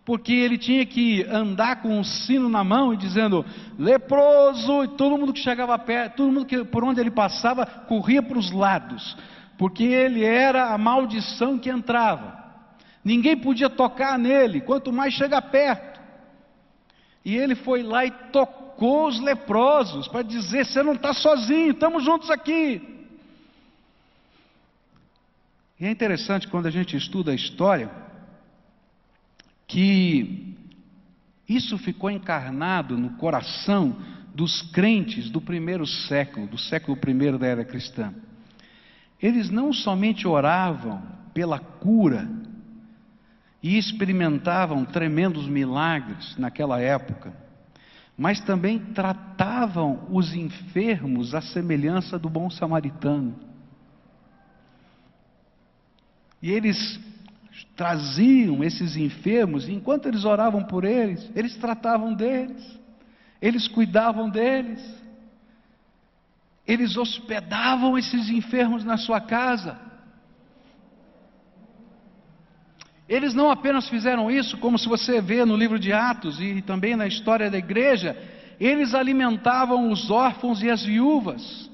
Porque 0.05 0.32
ele 0.32 0.57
tinha 0.57 0.86
que 0.86 1.26
andar 1.30 1.82
com 1.82 1.97
um 1.97 2.03
sino 2.03 2.47
na 2.47 2.64
mão 2.64 2.93
e 2.93 2.97
dizendo 2.97 3.45
leproso, 3.80 4.84
e 4.84 4.88
todo 4.89 5.18
mundo 5.18 5.34
que 5.34 5.39
chegava 5.39 5.78
perto, 5.80 6.18
todo 6.18 6.32
mundo 6.32 6.45
que 6.45 6.64
por 6.66 6.84
onde 6.84 7.01
ele 7.01 7.11
passava 7.11 7.66
corria 7.66 8.22
para 8.22 8.38
os 8.38 8.51
lados, 8.51 9.18
porque 9.57 9.84
ele 9.84 10.24
era 10.24 10.74
a 10.74 10.78
maldição 10.78 11.57
que 11.57 11.70
entrava. 11.70 12.43
Ninguém 13.04 13.36
podia 13.36 13.70
tocar 13.70 14.18
nele, 14.18 14.62
quanto 14.62 14.91
mais 14.91 15.14
chegar 15.14 15.41
perto. 15.43 15.99
E 17.26 17.36
ele 17.36 17.56
foi 17.56 17.84
lá 17.84 18.06
e 18.06 18.12
tocou 18.32 19.08
os 19.08 19.20
leprosos 19.20 20.08
para 20.08 20.22
dizer: 20.22 20.66
você 20.66 20.82
não 20.82 20.93
está 20.93 21.14
sozinho, 21.14 21.72
estamos 21.72 22.04
juntos 22.04 22.30
aqui. 22.30 22.82
E 25.80 25.86
é 25.86 25.91
interessante 25.91 26.47
quando 26.47 26.68
a 26.68 26.72
gente 26.72 26.95
estuda 26.95 27.32
a 27.32 27.36
história, 27.36 27.89
que 29.68 30.56
isso 31.47 31.78
ficou 31.78 32.10
encarnado 32.10 32.97
no 32.97 33.12
coração 33.18 33.97
dos 34.34 34.62
crentes 34.62 35.30
do 35.30 35.41
primeiro 35.41 35.86
século, 35.86 36.47
do 36.47 36.58
século 36.58 36.95
primeiro 36.97 37.38
da 37.38 37.47
era 37.47 37.66
cristã. 37.66 38.14
Eles 39.22 39.49
não 39.49 39.72
somente 39.74 40.28
oravam 40.28 41.01
pela 41.34 41.60
cura 41.60 42.30
e 43.64 43.78
experimentavam 43.78 44.84
tremendos 44.84 45.47
milagres 45.47 46.36
naquela 46.38 46.82
época, 46.82 47.34
mas 48.18 48.41
também 48.41 48.78
tratavam 48.78 50.05
os 50.11 50.36
enfermos 50.36 51.34
à 51.34 51.39
semelhança 51.39 52.20
do 52.20 52.30
bom 52.30 52.49
samaritano. 52.49 53.34
E 56.41 56.51
eles 56.51 56.99
traziam 57.74 58.61
esses 58.61 58.97
enfermos, 58.97 59.70
e 59.70 59.72
enquanto 59.72 60.07
eles 60.07 60.26
oravam 60.26 60.66
por 60.66 60.84
eles, 60.84 61.32
eles 61.34 61.55
tratavam 61.55 62.14
deles, 62.14 62.61
eles 63.41 63.66
cuidavam 63.70 64.30
deles, 64.30 64.84
eles 66.68 66.97
hospedavam 66.97 67.97
esses 67.97 68.30
enfermos 68.30 68.84
na 68.84 68.97
sua 68.97 69.22
casa. 69.22 69.93
Eles 73.08 73.34
não 73.34 73.51
apenas 73.51 73.88
fizeram 73.89 74.32
isso, 74.32 74.58
como 74.58 74.78
se 74.78 74.88
você 74.88 75.22
vê 75.22 75.43
no 75.43 75.58
livro 75.58 75.78
de 75.78 75.91
Atos 75.91 76.39
e 76.39 76.62
também 76.62 76.95
na 76.95 77.06
história 77.06 77.51
da 77.51 77.58
igreja, 77.58 78.18
eles 78.60 78.93
alimentavam 78.93 79.91
os 79.91 80.10
órfãos 80.10 80.62
e 80.62 80.70
as 80.70 80.84
viúvas. 80.84 81.70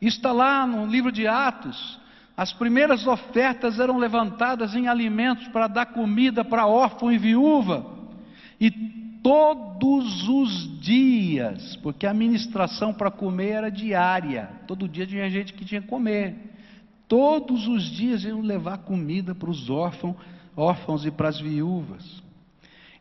Está 0.00 0.32
lá 0.32 0.66
no 0.66 0.86
livro 0.86 1.10
de 1.10 1.26
Atos. 1.26 1.98
As 2.36 2.52
primeiras 2.52 3.06
ofertas 3.06 3.80
eram 3.80 3.96
levantadas 3.98 4.74
em 4.74 4.86
alimentos 4.86 5.48
para 5.48 5.66
dar 5.66 5.86
comida 5.86 6.44
para 6.44 6.66
órfão 6.66 7.12
e 7.12 7.18
viúva. 7.18 7.86
E 8.60 8.70
todos 9.22 10.28
os 10.28 10.80
dias, 10.80 11.76
porque 11.76 12.06
a 12.06 12.14
ministração 12.14 12.92
para 12.92 13.10
comer 13.10 13.50
era 13.50 13.70
diária, 13.70 14.50
todo 14.66 14.88
dia 14.88 15.06
tinha 15.06 15.30
gente 15.30 15.52
que 15.52 15.64
tinha 15.64 15.80
que 15.80 15.88
comer. 15.88 16.36
Todos 17.08 17.66
os 17.66 17.84
dias 17.84 18.24
iam 18.24 18.40
levar 18.40 18.78
comida 18.78 19.34
para 19.34 19.50
os 19.50 19.68
órfãos 19.70 20.16
órfãos 20.56 21.04
e 21.04 21.10
para 21.10 21.28
as 21.28 21.40
viúvas. 21.40 22.22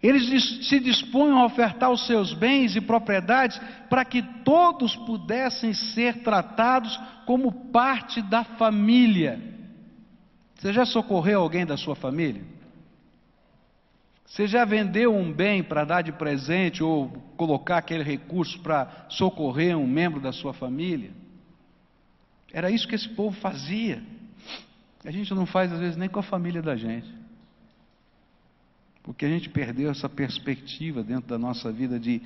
Eles 0.03 0.67
se 0.67 0.81
dispunham 0.81 1.39
a 1.39 1.45
ofertar 1.45 1.89
os 1.89 2.05
seus 2.05 2.33
bens 2.33 2.75
e 2.75 2.81
propriedades 2.81 3.57
para 3.89 4.03
que 4.03 4.21
todos 4.43 4.97
pudessem 4.97 5.73
ser 5.73 6.23
tratados 6.23 6.99
como 7.25 7.69
parte 7.71 8.21
da 8.21 8.43
família. 8.43 9.39
Você 10.55 10.73
já 10.73 10.85
socorreu 10.85 11.39
alguém 11.39 11.65
da 11.65 11.77
sua 11.77 11.95
família? 11.95 12.43
Você 14.25 14.45
já 14.45 14.65
vendeu 14.65 15.15
um 15.15 15.31
bem 15.31 15.63
para 15.63 15.85
dar 15.85 16.01
de 16.01 16.11
presente 16.11 16.83
ou 16.83 17.09
colocar 17.37 17.77
aquele 17.77 18.03
recurso 18.03 18.59
para 18.59 19.05
socorrer 19.07 19.77
um 19.77 19.87
membro 19.87 20.19
da 20.19 20.33
sua 20.33 20.53
família? 20.53 21.11
Era 22.51 22.69
isso 22.69 22.87
que 22.87 22.95
esse 22.95 23.07
povo 23.09 23.39
fazia. 23.39 24.03
A 25.05 25.11
gente 25.11 25.33
não 25.33 25.45
faz 25.45 25.71
às 25.71 25.79
vezes 25.79 25.95
nem 25.95 26.09
com 26.09 26.19
a 26.19 26.23
família 26.23 26.61
da 26.61 26.75
gente. 26.75 27.22
Porque 29.03 29.25
a 29.25 29.29
gente 29.29 29.49
perdeu 29.49 29.91
essa 29.91 30.07
perspectiva 30.07 31.03
dentro 31.03 31.27
da 31.27 31.37
nossa 31.37 31.71
vida 31.71 31.99
de 31.99 32.21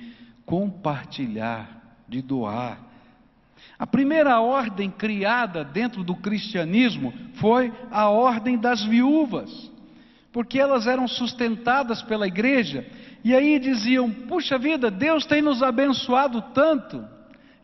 compartilhar, 0.46 1.98
de 2.08 2.22
doar. 2.22 2.78
A 3.76 3.86
primeira 3.86 4.40
ordem 4.40 4.88
criada 4.88 5.64
dentro 5.64 6.04
do 6.04 6.14
cristianismo 6.14 7.12
foi 7.34 7.72
a 7.90 8.08
ordem 8.08 8.56
das 8.56 8.82
viúvas, 8.84 9.70
porque 10.32 10.58
elas 10.58 10.86
eram 10.86 11.08
sustentadas 11.08 12.00
pela 12.02 12.26
igreja, 12.26 12.86
e 13.24 13.34
aí 13.34 13.58
diziam: 13.58 14.10
puxa 14.10 14.56
vida, 14.56 14.90
Deus 14.90 15.26
tem 15.26 15.42
nos 15.42 15.62
abençoado 15.62 16.40
tanto, 16.54 17.04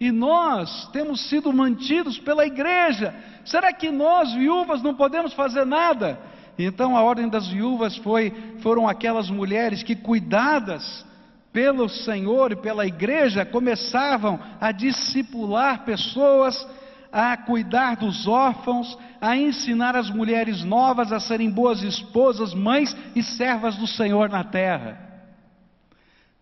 e 0.01 0.11
nós 0.11 0.89
temos 0.89 1.29
sido 1.29 1.53
mantidos 1.53 2.19
pela 2.19 2.45
igreja, 2.45 3.15
será 3.45 3.73
que 3.73 3.91
nós, 3.91 4.33
viúvas, 4.35 4.83
não 4.83 4.95
podemos 4.95 5.33
fazer 5.33 5.65
nada? 5.65 6.19
Então 6.59 6.97
a 6.97 7.03
ordem 7.03 7.29
das 7.29 7.49
viúvas 7.49 7.97
foi, 7.97 8.33
foram 8.61 8.89
aquelas 8.89 9.29
mulheres 9.29 9.83
que, 9.83 9.97
cuidadas 9.97 11.05
pelo 11.53 11.89
Senhor 11.89 12.53
e 12.53 12.57
pela 12.57 12.87
igreja, 12.87 13.45
começavam 13.45 14.41
a 14.61 14.73
discipular 14.73 15.85
pessoas, 15.85 16.67
a 17.13 17.37
cuidar 17.37 17.97
dos 17.97 18.27
órfãos, 18.27 18.99
a 19.21 19.37
ensinar 19.37 19.97
as 19.97 20.11
mulheres 20.11 20.65
novas 20.65 21.13
a 21.13 21.21
serem 21.21 21.51
boas 21.51 21.83
esposas, 21.83 22.53
mães 22.53 22.97
e 23.15 23.23
servas 23.23 23.77
do 23.77 23.87
Senhor 23.87 24.29
na 24.29 24.43
terra. 24.43 24.99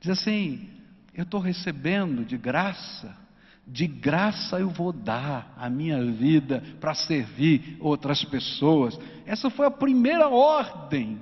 Diz 0.01 0.19
assim: 0.19 0.69
Eu 1.15 1.25
estou 1.25 1.41
recebendo 1.41 2.25
de 2.25 2.37
graça. 2.37 3.22
De 3.67 3.87
graça 3.87 4.59
eu 4.59 4.69
vou 4.69 4.93
dar 4.93 5.55
a 5.57 5.71
minha 5.71 6.05
vida 6.05 6.63
para 6.81 6.95
servir 6.95 7.77
outras 7.81 8.25
pessoas. 8.25 8.99
Essa 9.25 9.49
foi 9.51 9.67
a 9.67 9.71
primeira 9.71 10.29
ordem, 10.29 11.19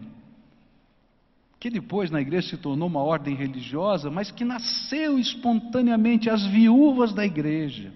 que 1.58 1.68
depois 1.68 2.10
na 2.10 2.20
igreja 2.20 2.48
se 2.48 2.56
tornou 2.56 2.88
uma 2.88 3.02
ordem 3.02 3.34
religiosa, 3.34 4.10
mas 4.10 4.30
que 4.30 4.44
nasceu 4.44 5.18
espontaneamente 5.18 6.30
as 6.30 6.44
viúvas 6.46 7.12
da 7.12 7.24
igreja. 7.24 7.92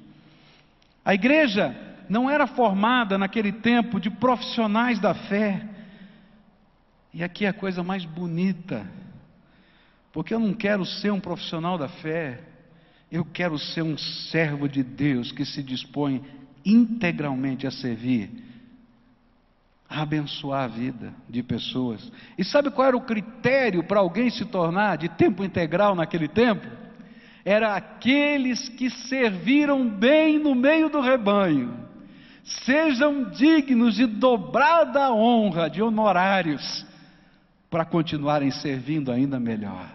A 1.05 1.14
igreja 1.14 1.74
não 2.09 2.28
era 2.28 2.47
formada 2.47 3.16
naquele 3.16 3.53
tempo 3.53 3.99
de 3.99 4.11
profissionais 4.11 4.99
da 4.99 5.14
fé. 5.14 5.66
E 7.12 7.22
aqui 7.22 7.45
é 7.45 7.49
a 7.49 7.53
coisa 7.55 7.82
mais 7.82 8.05
bonita, 8.05 8.86
porque 10.12 10.34
eu 10.34 10.38
não 10.38 10.53
quero 10.53 10.84
ser 10.84 11.12
um 11.12 11.20
profissional 11.20 11.78
da 11.78 11.88
fé, 11.88 12.40
eu 13.14 13.24
quero 13.24 13.56
ser 13.56 13.82
um 13.82 13.96
servo 13.96 14.68
de 14.68 14.82
Deus 14.82 15.30
que 15.30 15.44
se 15.44 15.62
dispõe 15.62 16.20
integralmente 16.66 17.64
a 17.64 17.70
servir, 17.70 18.28
a 19.88 20.02
abençoar 20.02 20.64
a 20.64 20.66
vida 20.66 21.14
de 21.28 21.40
pessoas. 21.40 22.10
E 22.36 22.42
sabe 22.42 22.72
qual 22.72 22.88
era 22.88 22.96
o 22.96 23.02
critério 23.04 23.84
para 23.84 24.00
alguém 24.00 24.28
se 24.30 24.44
tornar 24.44 24.98
de 24.98 25.08
tempo 25.08 25.44
integral 25.44 25.94
naquele 25.94 26.26
tempo? 26.26 26.66
Era 27.44 27.76
aqueles 27.76 28.68
que 28.70 28.90
serviram 28.90 29.88
bem 29.88 30.40
no 30.40 30.52
meio 30.52 30.88
do 30.88 31.00
rebanho, 31.00 31.72
sejam 32.42 33.30
dignos 33.30 33.94
de 33.94 34.06
dobrada 34.06 35.12
honra, 35.12 35.70
de 35.70 35.80
honorários, 35.80 36.84
para 37.70 37.84
continuarem 37.84 38.50
servindo 38.50 39.12
ainda 39.12 39.38
melhor. 39.38 39.88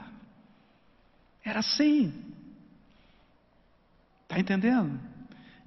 Era 1.44 1.60
assim. 1.60 2.29
Está 4.30 4.40
entendendo? 4.40 5.00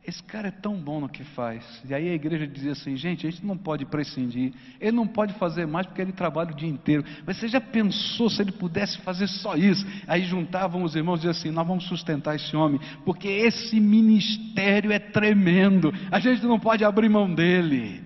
Esse 0.06 0.22
cara 0.22 0.48
é 0.48 0.50
tão 0.52 0.76
bom 0.76 1.00
no 1.00 1.08
que 1.08 1.24
faz. 1.24 1.64
E 1.84 1.92
aí 1.92 2.08
a 2.08 2.14
igreja 2.14 2.46
dizia 2.46 2.72
assim: 2.72 2.96
gente, 2.96 3.26
a 3.26 3.30
gente 3.30 3.44
não 3.44 3.56
pode 3.56 3.84
prescindir. 3.84 4.52
Ele 4.80 4.92
não 4.92 5.06
pode 5.06 5.34
fazer 5.34 5.66
mais 5.66 5.84
porque 5.84 6.00
ele 6.00 6.12
trabalha 6.12 6.52
o 6.52 6.54
dia 6.54 6.68
inteiro. 6.68 7.04
Mas 7.26 7.38
você 7.38 7.48
já 7.48 7.60
pensou 7.60 8.30
se 8.30 8.40
ele 8.40 8.52
pudesse 8.52 8.98
fazer 8.98 9.26
só 9.26 9.56
isso? 9.56 9.84
Aí 10.06 10.22
juntavam 10.22 10.84
os 10.84 10.94
irmãos 10.94 11.16
e 11.16 11.18
diziam 11.18 11.30
assim: 11.32 11.50
nós 11.50 11.66
vamos 11.66 11.88
sustentar 11.88 12.36
esse 12.36 12.56
homem, 12.56 12.80
porque 13.04 13.26
esse 13.26 13.80
ministério 13.80 14.92
é 14.92 14.98
tremendo. 15.00 15.92
A 16.10 16.20
gente 16.20 16.44
não 16.44 16.58
pode 16.58 16.84
abrir 16.84 17.08
mão 17.08 17.32
dele. 17.32 18.00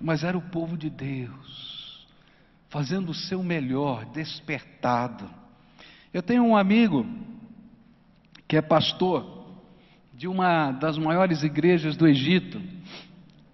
Mas 0.00 0.22
era 0.22 0.38
o 0.38 0.42
povo 0.50 0.76
de 0.76 0.88
Deus, 0.88 2.06
fazendo 2.68 3.10
o 3.10 3.14
seu 3.14 3.42
melhor, 3.42 4.04
despertado. 4.06 5.28
Eu 6.12 6.22
tenho 6.22 6.44
um 6.44 6.56
amigo 6.56 7.04
que 8.48 8.56
é 8.56 8.62
pastor 8.62 9.44
de 10.14 10.26
uma 10.26 10.72
das 10.72 10.96
maiores 10.96 11.42
igrejas 11.42 11.96
do 11.96 12.08
Egito, 12.08 12.60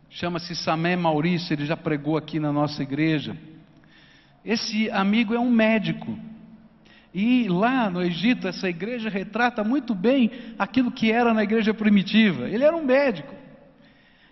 chama-se 0.09 0.55
Samé 0.55 0.95
Maurício, 0.95 1.53
ele 1.53 1.66
já 1.66 1.76
pregou 1.76 2.16
aqui 2.16 2.38
na 2.38 2.53
nossa 2.53 2.80
igreja. 2.80 3.36
Esse 4.45 4.88
amigo 4.90 5.34
é 5.34 5.38
um 5.38 5.51
médico. 5.51 6.16
E 7.12 7.49
lá 7.49 7.90
no 7.90 8.01
Egito, 8.01 8.47
essa 8.47 8.68
igreja 8.68 9.11
retrata 9.11 9.64
muito 9.64 9.95
bem 9.95 10.30
aquilo 10.59 10.92
que 10.92 11.11
era 11.11 11.34
na 11.34 11.42
igreja 11.42 11.74
primitiva. 11.74 12.49
Ele 12.49 12.62
era 12.62 12.76
um 12.76 12.84
médico. 12.84 13.34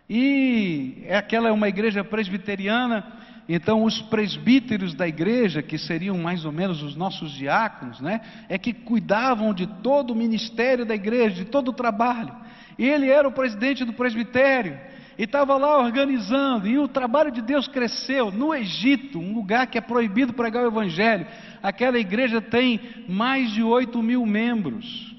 E 0.08 1.04
aquela 1.10 1.48
é 1.48 1.52
uma 1.52 1.68
igreja 1.68 2.04
presbiteriana 2.04 3.04
então, 3.48 3.84
os 3.84 4.00
presbíteros 4.02 4.94
da 4.94 5.06
igreja, 5.06 5.62
que 5.62 5.76
seriam 5.76 6.16
mais 6.16 6.44
ou 6.44 6.52
menos 6.52 6.82
os 6.82 6.94
nossos 6.94 7.32
diáconos, 7.32 8.00
né, 8.00 8.20
é 8.48 8.56
que 8.56 8.72
cuidavam 8.72 9.52
de 9.52 9.66
todo 9.66 10.12
o 10.12 10.16
ministério 10.16 10.86
da 10.86 10.94
igreja, 10.94 11.44
de 11.44 11.44
todo 11.46 11.68
o 11.68 11.72
trabalho. 11.72 12.34
E 12.78 12.88
ele 12.88 13.10
era 13.10 13.28
o 13.28 13.32
presidente 13.32 13.84
do 13.84 13.92
presbitério 13.92 14.78
e 15.18 15.24
estava 15.24 15.56
lá 15.56 15.78
organizando, 15.78 16.66
e 16.66 16.78
o 16.78 16.88
trabalho 16.88 17.30
de 17.30 17.42
Deus 17.42 17.68
cresceu 17.68 18.30
no 18.30 18.54
Egito, 18.54 19.18
um 19.18 19.34
lugar 19.34 19.66
que 19.66 19.76
é 19.76 19.80
proibido 19.80 20.32
pregar 20.32 20.64
o 20.64 20.68
Evangelho. 20.68 21.26
Aquela 21.62 21.98
igreja 21.98 22.40
tem 22.40 22.80
mais 23.08 23.50
de 23.52 23.62
8 23.62 24.02
mil 24.02 24.24
membros, 24.24 25.14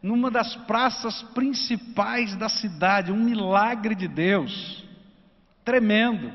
numa 0.00 0.30
das 0.30 0.54
praças 0.54 1.20
principais 1.34 2.36
da 2.36 2.48
cidade, 2.48 3.10
um 3.10 3.22
milagre 3.22 3.94
de 3.94 4.06
Deus, 4.06 4.84
tremendo. 5.64 6.32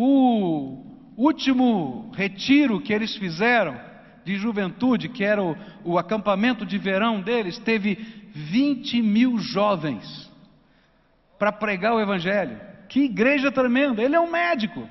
O 0.00 0.80
último 1.16 2.12
retiro 2.14 2.80
que 2.80 2.92
eles 2.92 3.16
fizeram 3.16 3.76
de 4.24 4.36
juventude, 4.36 5.08
que 5.08 5.24
era 5.24 5.42
o, 5.42 5.56
o 5.82 5.98
acampamento 5.98 6.64
de 6.64 6.78
verão 6.78 7.20
deles, 7.20 7.58
teve 7.58 7.96
20 8.32 9.02
mil 9.02 9.40
jovens 9.40 10.30
para 11.36 11.50
pregar 11.50 11.94
o 11.94 12.00
Evangelho. 12.00 12.60
Que 12.88 13.06
igreja 13.06 13.50
tremenda! 13.50 14.00
Ele 14.00 14.14
é 14.14 14.20
um 14.20 14.30
médico. 14.30 14.88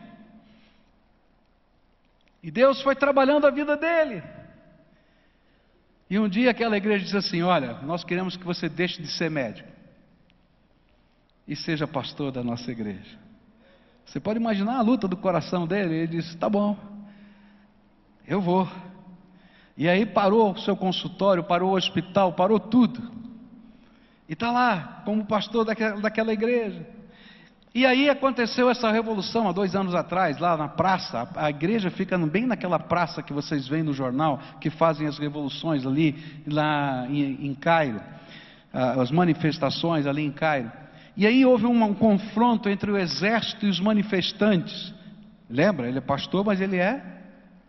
E 2.44 2.52
Deus 2.52 2.82
foi 2.82 2.94
trabalhando 2.94 3.48
a 3.48 3.50
vida 3.50 3.78
dele. 3.78 4.22
E 6.10 6.20
um 6.20 6.28
dia 6.28 6.52
aquela 6.52 6.76
igreja 6.76 7.06
disse 7.06 7.16
assim: 7.16 7.42
Olha, 7.44 7.76
nós 7.84 8.04
queremos 8.04 8.36
que 8.36 8.44
você 8.44 8.68
deixe 8.68 9.02
de 9.02 9.08
ser 9.08 9.32
médico 9.32 9.70
e 11.48 11.56
seja 11.56 11.88
pastor 11.88 12.30
da 12.30 12.44
nossa 12.44 12.70
igreja. 12.70 13.27
Você 14.08 14.20
pode 14.22 14.40
imaginar 14.40 14.78
a 14.78 14.82
luta 14.82 15.08
do 15.08 15.18
coração 15.18 15.68
dele. 15.68 15.94
Ele 15.94 16.08
disse: 16.08 16.36
Tá 16.38 16.50
bom, 16.50 16.78
eu 18.26 18.42
vou. 18.42 18.68
E 19.78 19.88
aí 19.88 20.06
parou 20.06 20.54
o 20.54 20.60
seu 20.60 20.76
consultório, 20.76 21.44
parou 21.44 21.72
o 21.72 21.76
hospital, 21.76 22.34
parou 22.34 22.60
tudo. 22.60 23.12
E 24.28 24.34
está 24.34 24.52
lá, 24.52 25.04
como 25.06 25.26
pastor 25.26 25.64
daquela, 25.64 26.02
daquela 26.02 26.34
igreja. 26.34 26.86
E 27.76 27.86
aí 27.86 28.10
aconteceu 28.10 28.72
essa 28.72 28.92
revolução 28.92 29.48
há 29.48 29.52
dois 29.52 29.76
anos 29.76 29.94
atrás, 29.94 30.40
lá 30.40 30.58
na 30.58 30.68
praça. 30.68 31.30
A, 31.36 31.50
igreja 31.50 31.92
fica 31.92 32.18
bem 32.18 32.48
naquela 32.48 32.80
praça 32.80 33.22
que 33.22 33.32
vocês 33.32 33.68
veem 33.68 33.84
no 33.84 33.94
jornal, 33.94 34.40
que 34.60 34.72
fazem 34.72 35.06
as 35.06 35.20
revoluções 35.20 35.86
ali, 35.86 36.16
lá 36.48 37.06
em, 37.08 37.46
em 37.46 37.54
Cairo, 37.54 38.02
ah, 38.74 39.02
as 39.02 39.12
manifestações 39.12 40.08
ali 40.08 40.26
em 40.26 40.32
Cairo. 40.32 40.72
E 41.18 41.26
aí 41.26 41.44
houve 41.44 41.66
um, 41.66 41.84
um 41.84 41.96
confronto 41.96 42.70
entre 42.70 42.92
o 42.92 42.98
exército 42.98 43.66
e 43.66 43.70
os 43.70 43.80
manifestantes. 43.80 44.94
Lembra? 45.50 45.88
Ele 45.88 45.98
é 45.98 46.02
pastor, 46.02 46.46
mas 46.46 46.62
ele 46.62 46.78
é 46.78 47.04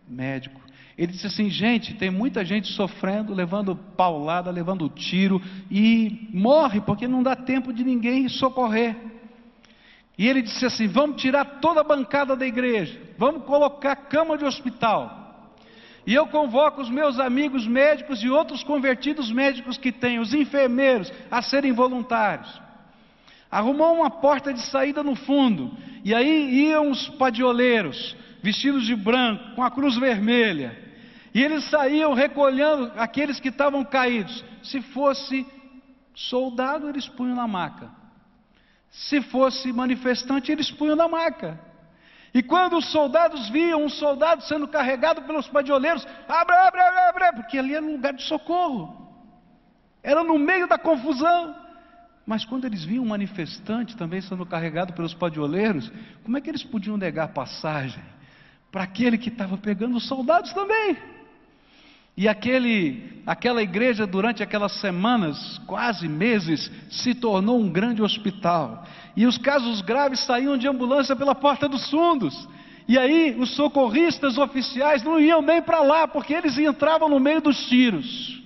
médico. 0.07 0.61
Ele 0.95 1.11
disse 1.11 1.25
assim: 1.25 1.49
gente, 1.49 1.95
tem 1.95 2.11
muita 2.11 2.45
gente 2.45 2.67
sofrendo, 2.73 3.33
levando 3.33 3.75
paulada, 3.75 4.51
levando 4.51 4.87
tiro, 4.87 5.41
e 5.71 6.29
morre 6.31 6.79
porque 6.79 7.07
não 7.07 7.23
dá 7.23 7.35
tempo 7.35 7.73
de 7.73 7.83
ninguém 7.83 8.29
socorrer. 8.29 8.95
E 10.15 10.27
ele 10.27 10.43
disse 10.43 10.65
assim: 10.67 10.87
vamos 10.87 11.19
tirar 11.19 11.59
toda 11.59 11.81
a 11.81 11.83
bancada 11.83 12.35
da 12.35 12.45
igreja, 12.45 13.01
vamos 13.17 13.45
colocar 13.45 13.95
cama 13.95 14.37
de 14.37 14.45
hospital. 14.45 15.55
E 16.05 16.13
eu 16.13 16.27
convoco 16.27 16.81
os 16.81 16.89
meus 16.89 17.19
amigos 17.19 17.65
médicos 17.65 18.21
e 18.21 18.29
outros 18.29 18.63
convertidos 18.63 19.31
médicos 19.31 19.75
que 19.75 19.91
têm, 19.91 20.19
os 20.19 20.35
enfermeiros, 20.35 21.11
a 21.31 21.41
serem 21.41 21.71
voluntários. 21.71 22.68
Arrumou 23.51 23.95
uma 23.95 24.09
porta 24.09 24.53
de 24.53 24.61
saída 24.61 25.01
no 25.03 25.15
fundo, 25.15 25.75
e 26.03 26.13
aí 26.13 26.67
iam 26.67 26.91
os 26.91 27.09
padioleiros, 27.09 28.15
vestidos 28.43 28.85
de 28.85 28.95
branco, 28.95 29.55
com 29.55 29.63
a 29.63 29.71
cruz 29.71 29.97
vermelha, 29.97 30.77
e 31.33 31.43
eles 31.43 31.63
saíam 31.69 32.13
recolhendo 32.13 32.91
aqueles 32.97 33.39
que 33.39 33.49
estavam 33.49 33.83
caídos. 33.83 34.43
Se 34.63 34.81
fosse 34.81 35.45
soldado, 36.15 36.89
eles 36.89 37.07
punham 37.07 37.35
na 37.35 37.47
maca. 37.47 37.89
Se 38.89 39.21
fosse 39.21 39.71
manifestante, 39.71 40.51
eles 40.51 40.71
punham 40.71 40.95
na 40.95 41.07
maca. 41.07 41.59
E 42.33 42.43
quando 42.43 42.77
os 42.77 42.91
soldados 42.91 43.49
viam 43.49 43.83
um 43.83 43.89
soldado 43.89 44.43
sendo 44.43 44.67
carregado 44.67 45.23
pelos 45.23 45.47
padioleiros, 45.47 46.05
abre, 46.27 46.55
abre, 46.55 46.81
abre, 46.81 47.23
abre, 47.23 47.41
porque 47.41 47.57
ali 47.57 47.75
era 47.75 47.85
um 47.85 47.93
lugar 47.93 48.13
de 48.13 48.23
socorro. 48.23 49.07
Era 50.03 50.23
no 50.23 50.37
meio 50.37 50.67
da 50.67 50.77
confusão. 50.77 51.55
Mas 52.29 52.45
quando 52.45 52.65
eles 52.65 52.83
viam 52.83 53.03
um 53.03 53.07
manifestante 53.07 53.97
também 53.97 54.21
sendo 54.21 54.45
carregado 54.45 54.93
pelos 54.93 55.15
padioleiros, 55.15 55.91
como 56.23 56.37
é 56.37 56.41
que 56.41 56.47
eles 56.47 56.61
podiam 56.63 56.95
negar 56.95 57.29
passagem 57.29 58.03
para 58.71 58.83
aquele 58.83 59.17
que 59.17 59.29
estava 59.29 59.57
pegando 59.57 59.97
os 59.97 60.07
soldados 60.07 60.53
também? 60.53 60.95
E 62.15 62.27
aquele, 62.27 63.23
aquela 63.25 63.63
igreja, 63.63 64.05
durante 64.05 64.43
aquelas 64.43 64.73
semanas, 64.73 65.59
quase 65.65 66.07
meses, 66.07 66.71
se 66.91 67.15
tornou 67.15 67.59
um 67.59 67.67
grande 67.67 68.03
hospital. 68.03 68.85
E 69.15 69.25
os 69.25 69.39
casos 69.39 69.81
graves 69.81 70.19
saíam 70.19 70.55
de 70.55 70.67
ambulância 70.67 71.15
pela 71.15 71.33
porta 71.33 71.67
dos 71.67 71.89
fundos. 71.89 72.47
E 72.87 72.95
aí 72.95 73.35
os 73.39 73.55
socorristas 73.55 74.37
oficiais 74.37 75.01
não 75.01 75.19
iam 75.19 75.41
nem 75.41 75.63
para 75.63 75.81
lá, 75.81 76.07
porque 76.07 76.35
eles 76.35 76.59
entravam 76.59 77.09
no 77.09 77.19
meio 77.19 77.41
dos 77.41 77.67
tiros. 77.67 78.39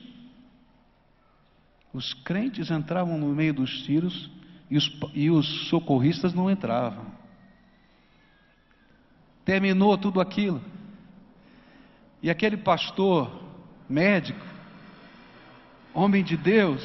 Os 1.94 2.14
crentes 2.14 2.72
entravam 2.72 3.18
no 3.20 3.28
meio 3.28 3.54
dos 3.54 3.84
tiros 3.84 4.30
e 4.70 4.78
os, 4.78 5.00
e 5.14 5.30
os 5.30 5.70
socorristas 5.70 6.34
não 6.34 6.50
entravam. 6.50 7.06
Terminou 9.46 9.96
tudo 9.98 10.20
aquilo. 10.20 10.60
E 12.22 12.30
aquele 12.32 12.58
pastor 12.58 13.30
médico, 13.88 14.44
homem 15.94 16.24
de 16.24 16.36
Deus, 16.36 16.82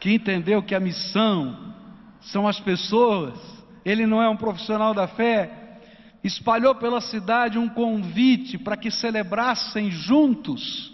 que 0.00 0.12
entendeu 0.14 0.62
que 0.62 0.74
a 0.74 0.80
missão 0.80 1.74
são 2.20 2.48
as 2.48 2.58
pessoas, 2.58 3.38
ele 3.84 4.06
não 4.06 4.20
é 4.20 4.28
um 4.28 4.36
profissional 4.36 4.92
da 4.92 5.06
fé, 5.06 5.78
espalhou 6.24 6.74
pela 6.74 7.00
cidade 7.00 7.58
um 7.58 7.68
convite 7.68 8.58
para 8.58 8.76
que 8.76 8.90
celebrassem 8.90 9.90
juntos, 9.90 10.92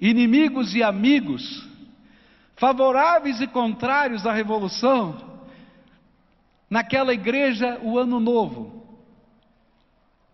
inimigos 0.00 0.74
e 0.74 0.82
amigos, 0.82 1.71
favoráveis 2.56 3.40
e 3.40 3.46
contrários 3.46 4.26
à 4.26 4.32
revolução, 4.32 5.16
naquela 6.68 7.12
igreja 7.12 7.78
o 7.82 7.98
ano 7.98 8.18
novo. 8.18 8.82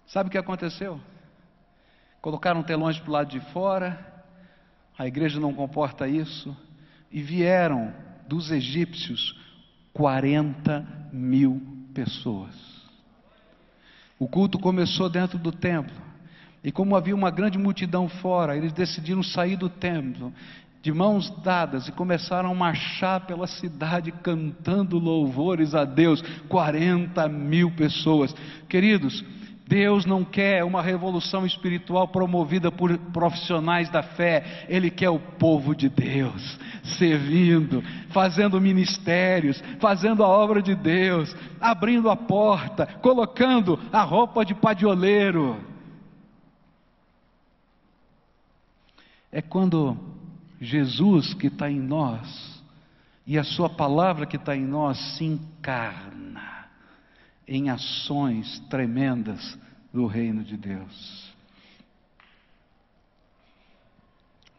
Sabe 0.06 0.28
o 0.28 0.30
que 0.30 0.38
aconteceu? 0.38 1.00
Colocaram 2.20 2.62
telões 2.62 2.98
para 2.98 3.08
o 3.08 3.12
lado 3.12 3.30
de 3.30 3.40
fora, 3.52 4.22
a 4.98 5.06
igreja 5.06 5.38
não 5.38 5.54
comporta 5.54 6.08
isso, 6.08 6.56
e 7.10 7.22
vieram 7.22 7.92
dos 8.26 8.50
egípcios 8.50 9.38
40 9.92 10.86
mil 11.12 11.62
pessoas. 11.94 12.54
O 14.18 14.26
culto 14.26 14.58
começou 14.58 15.08
dentro 15.08 15.38
do 15.38 15.52
templo, 15.52 15.96
e 16.62 16.72
como 16.72 16.96
havia 16.96 17.14
uma 17.14 17.30
grande 17.30 17.56
multidão 17.56 18.08
fora, 18.08 18.56
eles 18.56 18.72
decidiram 18.72 19.22
sair 19.22 19.56
do 19.56 19.68
templo 19.68 20.32
de 20.80 20.92
mãos 20.92 21.30
dadas 21.42 21.88
e 21.88 21.92
começaram 21.92 22.50
a 22.50 22.54
marchar 22.54 23.26
pela 23.26 23.46
cidade 23.46 24.12
cantando 24.12 24.98
louvores 24.98 25.74
a 25.74 25.84
Deus. 25.84 26.22
40 26.48 27.28
mil 27.28 27.70
pessoas. 27.72 28.34
Queridos, 28.68 29.24
Deus 29.66 30.06
não 30.06 30.24
quer 30.24 30.64
uma 30.64 30.80
revolução 30.80 31.44
espiritual 31.44 32.08
promovida 32.08 32.72
por 32.72 32.96
profissionais 33.12 33.90
da 33.90 34.02
fé, 34.02 34.66
Ele 34.68 34.90
quer 34.90 35.10
o 35.10 35.18
povo 35.18 35.74
de 35.74 35.88
Deus 35.88 36.58
servindo, 36.96 37.82
fazendo 38.10 38.60
ministérios, 38.60 39.62
fazendo 39.80 40.22
a 40.22 40.28
obra 40.28 40.62
de 40.62 40.74
Deus, 40.74 41.34
abrindo 41.60 42.08
a 42.08 42.16
porta, 42.16 42.86
colocando 43.02 43.78
a 43.92 44.02
roupa 44.02 44.44
de 44.44 44.54
padioleiro. 44.54 45.58
É 49.30 49.42
quando 49.42 49.96
Jesus 50.60 51.34
que 51.34 51.46
está 51.46 51.70
em 51.70 51.80
nós 51.80 52.62
e 53.26 53.38
a 53.38 53.44
Sua 53.44 53.68
palavra 53.68 54.26
que 54.26 54.36
está 54.36 54.56
em 54.56 54.64
nós 54.64 54.98
se 55.16 55.24
encarna 55.24 56.66
em 57.46 57.70
ações 57.70 58.60
tremendas 58.68 59.58
do 59.92 60.06
reino 60.06 60.42
de 60.42 60.56
Deus. 60.56 61.32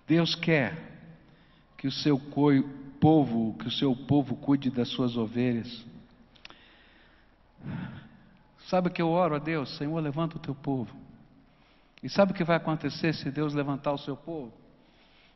Deus 0.07 0.33
quer 0.33 0.75
que 1.77 1.87
o 1.87 1.91
seu 1.91 2.19
povo, 2.99 3.55
que 3.59 3.67
o 3.67 3.71
seu 3.71 3.95
povo 3.95 4.35
cuide 4.35 4.71
das 4.71 4.89
suas 4.89 5.15
ovelhas. 5.15 5.85
Sabe 8.67 8.89
que 8.89 9.01
eu 9.01 9.09
oro 9.09 9.35
a 9.35 9.39
Deus? 9.39 9.77
Senhor, 9.77 9.99
levanta 9.99 10.37
o 10.37 10.39
teu 10.39 10.55
povo. 10.55 10.95
E 12.01 12.09
sabe 12.09 12.31
o 12.31 12.35
que 12.35 12.43
vai 12.43 12.57
acontecer 12.57 13.13
se 13.13 13.29
Deus 13.29 13.53
levantar 13.53 13.91
o 13.91 13.97
seu 13.97 14.17
povo? 14.17 14.53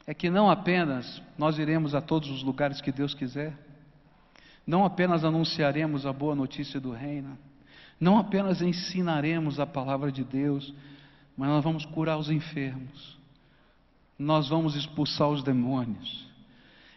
É 0.05 0.13
que 0.13 0.29
não 0.29 0.49
apenas 0.49 1.21
nós 1.37 1.57
iremos 1.57 1.95
a 1.95 2.01
todos 2.01 2.29
os 2.29 2.43
lugares 2.43 2.81
que 2.81 2.91
Deus 2.91 3.13
quiser, 3.13 3.57
não 4.65 4.85
apenas 4.85 5.23
anunciaremos 5.23 6.05
a 6.05 6.13
boa 6.13 6.35
notícia 6.35 6.79
do 6.79 6.91
reino, 6.91 7.37
não 7.99 8.17
apenas 8.17 8.61
ensinaremos 8.61 9.59
a 9.59 9.65
palavra 9.65 10.11
de 10.11 10.23
Deus, 10.23 10.73
mas 11.37 11.49
nós 11.49 11.63
vamos 11.63 11.85
curar 11.85 12.17
os 12.17 12.29
enfermos, 12.29 13.17
nós 14.17 14.49
vamos 14.49 14.75
expulsar 14.75 15.29
os 15.29 15.43
demônios, 15.43 16.27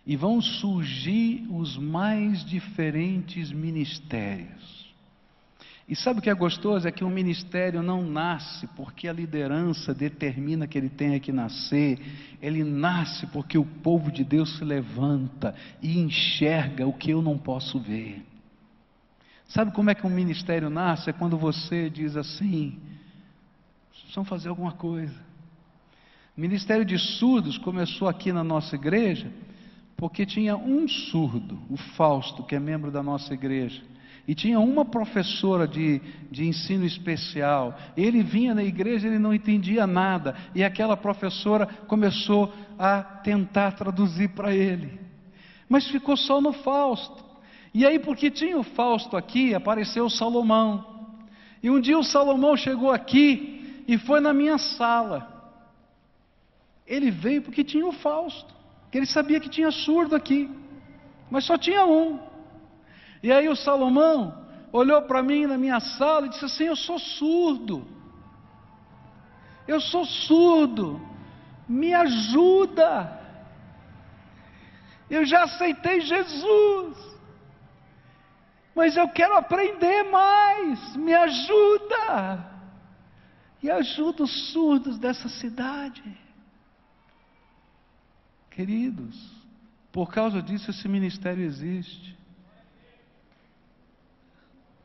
e 0.05 0.17
vão 0.17 0.41
surgir 0.41 1.47
os 1.51 1.77
mais 1.77 2.45
diferentes 2.45 3.51
ministérios. 3.51 4.86
E 5.89 5.95
sabe 5.95 6.19
o 6.19 6.23
que 6.23 6.29
é 6.29 6.35
gostoso? 6.35 6.89
É 6.89 6.91
que 6.91 7.05
um 7.05 7.11
ministério 7.11 7.81
não 7.81 8.03
nasce 8.03 8.67
porque 8.69 9.07
a 9.07 9.13
liderança 9.13 9.95
determina 9.95 10.67
que 10.67 10.77
ele 10.77 10.89
tenha 10.89 11.21
que 11.21 11.31
nascer, 11.31 12.01
ele 12.43 12.65
nasce 12.65 13.27
porque 13.29 13.57
o 13.57 13.65
povo 13.65 14.11
de 14.11 14.25
Deus 14.25 14.59
se 14.59 14.65
levanta 14.65 15.55
e 15.81 15.99
enxerga 16.01 16.87
o 16.87 16.93
que 16.93 17.13
eu 17.13 17.23
não 17.23 17.39
posso 17.39 17.79
ver. 17.79 18.25
Sabe 19.47 19.71
como 19.71 19.89
é 19.89 19.95
que 19.95 20.05
um 20.05 20.11
ministério 20.11 20.69
nasce? 20.69 21.11
É 21.11 21.13
quando 21.13 21.39
você 21.39 21.89
diz 21.89 22.17
assim: 22.17 22.81
precisamos 23.93 24.29
fazer 24.29 24.49
alguma 24.49 24.73
coisa. 24.73 25.15
O 26.37 26.41
ministério 26.41 26.85
de 26.85 26.99
surdos 26.99 27.57
começou 27.59 28.09
aqui 28.09 28.33
na 28.33 28.43
nossa 28.43 28.75
igreja 28.75 29.31
porque 29.97 30.27
tinha 30.27 30.57
um 30.57 30.87
surdo, 30.87 31.59
o 31.71 31.77
Fausto, 31.77 32.43
que 32.43 32.55
é 32.55 32.61
membro 32.61 32.91
da 32.91 33.03
nossa 33.03 33.33
igreja. 33.33 33.83
E 34.27 34.35
tinha 34.35 34.59
uma 34.59 34.85
professora 34.85 35.69
de, 35.69 36.01
de 36.31 36.45
ensino 36.45 36.85
especial. 36.85 37.77
Ele 37.97 38.23
vinha 38.23 38.55
na 38.55 38.65
igreja, 38.65 39.07
ele 39.07 39.19
não 39.19 39.33
entendia 39.33 39.87
nada. 39.87 40.35
E 40.55 40.65
aquela 40.65 40.97
professora 40.97 41.67
começou 41.87 42.53
a 42.79 43.03
tentar 43.03 43.73
traduzir 43.73 44.29
para 44.31 44.53
ele. 44.55 44.99
Mas 45.69 45.87
ficou 45.87 46.17
só 46.17 46.41
no 46.41 46.53
Fausto. 46.53 47.25
E 47.73 47.87
aí, 47.87 47.99
porque 47.99 48.31
tinha 48.31 48.59
o 48.59 48.65
Fausto 48.65 49.17
aqui, 49.17 49.55
apareceu 49.55 50.07
o 50.07 50.11
Salomão. 50.11 50.97
E 51.63 51.71
um 51.71 51.81
dia 51.81 51.99
o 51.99 52.05
Salomão 52.05 52.57
chegou 52.57 52.91
aqui 52.91 53.83
e 53.87 53.97
foi 53.99 54.21
na 54.21 54.33
minha 54.33 54.59
sala. 54.59 55.37
Ele 56.87 57.11
veio 57.11 57.43
porque 57.43 57.65
tinha 57.65 57.87
o 57.87 57.93
Fausto, 57.93 58.55
que 58.91 58.99
ele 58.99 59.07
sabia 59.07 59.41
que 59.41 59.49
tinha 59.49 59.71
surdo 59.71 60.15
aqui, 60.15 60.49
mas 61.31 61.45
só 61.45 61.59
tinha 61.59 61.85
um. 61.85 62.19
E 63.23 63.33
aí 63.33 63.49
o 63.49 63.57
Salomão 63.57 64.47
olhou 64.73 65.03
para 65.03 65.23
mim 65.23 65.47
na 65.47 65.57
minha 65.57 65.81
sala 65.81 66.27
e 66.27 66.31
disse 66.31 66.45
assim: 66.45 66.65
Eu 66.65 66.77
sou 66.77 66.99
surdo, 66.99 67.87
eu 69.67 69.81
sou 69.81 70.05
surdo, 70.05 71.01
me 71.69 71.95
ajuda. 71.95 73.25
Eu 75.09 75.25
já 75.25 75.45
aceitei 75.45 76.01
Jesus, 76.01 77.17
mas 78.75 78.97
eu 78.97 79.09
quero 79.09 79.37
aprender 79.37 80.03
mais, 80.05 80.97
me 80.97 81.15
ajuda. 81.15 82.57
E 83.63 83.71
ajuda 83.71 84.25
os 84.25 84.53
surdos 84.53 84.99
dessa 84.99 85.29
cidade. 85.29 86.03
Queridos, 88.51 89.17
por 89.93 90.11
causa 90.11 90.43
disso 90.43 90.71
esse 90.71 90.89
ministério 90.89 91.45
existe. 91.45 92.17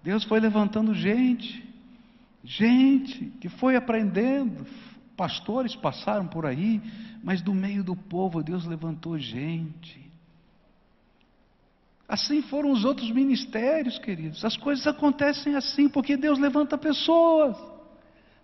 Deus 0.04 0.24
foi 0.24 0.40
levantando 0.40 0.94
gente, 0.94 1.64
gente 2.44 3.26
que 3.40 3.50
foi 3.50 3.76
aprendendo. 3.76 4.66
Pastores 5.16 5.76
passaram 5.76 6.28
por 6.28 6.46
aí, 6.46 6.82
mas 7.24 7.42
do 7.42 7.54
meio 7.54 7.84
do 7.84 7.96
povo 7.96 8.44
Deus 8.44 8.66
levantou 8.66 9.18
gente. 9.20 10.02
Assim 12.08 12.42
foram 12.42 12.72
os 12.72 12.84
outros 12.84 13.10
ministérios, 13.12 13.98
queridos. 14.00 14.44
As 14.44 14.58
coisas 14.58 14.86
acontecem 14.86 15.56
assim 15.56 15.88
porque 15.88 16.18
Deus 16.18 16.40
levanta 16.40 16.78
pessoas 16.78 17.56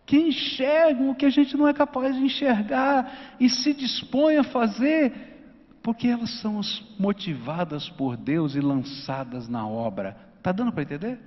que 0.05 0.18
enxergam 0.18 1.10
o 1.10 1.16
que 1.16 1.26
a 1.26 1.30
gente 1.30 1.58
não 1.58 1.68
é 1.68 1.74
capaz 1.74 2.16
de 2.16 2.24
enxergar 2.24 3.36
e 3.39 3.49
se 3.49 3.74
dispõem 3.74 4.38
a 4.38 4.43
fazer 4.43 5.36
porque 5.84 6.08
elas 6.08 6.39
são 6.41 6.62
motivadas 6.97 7.89
por 7.89 8.16
Deus 8.16 8.55
e 8.55 8.62
lançadas 8.62 9.49
na 9.49 9.68
obra. 9.68 10.16
Está 10.38 10.51
dando 10.51 10.72
para 10.72 10.84
entender? 10.84 11.20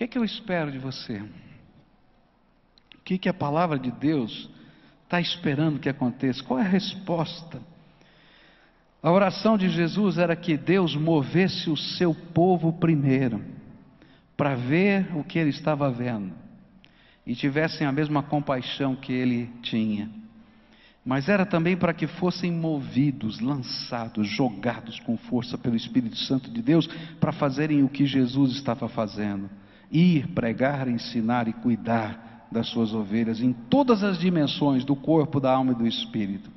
Que, 0.00 0.04
é 0.04 0.08
que 0.08 0.16
eu 0.16 0.24
espero 0.24 0.72
de 0.72 0.78
você? 0.78 1.20
O 2.94 3.02
que, 3.04 3.18
que 3.18 3.28
a 3.28 3.34
palavra 3.34 3.78
de 3.78 3.90
Deus 3.90 4.48
está 5.04 5.20
esperando 5.20 5.78
que 5.78 5.90
aconteça? 5.90 6.42
Qual 6.42 6.58
é 6.58 6.62
a 6.62 6.68
resposta? 6.68 7.60
A 9.02 9.10
oração 9.12 9.58
de 9.58 9.68
Jesus 9.68 10.16
era 10.16 10.34
que 10.34 10.56
Deus 10.56 10.96
movesse 10.96 11.68
o 11.68 11.76
seu 11.76 12.14
povo 12.14 12.72
primeiro, 12.72 13.44
para 14.38 14.54
ver 14.54 15.14
o 15.14 15.22
que 15.22 15.38
ele 15.38 15.50
estava 15.50 15.90
vendo, 15.90 16.32
e 17.26 17.34
tivessem 17.34 17.86
a 17.86 17.92
mesma 17.92 18.22
compaixão 18.22 18.96
que 18.96 19.12
ele 19.12 19.50
tinha. 19.60 20.10
Mas 21.04 21.28
era 21.28 21.44
também 21.44 21.76
para 21.76 21.92
que 21.92 22.06
fossem 22.06 22.50
movidos, 22.50 23.38
lançados, 23.38 24.26
jogados 24.26 24.98
com 25.00 25.18
força 25.18 25.58
pelo 25.58 25.76
Espírito 25.76 26.16
Santo 26.16 26.50
de 26.50 26.62
Deus, 26.62 26.86
para 27.20 27.32
fazerem 27.32 27.82
o 27.82 27.88
que 27.90 28.06
Jesus 28.06 28.52
estava 28.52 28.88
fazendo 28.88 29.50
ir, 29.90 30.28
pregar, 30.28 30.88
ensinar 30.88 31.48
e 31.48 31.52
cuidar 31.52 32.46
das 32.50 32.68
suas 32.68 32.92
ovelhas 32.92 33.40
em 33.40 33.52
todas 33.52 34.02
as 34.02 34.18
dimensões 34.18 34.84
do 34.84 34.96
corpo, 34.96 35.40
da 35.40 35.52
alma 35.52 35.72
e 35.72 35.76
do 35.76 35.86
espírito. 35.86 36.50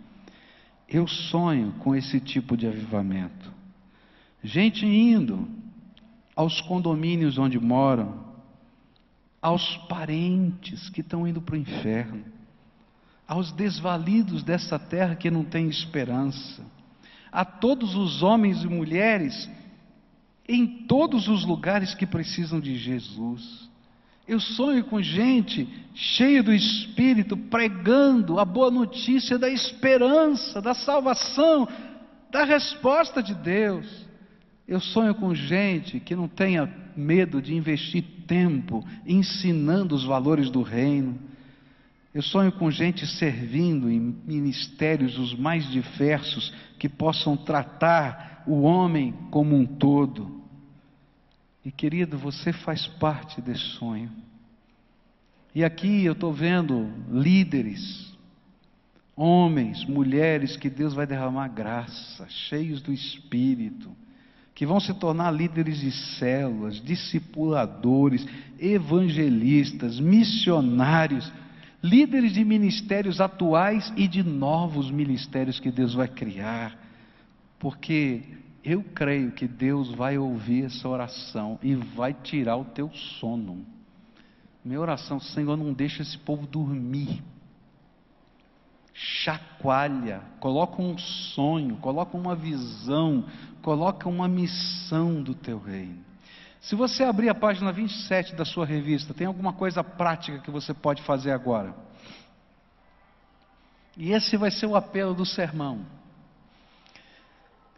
Eu 0.87 1.07
sonho 1.07 1.73
com 1.79 1.95
esse 1.95 2.19
tipo 2.19 2.57
de 2.57 2.67
avivamento. 2.67 3.51
Gente 4.43 4.85
indo 4.85 5.47
aos 6.35 6.59
condomínios 6.61 7.37
onde 7.37 7.59
moram, 7.59 8.23
aos 9.41 9.77
parentes 9.87 10.89
que 10.89 11.01
estão 11.01 11.27
indo 11.27 11.41
para 11.41 11.55
o 11.55 11.57
inferno, 11.57 12.23
aos 13.27 13.51
desvalidos 13.51 14.43
dessa 14.43 14.77
terra 14.77 15.15
que 15.15 15.31
não 15.31 15.43
tem 15.43 15.67
esperança, 15.67 16.65
a 17.31 17.43
todos 17.43 17.95
os 17.95 18.21
homens 18.21 18.63
e 18.63 18.67
mulheres 18.67 19.49
em 20.47 20.65
todos 20.85 21.27
os 21.27 21.45
lugares 21.45 21.93
que 21.95 22.05
precisam 22.05 22.59
de 22.59 22.75
Jesus. 22.77 23.69
Eu 24.27 24.39
sonho 24.39 24.83
com 24.85 25.01
gente 25.01 25.67
cheia 25.93 26.41
do 26.41 26.53
Espírito, 26.53 27.35
pregando 27.35 28.39
a 28.39 28.45
boa 28.45 28.71
notícia 28.71 29.37
da 29.37 29.49
esperança, 29.49 30.61
da 30.61 30.73
salvação, 30.73 31.67
da 32.31 32.45
resposta 32.45 33.21
de 33.21 33.33
Deus. 33.33 33.85
Eu 34.67 34.79
sonho 34.79 35.13
com 35.13 35.35
gente 35.35 35.99
que 35.99 36.15
não 36.15 36.27
tenha 36.27 36.71
medo 36.95 37.41
de 37.41 37.53
investir 37.53 38.03
tempo 38.25 38.85
ensinando 39.05 39.93
os 39.93 40.05
valores 40.05 40.49
do 40.49 40.61
reino. 40.61 41.19
Eu 42.13 42.21
sonho 42.21 42.51
com 42.51 42.71
gente 42.71 43.05
servindo 43.05 43.89
em 43.89 43.99
ministérios 43.99 45.17
os 45.17 45.35
mais 45.35 45.69
diversos 45.69 46.53
que 46.79 46.87
possam 46.87 47.35
tratar 47.35 48.32
o 48.45 48.61
homem 48.61 49.13
como 49.31 49.55
um 49.55 49.65
todo. 49.65 50.41
E 51.65 51.71
querido, 51.71 52.17
você 52.17 52.51
faz 52.51 52.87
parte 52.87 53.41
desse 53.41 53.77
sonho. 53.77 54.11
E 55.55 55.63
aqui 55.63 56.03
eu 56.03 56.13
estou 56.13 56.33
vendo 56.33 56.91
líderes, 57.11 58.11
homens, 59.15 59.85
mulheres 59.85 60.57
que 60.57 60.69
Deus 60.69 60.93
vai 60.93 61.05
derramar 61.05 61.47
graça, 61.49 62.27
cheios 62.27 62.81
do 62.81 62.91
Espírito, 62.91 63.91
que 64.55 64.65
vão 64.65 64.79
se 64.79 64.93
tornar 64.95 65.31
líderes 65.31 65.79
de 65.79 65.91
células, 65.91 66.81
discipuladores, 66.81 68.25
evangelistas, 68.59 69.99
missionários, 69.99 71.31
líderes 71.83 72.33
de 72.33 72.43
ministérios 72.43 73.21
atuais 73.21 73.93
e 73.95 74.07
de 74.07 74.23
novos 74.23 74.89
ministérios 74.89 75.59
que 75.59 75.71
Deus 75.71 75.93
vai 75.93 76.07
criar, 76.07 76.82
porque 77.63 78.21
eu 78.61 78.83
creio 78.83 79.31
que 79.31 79.47
Deus 79.47 79.89
vai 79.95 80.17
ouvir 80.17 80.65
essa 80.65 80.85
oração 80.85 81.57
e 81.63 81.73
vai 81.73 82.13
tirar 82.13 82.57
o 82.57 82.65
teu 82.65 82.91
sono. 82.91 83.65
Minha 84.65 84.81
oração, 84.81 85.17
Senhor, 85.17 85.55
não 85.55 85.71
deixa 85.71 86.01
esse 86.01 86.17
povo 86.17 86.45
dormir. 86.45 87.23
Chacoalha, 88.93 90.21
coloca 90.41 90.81
um 90.81 90.97
sonho, 90.97 91.77
coloca 91.77 92.17
uma 92.17 92.35
visão, 92.35 93.25
coloca 93.61 94.09
uma 94.09 94.27
missão 94.27 95.23
do 95.23 95.33
teu 95.33 95.57
reino. 95.57 96.03
Se 96.59 96.75
você 96.75 97.03
abrir 97.05 97.29
a 97.29 97.35
página 97.35 97.71
27 97.71 98.35
da 98.35 98.43
sua 98.43 98.65
revista, 98.65 99.13
tem 99.13 99.25
alguma 99.25 99.53
coisa 99.53 99.81
prática 99.81 100.39
que 100.39 100.51
você 100.51 100.73
pode 100.73 101.01
fazer 101.03 101.31
agora. 101.31 101.73
E 103.95 104.11
esse 104.11 104.35
vai 104.35 104.51
ser 104.51 104.65
o 104.65 104.75
apelo 104.75 105.13
do 105.13 105.25
sermão. 105.25 106.02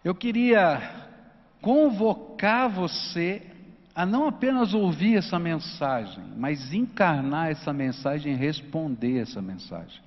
Eu 0.05 0.13
queria 0.13 0.83
convocar 1.63 2.69
você 2.69 3.41
a 3.95 4.05
não 4.05 4.27
apenas 4.27 4.71
ouvir 4.71 5.17
essa 5.17 5.39
mensagem, 5.39 6.23
mas 6.37 6.71
encarnar 6.71 7.49
essa 7.49 7.73
mensagem 7.73 8.33
e 8.33 8.35
responder 8.35 9.23
essa 9.23 9.41
mensagem. 9.41 9.99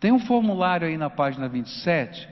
Tem 0.00 0.10
um 0.10 0.18
formulário 0.18 0.88
aí 0.88 0.98
na 0.98 1.08
página 1.08 1.48
27 1.48 2.28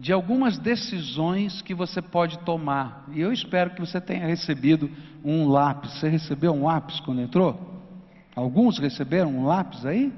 de 0.00 0.14
algumas 0.14 0.56
decisões 0.56 1.60
que 1.60 1.74
você 1.74 2.00
pode 2.00 2.38
tomar. 2.38 3.04
E 3.12 3.20
eu 3.20 3.30
espero 3.30 3.72
que 3.72 3.80
você 3.80 4.00
tenha 4.00 4.26
recebido 4.26 4.90
um 5.22 5.46
lápis. 5.46 5.92
Você 6.00 6.08
recebeu 6.08 6.54
um 6.54 6.64
lápis 6.64 7.00
quando 7.00 7.20
entrou? 7.20 7.82
Alguns 8.34 8.78
receberam 8.78 9.28
um 9.28 9.44
lápis 9.44 9.84
aí? 9.84 10.10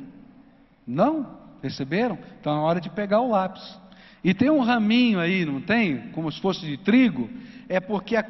Não? 0.87 1.37
Receberam? 1.61 2.17
Então 2.41 2.57
é 2.57 2.61
hora 2.61 2.81
de 2.81 2.91
pegar 2.91 3.23
o 3.23 3.31
lápis. 3.31 3.83
E 4.25 4.33
tem 4.33 4.49
um 4.49 4.61
raminho 4.61 5.21
aí, 5.21 5.45
não 5.45 5.61
tem? 5.61 6.09
Como 6.13 6.33
se 6.33 6.41
fosse 6.41 6.65
de 6.65 6.79
trigo. 6.79 7.29
É 7.69 7.79
porque 7.79 8.17
a 8.17 8.25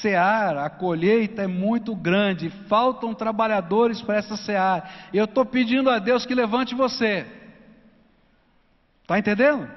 seara, 0.00 0.64
a 0.64 0.70
colheita 0.70 1.42
é 1.42 1.46
muito 1.46 1.94
grande, 1.94 2.50
faltam 2.68 3.14
trabalhadores 3.14 4.02
para 4.02 4.16
essa 4.16 4.36
seara. 4.36 4.88
Eu 5.14 5.24
estou 5.24 5.46
pedindo 5.46 5.88
a 5.88 6.00
Deus 6.00 6.26
que 6.26 6.34
levante 6.34 6.74
você. 6.74 7.24
Está 9.02 9.18
entendendo? 9.18 9.70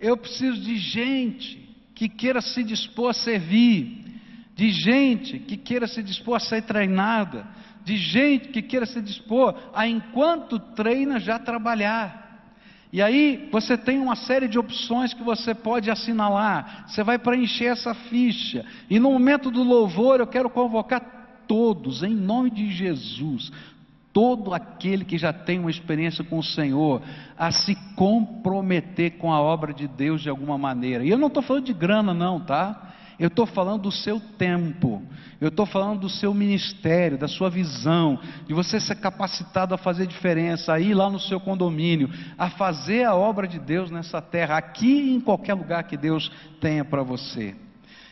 Eu 0.00 0.16
preciso 0.16 0.60
de 0.60 0.76
gente 0.76 1.62
que 1.94 2.08
queira 2.08 2.40
se 2.40 2.64
dispor 2.64 3.10
a 3.10 3.14
servir, 3.14 4.04
de 4.56 4.70
gente 4.70 5.38
que 5.38 5.56
queira 5.56 5.86
se 5.86 6.02
dispor 6.02 6.36
a 6.36 6.40
ser 6.40 6.62
treinada, 6.62 7.46
de 7.84 7.96
gente 7.96 8.48
que 8.48 8.60
queira 8.60 8.86
se 8.86 9.00
dispor 9.00 9.56
a, 9.72 9.86
enquanto 9.86 10.58
treina, 10.58 11.20
já 11.20 11.38
trabalhar. 11.38 12.21
E 12.92 13.00
aí 13.00 13.48
você 13.50 13.78
tem 13.78 13.98
uma 13.98 14.14
série 14.14 14.46
de 14.46 14.58
opções 14.58 15.14
que 15.14 15.22
você 15.22 15.54
pode 15.54 15.90
assinalar. 15.90 16.84
Você 16.86 17.02
vai 17.02 17.18
preencher 17.18 17.66
essa 17.66 17.94
ficha. 17.94 18.66
E 18.90 19.00
no 19.00 19.12
momento 19.12 19.50
do 19.50 19.62
louvor 19.62 20.20
eu 20.20 20.26
quero 20.26 20.50
convocar 20.50 21.44
todos, 21.48 22.02
em 22.02 22.14
nome 22.14 22.50
de 22.50 22.70
Jesus, 22.70 23.50
todo 24.12 24.52
aquele 24.52 25.04
que 25.06 25.16
já 25.16 25.32
tem 25.32 25.58
uma 25.58 25.70
experiência 25.70 26.22
com 26.22 26.38
o 26.38 26.42
Senhor, 26.42 27.00
a 27.36 27.50
se 27.50 27.74
comprometer 27.96 29.12
com 29.12 29.32
a 29.32 29.40
obra 29.40 29.72
de 29.72 29.88
Deus 29.88 30.20
de 30.20 30.28
alguma 30.28 30.58
maneira. 30.58 31.02
E 31.02 31.08
eu 31.08 31.18
não 31.18 31.28
estou 31.28 31.42
falando 31.42 31.64
de 31.64 31.72
grana, 31.72 32.12
não, 32.12 32.38
tá? 32.40 32.91
Eu 33.22 33.28
estou 33.28 33.46
falando 33.46 33.82
do 33.82 33.92
seu 33.92 34.18
tempo, 34.18 35.00
eu 35.40 35.46
estou 35.46 35.64
falando 35.64 36.00
do 36.00 36.08
seu 36.08 36.34
ministério, 36.34 37.16
da 37.16 37.28
sua 37.28 37.48
visão, 37.48 38.18
de 38.48 38.52
você 38.52 38.80
ser 38.80 38.96
capacitado 38.96 39.72
a 39.72 39.78
fazer 39.78 40.08
diferença, 40.08 40.72
a 40.72 40.80
ir 40.80 40.92
lá 40.92 41.08
no 41.08 41.20
seu 41.20 41.38
condomínio, 41.38 42.10
a 42.36 42.50
fazer 42.50 43.04
a 43.04 43.14
obra 43.14 43.46
de 43.46 43.60
Deus 43.60 43.92
nessa 43.92 44.20
terra, 44.20 44.56
aqui 44.56 45.04
e 45.04 45.14
em 45.14 45.20
qualquer 45.20 45.54
lugar 45.54 45.84
que 45.84 45.96
Deus 45.96 46.32
tenha 46.60 46.84
para 46.84 47.04
você. 47.04 47.54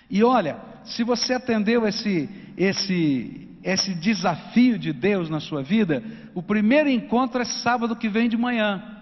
E 0.09 0.23
olha, 0.23 0.59
se 0.85 1.03
você 1.03 1.33
atendeu 1.33 1.85
esse, 1.89 2.31
esse, 2.57 3.49
esse 3.65 3.93
desafio 3.97 4.79
de 4.79 4.93
Deus 4.93 5.29
na 5.29 5.41
sua 5.41 5.61
vida, 5.61 6.05
o 6.37 6.41
primeiro 6.41 6.89
encontro 6.89 7.43
é 7.43 7.45
sábado 7.45 7.97
que 7.97 8.09
vem 8.09 8.29
de 8.29 8.37
manhã. 8.37 9.00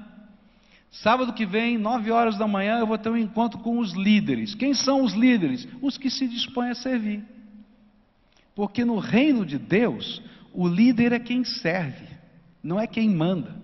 Sábado 0.91 1.32
que 1.32 1.45
vem, 1.45 1.76
nove 1.76 2.11
horas 2.11 2.39
da 2.39 2.47
manhã, 2.47 2.78
eu 2.78 2.86
vou 2.86 2.99
ter 2.99 3.11
um 3.11 3.16
encontro 3.16 3.59
com 3.61 3.78
os 3.78 3.93
líderes. 3.93 4.55
Quem 4.55 4.72
são 4.72 5.03
os 5.03 5.12
líderes? 5.12 5.68
Os 5.82 5.99
que 5.99 6.11
se 6.11 6.26
dispõem 6.26 6.70
a 6.70 6.74
servir. 6.74 7.22
Porque 8.55 8.84
no 8.84 8.99
reino 8.99 9.45
de 9.45 9.59
Deus, 9.59 10.22
o 10.53 10.66
líder 10.66 11.12
é 11.12 11.18
quem 11.18 11.45
serve, 11.45 12.07
não 12.62 12.80
é 12.80 12.86
quem 12.86 13.09
manda. 13.09 13.55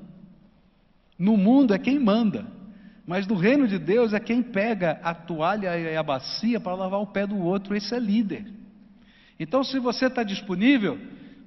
No 1.18 1.37
mundo 1.37 1.72
é 1.72 1.79
quem 1.79 1.99
manda, 1.99 2.47
mas 3.07 3.27
no 3.27 3.35
reino 3.35 3.66
de 3.66 3.79
Deus 3.79 4.12
é 4.12 4.20
quem 4.20 4.43
pega 4.43 5.01
a 5.03 5.14
toalha 5.14 5.79
e 5.79 5.97
a 5.97 6.03
bacia 6.03 6.61
para 6.61 6.75
lavar 6.75 7.01
o 7.01 7.07
pé 7.07 7.27
do 7.27 7.39
outro, 7.39 7.75
esse 7.75 7.95
é 7.95 7.99
líder. 7.99 8.47
Então, 9.39 9.64
se 9.64 9.79
você 9.79 10.07
está 10.07 10.22
disponível 10.22 10.99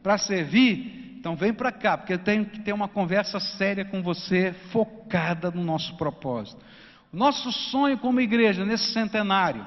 para 0.04 0.18
servir, 0.18 1.07
então 1.28 1.36
vem 1.36 1.52
para 1.52 1.74
cá, 1.74 1.98
porque 1.98 2.14
eu 2.14 2.20
tenho 2.20 2.46
que 2.46 2.62
ter 2.62 2.72
uma 2.72 2.88
conversa 2.88 3.38
séria 3.38 3.84
com 3.84 4.02
você, 4.02 4.54
focada 4.72 5.52
no 5.52 5.62
nosso 5.62 5.98
propósito. 5.98 6.64
O 7.12 7.18
nosso 7.18 7.52
sonho 7.52 7.98
como 7.98 8.22
igreja 8.22 8.64
nesse 8.64 8.94
centenário 8.94 9.66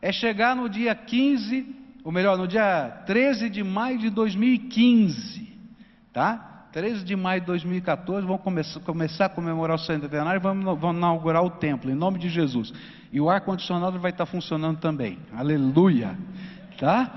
é 0.00 0.12
chegar 0.12 0.54
no 0.54 0.68
dia 0.68 0.94
15, 0.94 1.66
ou 2.04 2.12
melhor, 2.12 2.38
no 2.38 2.46
dia 2.46 3.02
13 3.04 3.50
de 3.50 3.64
maio 3.64 3.98
de 3.98 4.10
2015, 4.10 5.58
tá? 6.12 6.68
13 6.72 7.04
de 7.04 7.16
maio 7.16 7.40
de 7.40 7.48
2014, 7.48 8.24
vamos 8.24 8.42
começar, 8.42 8.78
começar 8.78 9.24
a 9.24 9.28
comemorar 9.28 9.74
o 9.74 9.80
centenário 9.80 10.38
e 10.38 10.40
vamos, 10.40 10.64
vamos 10.78 10.98
inaugurar 10.98 11.42
o 11.42 11.50
templo, 11.50 11.90
em 11.90 11.96
nome 11.96 12.20
de 12.20 12.28
Jesus. 12.28 12.72
E 13.12 13.20
o 13.20 13.28
ar-condicionado 13.28 13.98
vai 13.98 14.12
estar 14.12 14.24
funcionando 14.24 14.78
também. 14.78 15.18
Aleluia. 15.36 16.16
Tá? 16.78 17.12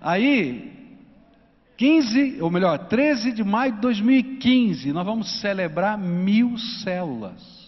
Aí, 0.00 0.75
15, 1.76 2.40
ou 2.40 2.50
melhor, 2.50 2.78
13 2.88 3.32
de 3.32 3.44
maio 3.44 3.72
de 3.72 3.80
2015, 3.80 4.92
nós 4.92 5.04
vamos 5.04 5.40
celebrar 5.40 5.98
mil 5.98 6.56
células. 6.56 7.66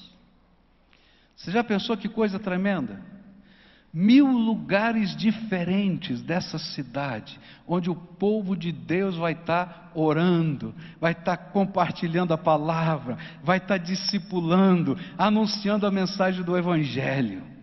Você 1.37 1.51
já 1.51 1.63
pensou 1.63 1.97
que 1.97 2.09
coisa 2.09 2.39
tremenda? 2.39 3.01
Mil 3.93 4.27
lugares 4.27 5.17
diferentes 5.17 6.21
dessa 6.23 6.59
cidade, 6.59 7.39
onde 7.67 7.89
o 7.89 7.95
povo 7.95 8.57
de 8.57 8.71
Deus 8.71 9.17
vai 9.17 9.33
estar 9.33 9.91
orando, 9.95 10.75
vai 11.01 11.13
estar 11.13 11.37
compartilhando 11.37 12.35
a 12.35 12.39
palavra, 12.39 13.17
vai 13.43 13.59
estar 13.59 13.79
discipulando, 13.79 14.99
anunciando 15.17 15.87
a 15.87 15.91
mensagem 15.91 16.43
do 16.43 16.57
Evangelho. 16.57 17.58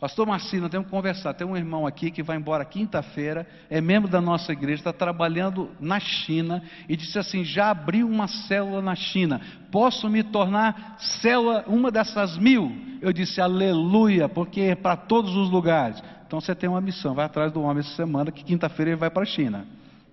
Pastor 0.00 0.26
Marcino, 0.26 0.70
temos 0.70 0.86
que 0.86 0.90
conversar. 0.90 1.34
Tem 1.34 1.46
um 1.46 1.54
irmão 1.54 1.86
aqui 1.86 2.10
que 2.10 2.22
vai 2.22 2.38
embora 2.38 2.64
quinta-feira, 2.64 3.46
é 3.68 3.82
membro 3.82 4.08
da 4.08 4.18
nossa 4.18 4.50
igreja, 4.50 4.80
está 4.80 4.94
trabalhando 4.94 5.70
na 5.78 6.00
China 6.00 6.62
e 6.88 6.96
disse 6.96 7.18
assim: 7.18 7.44
já 7.44 7.68
abriu 7.68 8.08
uma 8.08 8.26
célula 8.26 8.80
na 8.80 8.94
China, 8.94 9.42
posso 9.70 10.08
me 10.08 10.22
tornar 10.22 10.96
célula, 10.98 11.64
uma 11.66 11.90
dessas 11.90 12.38
mil? 12.38 12.74
Eu 13.02 13.12
disse: 13.12 13.42
aleluia, 13.42 14.26
porque 14.26 14.62
é 14.62 14.74
para 14.74 14.96
todos 14.96 15.36
os 15.36 15.50
lugares. 15.50 16.02
Então 16.26 16.40
você 16.40 16.54
tem 16.54 16.70
uma 16.70 16.80
missão, 16.80 17.14
vai 17.14 17.26
atrás 17.26 17.52
do 17.52 17.60
homem 17.60 17.80
essa 17.80 17.94
semana, 17.94 18.32
que 18.32 18.42
quinta-feira 18.42 18.92
ele 18.92 19.00
vai 19.00 19.10
para 19.10 19.24
a 19.24 19.26
China, 19.26 19.66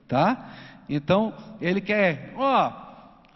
tá? 0.06 0.50
Então 0.90 1.34
ele 1.62 1.80
quer, 1.80 2.34
ó, 2.36 2.87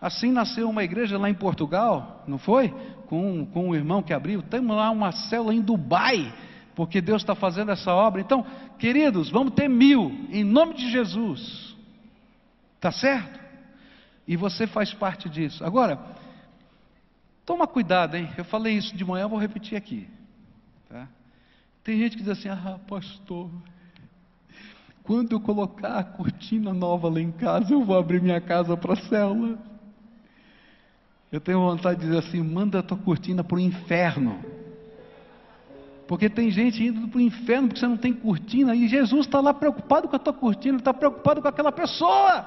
Assim 0.01 0.31
nasceu 0.31 0.67
uma 0.67 0.83
igreja 0.83 1.15
lá 1.19 1.29
em 1.29 1.33
Portugal, 1.35 2.23
não 2.27 2.39
foi? 2.39 2.69
Com, 3.05 3.45
com 3.45 3.69
um 3.69 3.75
irmão 3.75 4.01
que 4.01 4.11
abriu. 4.11 4.41
Temos 4.41 4.75
lá 4.75 4.89
uma 4.89 5.11
célula 5.11 5.53
em 5.53 5.61
Dubai, 5.61 6.33
porque 6.75 6.99
Deus 6.99 7.21
está 7.21 7.35
fazendo 7.35 7.71
essa 7.71 7.93
obra. 7.93 8.19
Então, 8.19 8.43
queridos, 8.79 9.29
vamos 9.29 9.53
ter 9.53 9.69
mil, 9.69 10.27
em 10.31 10.43
nome 10.43 10.73
de 10.73 10.89
Jesus. 10.89 11.77
Tá 12.79 12.91
certo? 12.91 13.39
E 14.27 14.35
você 14.35 14.65
faz 14.65 14.91
parte 14.91 15.29
disso. 15.29 15.63
Agora, 15.63 15.99
toma 17.45 17.67
cuidado, 17.67 18.17
hein? 18.17 18.27
Eu 18.35 18.45
falei 18.45 18.73
isso 18.73 18.97
de 18.97 19.05
manhã, 19.05 19.27
vou 19.27 19.37
repetir 19.37 19.77
aqui. 19.77 20.09
Tá? 20.89 21.07
Tem 21.83 21.99
gente 21.99 22.17
que 22.17 22.23
diz 22.23 22.31
assim: 22.31 22.49
ah, 22.49 22.79
pastor, 22.87 23.51
quando 25.03 25.33
eu 25.33 25.39
colocar 25.39 25.99
a 25.99 26.03
cortina 26.03 26.73
nova 26.73 27.07
lá 27.07 27.21
em 27.21 27.31
casa, 27.31 27.71
eu 27.71 27.83
vou 27.83 27.99
abrir 27.99 28.19
minha 28.19 28.41
casa 28.41 28.75
para 28.75 28.93
a 28.93 28.95
célula. 29.07 29.70
Eu 31.31 31.39
tenho 31.39 31.59
vontade 31.59 31.99
de 31.99 32.07
dizer 32.07 32.19
assim: 32.19 32.41
manda 32.41 32.79
a 32.79 32.83
tua 32.83 32.97
cortina 32.97 33.43
para 33.43 33.55
o 33.55 33.59
inferno. 33.59 34.43
Porque 36.07 36.29
tem 36.29 36.51
gente 36.51 36.83
indo 36.83 37.07
para 37.07 37.19
o 37.19 37.21
inferno 37.21 37.69
porque 37.69 37.79
você 37.79 37.87
não 37.87 37.95
tem 37.95 38.11
cortina 38.11 38.75
e 38.75 38.87
Jesus 38.87 39.25
está 39.25 39.39
lá 39.39 39.53
preocupado 39.53 40.09
com 40.09 40.15
a 40.15 40.19
tua 40.19 40.33
cortina, 40.33 40.77
está 40.77 40.93
preocupado 40.93 41.41
com 41.41 41.47
aquela 41.47 41.71
pessoa. 41.71 42.45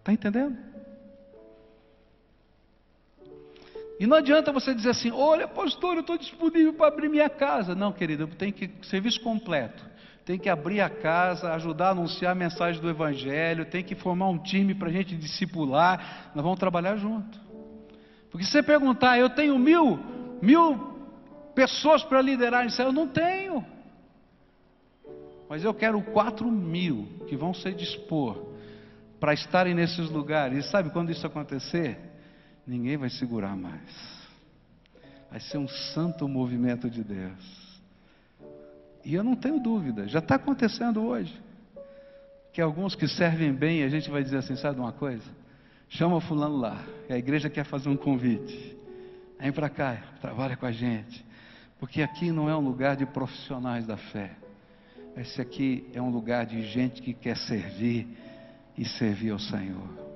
Está 0.00 0.12
entendendo? 0.12 0.58
E 4.00 4.06
não 4.06 4.16
adianta 4.16 4.50
você 4.50 4.74
dizer 4.74 4.90
assim: 4.90 5.12
olha, 5.12 5.46
pastor, 5.46 5.94
eu 5.94 6.00
estou 6.00 6.18
disponível 6.18 6.72
para 6.72 6.88
abrir 6.88 7.08
minha 7.08 7.30
casa. 7.30 7.72
Não, 7.74 7.92
querido, 7.92 8.26
tem 8.26 8.50
que 8.50 8.68
serviço 8.82 9.20
completo 9.20 9.88
tem 10.28 10.38
que 10.38 10.50
abrir 10.50 10.82
a 10.82 10.90
casa, 10.90 11.54
ajudar 11.54 11.86
a 11.86 11.90
anunciar 11.92 12.32
a 12.32 12.34
mensagem 12.34 12.82
do 12.82 12.90
Evangelho, 12.90 13.64
tem 13.64 13.82
que 13.82 13.94
formar 13.94 14.28
um 14.28 14.36
time 14.36 14.74
para 14.74 14.88
a 14.88 14.92
gente 14.92 15.16
discipular, 15.16 16.30
nós 16.34 16.44
vamos 16.44 16.58
trabalhar 16.58 16.96
junto. 16.96 17.40
Porque 18.30 18.44
se 18.44 18.52
você 18.52 18.62
perguntar, 18.62 19.18
eu 19.18 19.30
tenho 19.30 19.58
mil, 19.58 19.98
mil 20.42 20.76
pessoas 21.54 22.04
para 22.04 22.20
liderar 22.20 22.66
isso, 22.66 22.82
eu 22.82 22.92
não 22.92 23.08
tenho. 23.08 23.64
Mas 25.48 25.64
eu 25.64 25.72
quero 25.72 26.02
quatro 26.02 26.50
mil 26.50 27.08
que 27.26 27.34
vão 27.34 27.54
se 27.54 27.72
dispor 27.72 28.52
para 29.18 29.32
estarem 29.32 29.72
nesses 29.72 30.10
lugares. 30.10 30.66
E 30.66 30.70
sabe 30.70 30.90
quando 30.90 31.10
isso 31.10 31.26
acontecer? 31.26 31.98
Ninguém 32.66 32.98
vai 32.98 33.08
segurar 33.08 33.56
mais. 33.56 34.28
Vai 35.30 35.40
ser 35.40 35.56
um 35.56 35.68
santo 35.68 36.28
movimento 36.28 36.90
de 36.90 37.02
Deus. 37.02 37.57
E 39.04 39.14
eu 39.14 39.22
não 39.22 39.34
tenho 39.34 39.60
dúvida, 39.60 40.06
já 40.08 40.18
está 40.18 40.34
acontecendo 40.34 41.02
hoje. 41.02 41.34
Que 42.52 42.60
alguns 42.60 42.94
que 42.94 43.06
servem 43.06 43.52
bem, 43.52 43.82
a 43.82 43.88
gente 43.88 44.10
vai 44.10 44.22
dizer 44.22 44.38
assim: 44.38 44.56
sabe 44.56 44.80
uma 44.80 44.92
coisa? 44.92 45.30
Chama 45.88 46.20
fulano 46.20 46.56
lá, 46.56 46.84
a 47.08 47.16
igreja 47.16 47.48
quer 47.48 47.64
fazer 47.64 47.88
um 47.88 47.96
convite. 47.96 48.76
Vem 49.40 49.52
para 49.52 49.68
cá, 49.68 49.96
trabalha 50.20 50.56
com 50.56 50.66
a 50.66 50.72
gente. 50.72 51.24
Porque 51.78 52.02
aqui 52.02 52.32
não 52.32 52.50
é 52.50 52.56
um 52.56 52.60
lugar 52.60 52.96
de 52.96 53.06
profissionais 53.06 53.86
da 53.86 53.96
fé. 53.96 54.32
Esse 55.16 55.40
aqui 55.40 55.88
é 55.94 56.02
um 56.02 56.10
lugar 56.10 56.44
de 56.44 56.62
gente 56.62 57.00
que 57.00 57.14
quer 57.14 57.36
servir 57.36 58.06
e 58.76 58.84
servir 58.84 59.30
ao 59.30 59.38
Senhor. 59.38 60.07